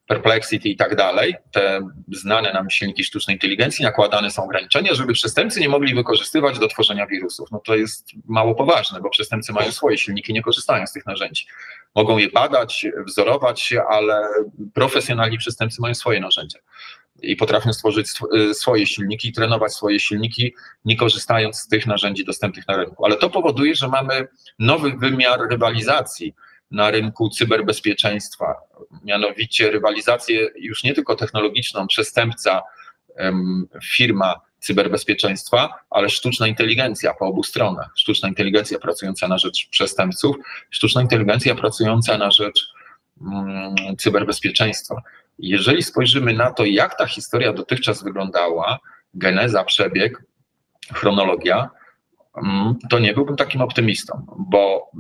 Perplexity 0.08 0.70
i 0.70 0.76
tak 0.76 0.96
dalej, 0.96 1.36
te 1.52 1.88
znane 2.12 2.54
nam 2.54 2.70
silniki 2.70 3.04
sztucznej 3.04 3.36
inteligencji, 3.36 3.86
nakładane 3.86 4.32
są 4.32 4.44
ograniczenia, 4.44 4.94
żeby 4.94 5.14
przestępcy 5.14 5.60
nie 5.60 5.70
mogli 5.70 5.96
wykorzystywać 5.96 6.60
do 6.60 6.68
tworzenia 6.68 7.08
wirusów. 7.08 7.52
No 7.52 7.60
to 7.60 7.76
jest 7.76 8.12
mało 8.26 8.56
poważne, 8.56 9.02
bo 9.02 9.10
przestępcy 9.10 9.54
mają 9.54 9.72
swoje 9.72 9.98
silniki, 9.98 10.34
nie 10.34 10.42
korzystają 10.42 10.88
z 10.88 10.92
tych 10.92 11.06
narzędzi. 11.06 11.46
Mogą 11.96 12.18
je 12.18 12.30
badać, 12.30 12.86
wzorować 13.08 13.62
się, 13.62 13.84
ale 13.90 14.28
profesjonalni 14.74 15.38
przestępcy 15.38 15.82
mają 15.82 15.94
swoje 15.94 16.20
narzędzia 16.20 16.60
i 17.22 17.36
potrafią 17.36 17.74
stworzyć 17.74 18.08
y, 18.36 18.54
swoje 18.54 18.88
silniki, 18.88 19.34
trenować 19.34 19.74
swoje 19.74 20.00
silniki, 20.00 20.56
nie 20.86 20.98
korzystając 20.98 21.58
z 21.58 21.68
tych 21.68 21.88
narzędzi 21.88 22.26
dostępnych 22.26 22.68
na 22.68 22.78
rynku. 22.78 23.06
Ale 23.06 23.16
to 23.16 23.30
powoduje, 23.30 23.76
że 23.76 23.88
mamy 23.88 24.28
nowy 24.60 24.92
wymiar 24.92 25.40
rywalizacji 25.50 26.34
na 26.72 26.92
rynku 26.92 27.30
cyberbezpieczeństwa, 27.30 28.56
mianowicie 29.04 29.72
rywalizację 29.72 30.50
już 30.56 30.84
nie 30.84 30.94
tylko 30.94 31.16
technologiczną, 31.16 31.88
przestępca, 31.88 32.62
firma 33.84 34.42
cyberbezpieczeństwa, 34.60 35.70
ale 35.90 36.10
sztuczna 36.10 36.48
inteligencja 36.48 37.14
po 37.14 37.26
obu 37.26 37.44
stronach. 37.44 37.92
Sztuczna 37.96 38.30
inteligencja 38.30 38.80
pracująca 38.80 39.28
na 39.28 39.38
rzecz 39.38 39.68
przestępców, 39.70 40.36
sztuczna 40.70 41.02
inteligencja 41.02 41.56
pracująca 41.56 42.18
na 42.18 42.32
rzecz 42.32 42.68
mm, 43.22 43.76
cyberbezpieczeństwa. 43.98 45.02
Jeżeli 45.40 45.84
spojrzymy 45.84 46.34
na 46.34 46.52
to, 46.52 46.66
jak 46.66 46.98
ta 46.98 47.08
historia 47.08 47.54
dotychczas 47.54 48.04
wyglądała, 48.04 48.80
geneza, 49.14 49.64
przebieg, 49.64 50.24
chronologia, 50.94 51.70
mm, 52.38 52.76
to 52.90 53.00
nie 53.00 53.14
byłbym 53.14 53.36
takim 53.36 53.62
optymistą, 53.62 54.26
bo 54.50 54.92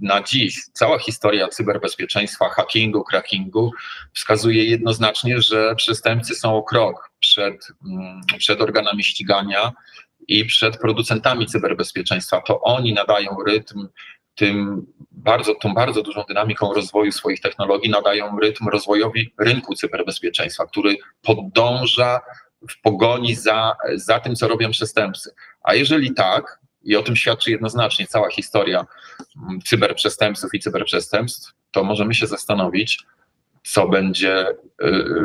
na 0.00 0.22
dziś 0.22 0.64
cała 0.72 0.98
historia 0.98 1.48
cyberbezpieczeństwa, 1.48 2.48
hackingu, 2.48 3.04
crackingu 3.04 3.72
wskazuje 4.14 4.64
jednoznacznie, 4.64 5.40
że 5.40 5.74
przestępcy 5.74 6.34
są 6.34 6.56
o 6.56 6.62
krok 6.62 7.10
przed, 7.20 7.68
mm, 7.86 8.20
przed 8.38 8.60
organami 8.60 9.04
ścigania 9.04 9.72
i 10.28 10.44
przed 10.44 10.78
producentami 10.78 11.46
cyberbezpieczeństwa. 11.46 12.40
To 12.40 12.60
oni 12.60 12.94
nadają 12.94 13.36
rytm 13.46 13.88
tym 14.36 14.86
bardzo, 15.10 15.54
tą 15.54 15.74
bardzo 15.74 16.02
dużą 16.02 16.24
dynamiką 16.28 16.74
rozwoju 16.74 17.12
swoich 17.12 17.40
technologii 17.40 17.90
nadają 17.90 18.38
rytm 18.38 18.68
rozwojowi 18.68 19.32
rynku 19.38 19.74
cyberbezpieczeństwa, 19.74 20.66
który 20.66 20.96
podąża 21.22 22.20
w 22.70 22.80
pogoni 22.80 23.34
za, 23.34 23.76
za 23.94 24.20
tym, 24.20 24.36
co 24.36 24.48
robią 24.48 24.70
przestępcy. 24.70 25.30
A 25.62 25.74
jeżeli 25.74 26.14
tak, 26.14 26.58
i 26.82 26.96
o 26.96 27.02
tym 27.02 27.16
świadczy 27.16 27.50
jednoznacznie 27.50 28.06
cała 28.06 28.30
historia 28.30 28.86
mm, 29.36 29.60
cyberprzestępców 29.60 30.54
i 30.54 30.60
cyberprzestępstw, 30.60 31.52
to 31.70 31.84
możemy 31.84 32.14
się 32.14 32.26
zastanowić, 32.26 33.04
co 33.62 33.88
będzie 33.88 34.48
y, 34.48 34.54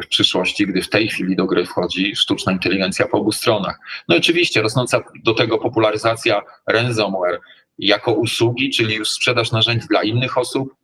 w 0.03 0.07
przyszłości, 0.07 0.68
gdy 0.68 0.82
w 0.82 0.89
tej 0.89 1.07
chwili 1.07 1.36
do 1.36 1.45
gry 1.45 1.66
wchodzi 1.66 2.16
sztuczna 2.16 2.51
inteligencja 2.51 3.07
po 3.07 3.18
obu 3.18 3.32
stronach. 3.32 3.80
No 4.07 4.16
oczywiście 4.16 4.62
rosnąca 4.62 5.03
do 5.24 5.34
tego 5.34 5.57
popularyzacja 5.57 6.41
ransomware, 6.68 7.39
jako 7.82 8.13
usługi, 8.13 8.69
czyli 8.69 8.95
już 8.95 9.09
sprzedaż 9.09 9.51
narzędzi 9.51 9.88
dla 9.88 10.03
innych 10.03 10.38
osób, 10.38 10.75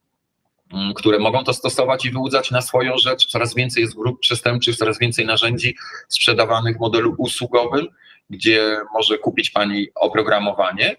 mm, 0.73 0.93
które 0.93 1.19
mogą 1.19 1.43
to 1.43 1.53
stosować 1.53 2.05
i 2.05 2.11
wyłudzać 2.11 2.51
na 2.51 2.61
swoją 2.61 2.97
rzecz. 2.97 3.27
Coraz 3.27 3.55
więcej 3.55 3.83
jest 3.83 3.95
grup 3.95 4.19
przestępczych, 4.19 4.75
coraz 4.75 4.99
więcej 4.99 5.25
narzędzi 5.25 5.75
sprzedawanych 6.07 6.77
w 6.77 6.79
modelu 6.79 7.15
usługowym, 7.17 7.87
gdzie 8.29 8.77
może 8.93 9.17
kupić 9.17 9.51
Pani 9.51 9.87
oprogramowanie, 9.95 10.95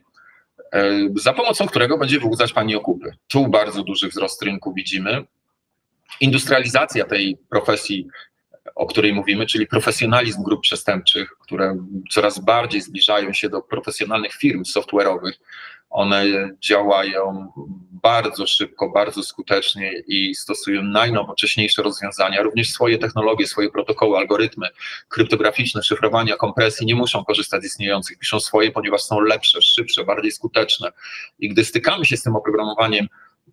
e, 0.73 0.99
za 1.17 1.33
pomocą 1.33 1.67
którego 1.67 1.99
będzie 1.99 2.21
wyłudzać 2.21 2.53
Pani 2.53 2.77
okupy. 2.77 3.17
Tu 3.29 3.49
bardzo 3.49 3.83
duży 3.83 4.09
wzrost 4.09 4.43
rynku 4.43 4.75
widzimy. 4.75 5.25
Industrializacja 6.21 7.05
tej 7.05 7.37
profesji 7.51 8.09
o 8.75 8.87
której 8.87 9.13
mówimy, 9.13 9.47
czyli 9.47 9.67
profesjonalizm 9.67 10.43
grup 10.43 10.63
przestępczych, 10.63 11.31
które 11.41 11.77
coraz 12.11 12.39
bardziej 12.39 12.81
zbliżają 12.81 13.33
się 13.33 13.49
do 13.49 13.63
profesjonalnych 13.63 14.33
firm 14.33 14.63
software'owych. 14.63 15.33
One 15.91 16.25
działają 16.61 17.53
bardzo 18.03 18.47
szybko, 18.47 18.91
bardzo 18.91 19.23
skutecznie 19.23 19.93
i 20.07 20.35
stosują 20.35 20.83
najnowocześniejsze 20.83 21.83
rozwiązania, 21.83 22.43
również 22.43 22.71
swoje 22.71 22.99
technologie, 22.99 23.47
swoje 23.47 23.71
protokoły, 23.71 24.19
algorytmy 24.19 24.67
kryptograficzne, 25.09 25.83
szyfrowania, 25.83 26.37
kompresji. 26.37 26.87
Nie 26.87 26.95
muszą 26.95 27.25
korzystać 27.25 27.63
z 27.63 27.67
istniejących, 27.67 28.19
piszą 28.19 28.41
swoje, 28.41 28.71
ponieważ 28.71 29.03
są 29.03 29.21
lepsze, 29.21 29.63
szybsze, 29.63 30.05
bardziej 30.05 30.33
skuteczne. 30.33 30.93
I 31.39 31.49
gdy 31.49 31.65
stykamy 31.65 32.05
się 32.05 32.17
z 32.17 32.23
tym 32.23 32.37
oprogramowaniem, 32.37 33.07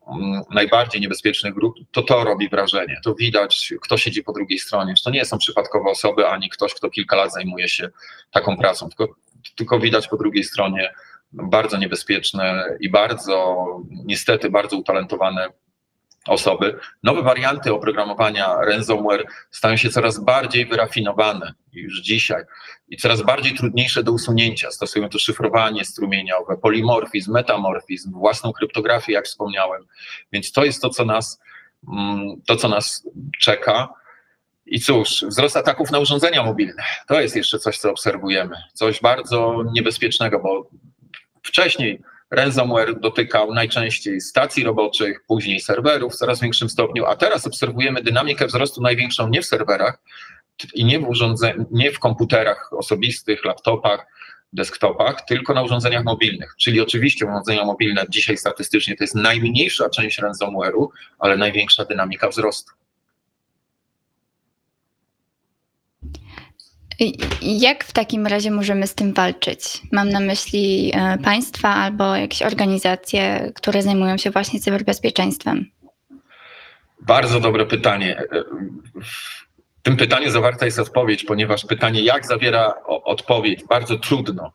mm, 0.08 0.42
najbardziej 0.52 1.02
niebezpiecznych 1.02 1.54
grup, 1.54 1.76
to 1.92 2.02
to 2.02 2.24
robi 2.24 2.50
wrażenie. 2.50 3.00
To 3.04 3.16
widać, 3.16 3.74
kto 3.82 3.98
siedzi 3.98 4.24
po 4.24 4.34
drugiej 4.34 4.60
stronie. 4.60 4.94
To 5.04 5.10
nie 5.10 5.26
są 5.26 5.38
przypadkowe 5.38 5.90
osoby, 5.90 6.28
ani 6.28 6.50
ktoś, 6.50 6.74
kto 6.74 6.90
kilka 6.90 7.16
lat 7.16 7.34
zajmuje 7.34 7.70
się 7.70 7.90
taką 8.32 8.58
pracą, 8.58 8.90
tylko, 8.90 9.16
tylko 9.56 9.80
widać 9.80 10.08
po 10.08 10.18
drugiej 10.18 10.44
stronie 10.44 10.94
bardzo 11.44 11.78
niebezpieczne 11.78 12.66
i 12.80 12.90
bardzo, 12.90 13.66
niestety, 13.90 14.50
bardzo 14.50 14.78
utalentowane 14.78 15.50
osoby. 16.28 16.80
Nowe 17.04 17.22
warianty 17.22 17.74
oprogramowania 17.74 18.56
ransomware 18.62 19.26
stają 19.52 19.78
się 19.78 19.90
coraz 19.90 20.20
bardziej 20.20 20.66
wyrafinowane 20.66 21.54
już 21.74 22.02
dzisiaj 22.02 22.44
i 22.88 22.98
coraz 22.98 23.22
bardziej 23.22 23.54
trudniejsze 23.54 24.04
do 24.04 24.12
usunięcia. 24.12 24.72
Stosują 24.72 25.10
to 25.10 25.20
szyfrowanie 25.20 25.86
strumieniowe, 25.86 26.58
polimorfizm, 26.58 27.32
metamorfizm, 27.32 28.12
własną 28.12 28.54
kryptografię, 28.54 29.14
jak 29.14 29.26
wspomniałem. 29.26 29.86
Więc 30.32 30.52
to 30.52 30.66
jest 30.66 30.82
to, 30.82 30.90
co 30.90 31.06
nas, 31.06 31.40
mm, 31.88 32.42
to, 32.48 32.56
co 32.56 32.70
nas 32.70 33.08
czeka. 33.40 33.90
I 34.66 34.80
cóż, 34.80 35.26
wzrost 35.28 35.58
ataków 35.58 35.92
na 35.92 36.00
urządzenia 36.00 36.44
mobilne. 36.44 36.84
To 37.08 37.22
jest 37.22 37.36
jeszcze 37.36 37.60
coś, 37.60 37.78
co 37.78 37.92
obserwujemy. 37.92 38.56
Coś 38.74 39.02
bardzo 39.02 39.64
niebezpiecznego, 39.74 40.40
bo 40.40 40.70
Wcześniej 41.46 42.02
ransomware 42.32 43.00
dotykał 43.00 43.54
najczęściej 43.54 44.22
stacji 44.22 44.64
roboczych, 44.64 45.24
później 45.28 45.60
serwerów 45.60 46.14
w 46.14 46.16
coraz 46.16 46.42
większym 46.42 46.70
stopniu, 46.70 47.06
a 47.06 47.16
teraz 47.16 47.48
obserwujemy 47.48 48.04
dynamikę 48.04 48.48
wzrostu 48.48 48.82
największą 48.82 49.30
nie 49.30 49.42
w 49.42 49.46
serwerach 49.46 49.98
i 50.74 50.86
nie 50.86 51.00
w, 51.00 51.04
urządze- 51.04 51.66
nie 51.72 51.92
w 51.92 52.00
komputerach 52.00 52.74
osobistych, 52.74 53.46
laptopach, 53.46 54.06
desktopach, 54.54 55.26
tylko 55.28 55.54
na 55.54 55.64
urządzeniach 55.64 56.04
mobilnych. 56.04 56.56
Czyli 56.58 56.82
oczywiście 56.82 57.26
urządzenia 57.26 57.66
mobilne 57.66 58.06
dzisiaj 58.10 58.38
statystycznie 58.38 58.96
to 58.96 59.04
jest 59.04 59.16
najmniejsza 59.16 59.90
część 59.90 60.20
ransomware'u, 60.20 60.88
ale 61.20 61.38
największa 61.38 61.86
dynamika 61.86 62.30
wzrostu. 62.30 62.72
Jak 67.42 67.84
w 67.84 67.94
takim 67.94 68.28
razie 68.28 68.52
możemy 68.52 68.88
z 68.88 68.96
tym 68.96 69.14
walczyć? 69.14 69.82
Mam 69.92 70.10
na 70.10 70.20
myśli 70.20 70.92
e, 70.96 71.18
państwa 71.18 71.70
albo 71.70 72.16
jakieś 72.16 72.42
organizacje, 72.42 73.52
które 73.56 73.82
zajmują 73.82 74.18
się 74.18 74.32
właśnie 74.32 74.60
cyberbezpieczeństwem. 74.60 75.66
Bardzo 77.02 77.40
dobre 77.40 77.66
pytanie. 77.66 78.24
W 79.02 79.82
tym 79.82 79.98
pytaniu 79.98 80.32
zawarta 80.32 80.66
jest 80.66 80.80
odpowiedź, 80.80 81.24
ponieważ 81.24 81.66
pytanie, 81.66 82.02
jak 82.02 82.26
zawiera 82.26 82.74
odpowiedź, 82.86 83.64
bardzo 83.70 83.98
trudno 83.98 84.52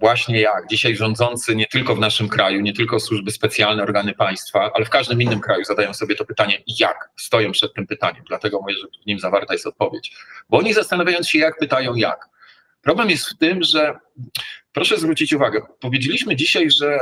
właśnie 0.00 0.40
jak 0.40 0.66
dzisiaj 0.70 0.96
rządzący 0.96 1.56
nie 1.56 1.66
tylko 1.66 1.96
w 1.96 1.98
naszym 1.98 2.28
kraju, 2.28 2.60
nie 2.60 2.72
tylko 2.72 3.00
służby 3.00 3.30
specjalne, 3.30 3.82
organy 3.82 4.14
państwa, 4.14 4.70
ale 4.74 4.84
w 4.84 4.90
każdym 4.90 5.22
innym 5.22 5.40
kraju 5.40 5.64
zadają 5.64 5.94
sobie 5.94 6.14
to 6.14 6.24
pytanie, 6.24 6.62
jak 6.78 7.10
stoją 7.16 7.52
przed 7.52 7.74
tym 7.74 7.86
pytaniem. 7.86 8.24
Dlatego 8.28 8.60
mówię, 8.60 8.74
że 8.74 8.86
w 9.02 9.06
nim 9.06 9.18
zawarta 9.18 9.52
jest 9.52 9.66
odpowiedź. 9.66 10.16
Bo 10.48 10.58
oni 10.58 10.74
zastanawiając 10.74 11.28
się, 11.28 11.38
jak 11.38 11.58
pytają 11.58 11.94
jak. 11.94 12.28
Problem 12.82 13.10
jest 13.10 13.28
w 13.28 13.38
tym, 13.38 13.62
że 13.62 13.94
proszę 14.72 14.98
zwrócić 14.98 15.32
uwagę, 15.32 15.60
powiedzieliśmy 15.80 16.36
dzisiaj, 16.36 16.70
że 16.70 16.98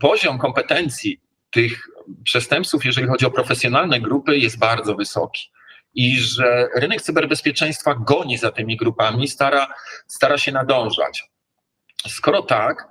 poziom 0.00 0.38
kompetencji 0.38 1.20
tych 1.50 1.88
przestępców, 2.24 2.84
jeżeli 2.84 3.06
chodzi 3.06 3.26
o 3.26 3.30
profesjonalne 3.30 4.00
grupy, 4.00 4.38
jest 4.38 4.58
bardzo 4.58 4.94
wysoki 4.94 5.50
i 5.94 6.20
że 6.20 6.68
rynek 6.76 7.02
cyberbezpieczeństwa 7.02 7.94
goni 7.94 8.38
za 8.38 8.50
tymi 8.50 8.76
grupami, 8.76 9.28
stara, 9.28 9.74
stara 10.06 10.38
się 10.38 10.52
nadążać. 10.52 11.31
Skoro 12.08 12.42
tak, 12.42 12.88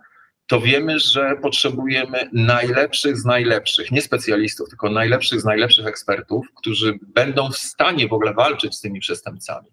to 0.47 0.61
wiemy, 0.61 0.99
że 0.99 1.35
potrzebujemy 1.41 2.29
najlepszych 2.33 3.17
z 3.17 3.25
najlepszych, 3.25 3.91
nie 3.91 4.01
specjalistów, 4.01 4.69
tylko 4.69 4.89
najlepszych 4.89 5.41
z 5.41 5.45
najlepszych 5.45 5.87
ekspertów, 5.87 6.47
którzy 6.55 6.99
będą 7.01 7.51
w 7.51 7.57
stanie 7.57 8.07
w 8.07 8.13
ogóle 8.13 8.33
walczyć 8.33 8.75
z 8.75 8.81
tymi 8.81 8.99
przestępcami. 8.99 9.67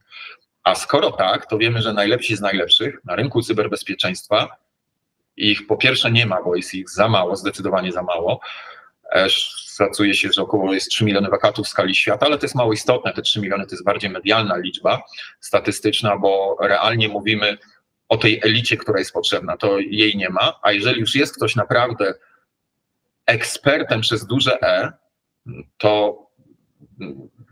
A 0.64 0.74
skoro 0.74 1.10
tak, 1.10 1.46
to 1.46 1.58
wiemy, 1.58 1.82
że 1.82 1.92
najlepsi 1.92 2.36
z 2.36 2.40
najlepszych 2.40 3.04
na 3.04 3.16
rynku 3.16 3.42
cyberbezpieczeństwa, 3.42 4.56
ich 5.36 5.66
po 5.66 5.76
pierwsze 5.76 6.10
nie 6.10 6.26
ma, 6.26 6.42
bo 6.42 6.56
jest 6.56 6.74
ich 6.74 6.90
za 6.90 7.08
mało, 7.08 7.36
zdecydowanie 7.36 7.92
za 7.92 8.02
mało. 8.02 8.40
Szacuje 9.28 10.14
się, 10.14 10.28
że 10.32 10.42
około 10.42 10.74
jest 10.74 10.90
3 10.90 11.04
miliony 11.04 11.28
wakatów 11.28 11.66
w 11.66 11.68
skali 11.68 11.94
świata, 11.94 12.26
ale 12.26 12.38
to 12.38 12.44
jest 12.44 12.54
mało 12.54 12.72
istotne. 12.72 13.12
Te 13.12 13.22
3 13.22 13.40
miliony 13.40 13.66
to 13.66 13.70
jest 13.70 13.84
bardziej 13.84 14.10
medialna 14.10 14.56
liczba 14.56 15.02
statystyczna, 15.40 16.16
bo 16.16 16.56
realnie 16.60 17.08
mówimy 17.08 17.58
o 18.08 18.16
tej 18.16 18.40
elicie, 18.44 18.76
która 18.76 18.98
jest 18.98 19.12
potrzebna, 19.12 19.56
to 19.56 19.78
jej 19.78 20.16
nie 20.16 20.28
ma, 20.28 20.58
a 20.62 20.72
jeżeli 20.72 21.00
już 21.00 21.14
jest 21.14 21.36
ktoś 21.36 21.56
naprawdę 21.56 22.14
ekspertem 23.26 24.00
przez 24.00 24.26
duże 24.26 24.62
E, 24.62 24.92
to 25.78 26.18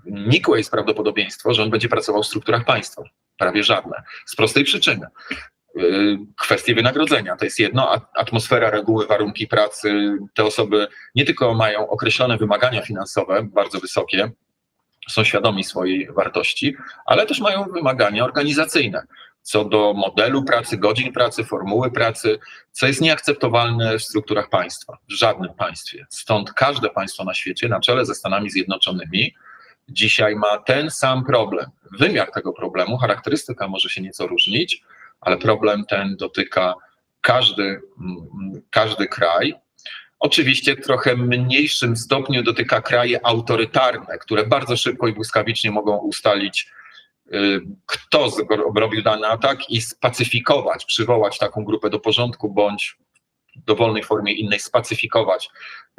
nikłe 0.06 0.58
jest 0.58 0.70
prawdopodobieństwo, 0.70 1.54
że 1.54 1.62
on 1.62 1.70
będzie 1.70 1.88
pracował 1.88 2.22
w 2.22 2.26
strukturach 2.26 2.64
państwa. 2.64 3.02
Prawie 3.38 3.64
żadne. 3.64 4.02
Z 4.26 4.36
prostej 4.36 4.64
przyczyny. 4.64 5.06
Y, 5.76 6.18
kwestie 6.40 6.74
wynagrodzenia 6.74 7.36
to 7.36 7.44
jest 7.44 7.58
jedno, 7.58 8.08
atmosfera, 8.14 8.70
reguły, 8.70 9.06
warunki 9.06 9.46
pracy. 9.46 10.18
Te 10.34 10.44
osoby 10.44 10.88
nie 11.14 11.24
tylko 11.24 11.54
mają 11.54 11.88
określone 11.88 12.36
wymagania 12.36 12.82
finansowe, 12.82 13.42
bardzo 13.42 13.80
wysokie, 13.80 14.30
są 15.08 15.24
świadomi 15.24 15.64
swojej 15.64 16.08
wartości, 16.12 16.76
ale 17.06 17.26
też 17.26 17.40
mają 17.40 17.64
wymagania 17.64 18.24
organizacyjne 18.24 19.06
co 19.46 19.64
do 19.64 19.94
modelu 19.94 20.44
pracy, 20.44 20.76
godzin 20.76 21.12
pracy, 21.12 21.44
formuły 21.44 21.90
pracy, 21.90 22.38
co 22.72 22.86
jest 22.86 23.00
nieakceptowalne 23.00 23.98
w 23.98 24.02
strukturach 24.02 24.48
państwa, 24.48 24.98
w 25.08 25.12
żadnym 25.12 25.54
państwie. 25.54 26.06
Stąd 26.10 26.52
każde 26.52 26.90
państwo 26.90 27.24
na 27.24 27.34
świecie, 27.34 27.68
na 27.68 27.80
czele 27.80 28.06
ze 28.06 28.14
Stanami 28.14 28.50
Zjednoczonymi, 28.50 29.34
dzisiaj 29.88 30.36
ma 30.36 30.58
ten 30.58 30.90
sam 30.90 31.24
problem. 31.24 31.70
Wymiar 31.98 32.30
tego 32.30 32.52
problemu, 32.52 32.98
charakterystyka 32.98 33.68
może 33.68 33.88
się 33.88 34.02
nieco 34.02 34.26
różnić, 34.26 34.82
ale 35.20 35.36
problem 35.38 35.84
ten 35.84 36.16
dotyka 36.16 36.74
każdy, 37.20 37.80
każdy 38.70 39.06
kraj. 39.06 39.54
Oczywiście 40.18 40.76
w 40.76 40.84
trochę 40.84 41.16
mniejszym 41.16 41.96
stopniu 41.96 42.42
dotyka 42.42 42.80
kraje 42.80 43.26
autorytarne, 43.26 44.18
które 44.18 44.46
bardzo 44.46 44.76
szybko 44.76 45.08
i 45.08 45.12
błyskawicznie 45.12 45.70
mogą 45.70 45.96
ustalić 45.96 46.76
kto 47.86 48.30
robił 48.76 49.02
dany 49.02 49.26
atak 49.26 49.70
i 49.70 49.80
spacyfikować, 49.80 50.84
przywołać 50.84 51.38
taką 51.38 51.64
grupę 51.64 51.90
do 51.90 52.00
porządku, 52.00 52.48
bądź 52.52 52.96
w 53.56 53.64
dowolnej 53.64 54.04
formie 54.04 54.32
innej 54.32 54.60
spacyfikować 54.60 55.48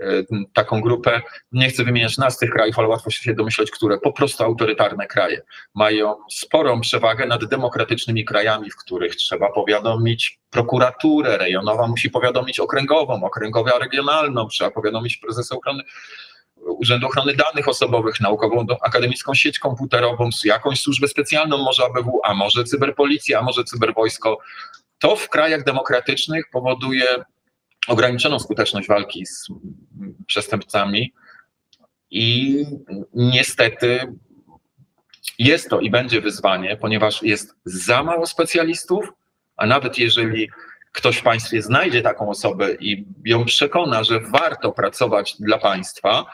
y, 0.02 0.26
taką 0.54 0.82
grupę. 0.82 1.22
Nie 1.52 1.70
chcę 1.70 1.84
wymieniać 1.84 2.18
nas 2.18 2.38
tych 2.38 2.50
krajów, 2.50 2.80
ale 2.80 2.88
łatwo 2.88 3.10
się 3.10 3.34
domyśleć, 3.34 3.72
które 3.72 3.98
po 3.98 4.12
prostu 4.12 4.44
autorytarne 4.44 5.08
kraje 5.08 5.42
mają 5.76 6.16
sporą 6.32 6.82
przewagę 6.82 7.26
nad 7.26 7.46
demokratycznymi 7.46 8.26
krajami, 8.26 8.72
w 8.72 8.76
których 8.76 9.16
trzeba 9.16 9.52
powiadomić 9.52 10.40
prokuraturę, 10.50 11.38
rejonowa 11.38 11.88
musi 11.88 12.10
powiadomić 12.10 12.60
okręgową, 12.60 13.24
okręgowa 13.24 13.80
regionalną, 13.80 14.48
trzeba 14.48 14.72
powiadomić 14.72 15.18
prezesa 15.18 15.56
ochrony 15.56 15.84
Urzędu 16.78 17.08
Ochrony 17.08 17.36
Danych 17.36 17.68
Osobowych, 17.68 18.20
naukową 18.20 18.66
akademicką 18.82 19.34
sieć 19.34 19.60
komputerową, 19.60 20.30
jakąś 20.44 20.80
służbę 20.80 21.08
specjalną, 21.08 21.58
może 21.58 21.84
ABW, 21.86 22.20
a 22.24 22.34
może 22.34 22.64
cyberpolicja, 22.64 23.40
a 23.40 23.42
może 23.42 23.64
cyberwojsko. 23.64 24.38
To 25.00 25.16
w 25.16 25.30
krajach 25.30 25.64
demokratycznych 25.64 26.50
powoduje 26.52 27.06
ograniczoną 27.88 28.40
skuteczność 28.40 28.88
walki 28.88 29.26
z 29.26 29.48
przestępcami 30.28 31.14
i 32.12 32.64
niestety 33.14 34.14
jest 35.40 35.70
to 35.70 35.80
i 35.80 35.90
będzie 35.90 36.22
wyzwanie, 36.22 36.78
ponieważ 36.78 37.24
jest 37.24 37.56
za 37.66 38.04
mało 38.04 38.26
specjalistów, 38.26 39.14
a 39.58 39.66
nawet 39.66 39.98
jeżeli 39.98 40.50
ktoś 40.92 41.18
w 41.18 41.24
państwie 41.24 41.62
znajdzie 41.62 42.02
taką 42.02 42.30
osobę 42.30 42.74
i 42.74 43.06
ją 43.26 43.46
przekona, 43.46 44.04
że 44.04 44.20
warto 44.20 44.72
pracować 44.72 45.36
dla 45.40 45.58
państwa, 45.58 46.26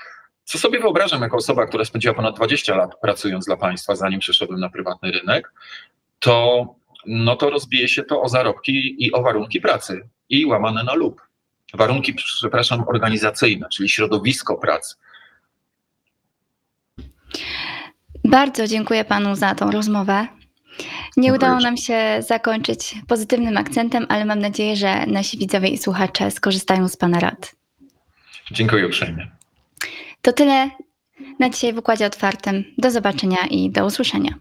co 0.44 0.58
sobie 0.58 0.80
wyobrażam 0.80 1.22
jako 1.22 1.38
osoba, 1.38 1.66
która 1.66 1.86
spędziła 1.86 2.14
ponad 2.14 2.36
20 2.36 2.76
lat 2.76 3.00
pracując 3.02 3.46
dla 3.46 3.58
państwa, 3.58 3.96
zanim 3.96 4.20
przeszedłem 4.20 4.60
na 4.60 4.70
prywatny 4.70 5.12
rynek, 5.12 5.54
to, 6.20 6.66
no 7.06 7.36
to 7.36 7.50
rozbije 7.50 7.88
się 7.88 8.04
to 8.04 8.22
o 8.22 8.30
zarobki 8.30 9.06
i 9.06 9.12
o 9.12 9.22
warunki 9.22 9.62
pracy 9.62 10.10
i 10.30 10.46
łamane 10.46 10.84
na 10.84 10.94
lub. 10.94 11.22
Warunki, 11.74 12.14
przepraszam, 12.14 12.84
organizacyjne, 12.88 13.68
czyli 13.74 13.90
środowisko 13.90 14.56
pracy. 14.56 14.96
Bardzo 18.26 18.68
dziękuję 18.68 19.06
panu 19.06 19.36
za 19.36 19.56
tą 19.56 19.72
rozmowę. 19.72 20.28
Nie 21.18 21.34
udało 21.34 21.60
nam 21.60 21.78
się 21.78 22.18
zakończyć 22.20 22.96
pozytywnym 23.08 23.58
akcentem, 23.58 24.06
ale 24.10 24.26
mam 24.26 24.40
nadzieję, 24.40 24.76
że 24.76 25.06
nasi 25.06 25.38
widzowie 25.38 25.70
i 25.70 25.78
słuchacze 25.78 26.32
skorzystają 26.32 26.88
z 26.88 26.98
Pana 26.98 27.20
rad. 27.20 27.56
Dziękuję 28.52 28.88
uprzejmie. 28.88 29.32
To 30.26 30.34
tyle 30.34 30.70
na 31.40 31.50
dzisiaj 31.50 31.74
w 31.74 31.78
Układzie 31.78 32.06
Otwartym. 32.06 32.64
Do 32.78 32.92
zobaczenia 32.92 33.38
i 33.50 33.70
do 33.70 33.86
usłyszenia. 33.86 34.34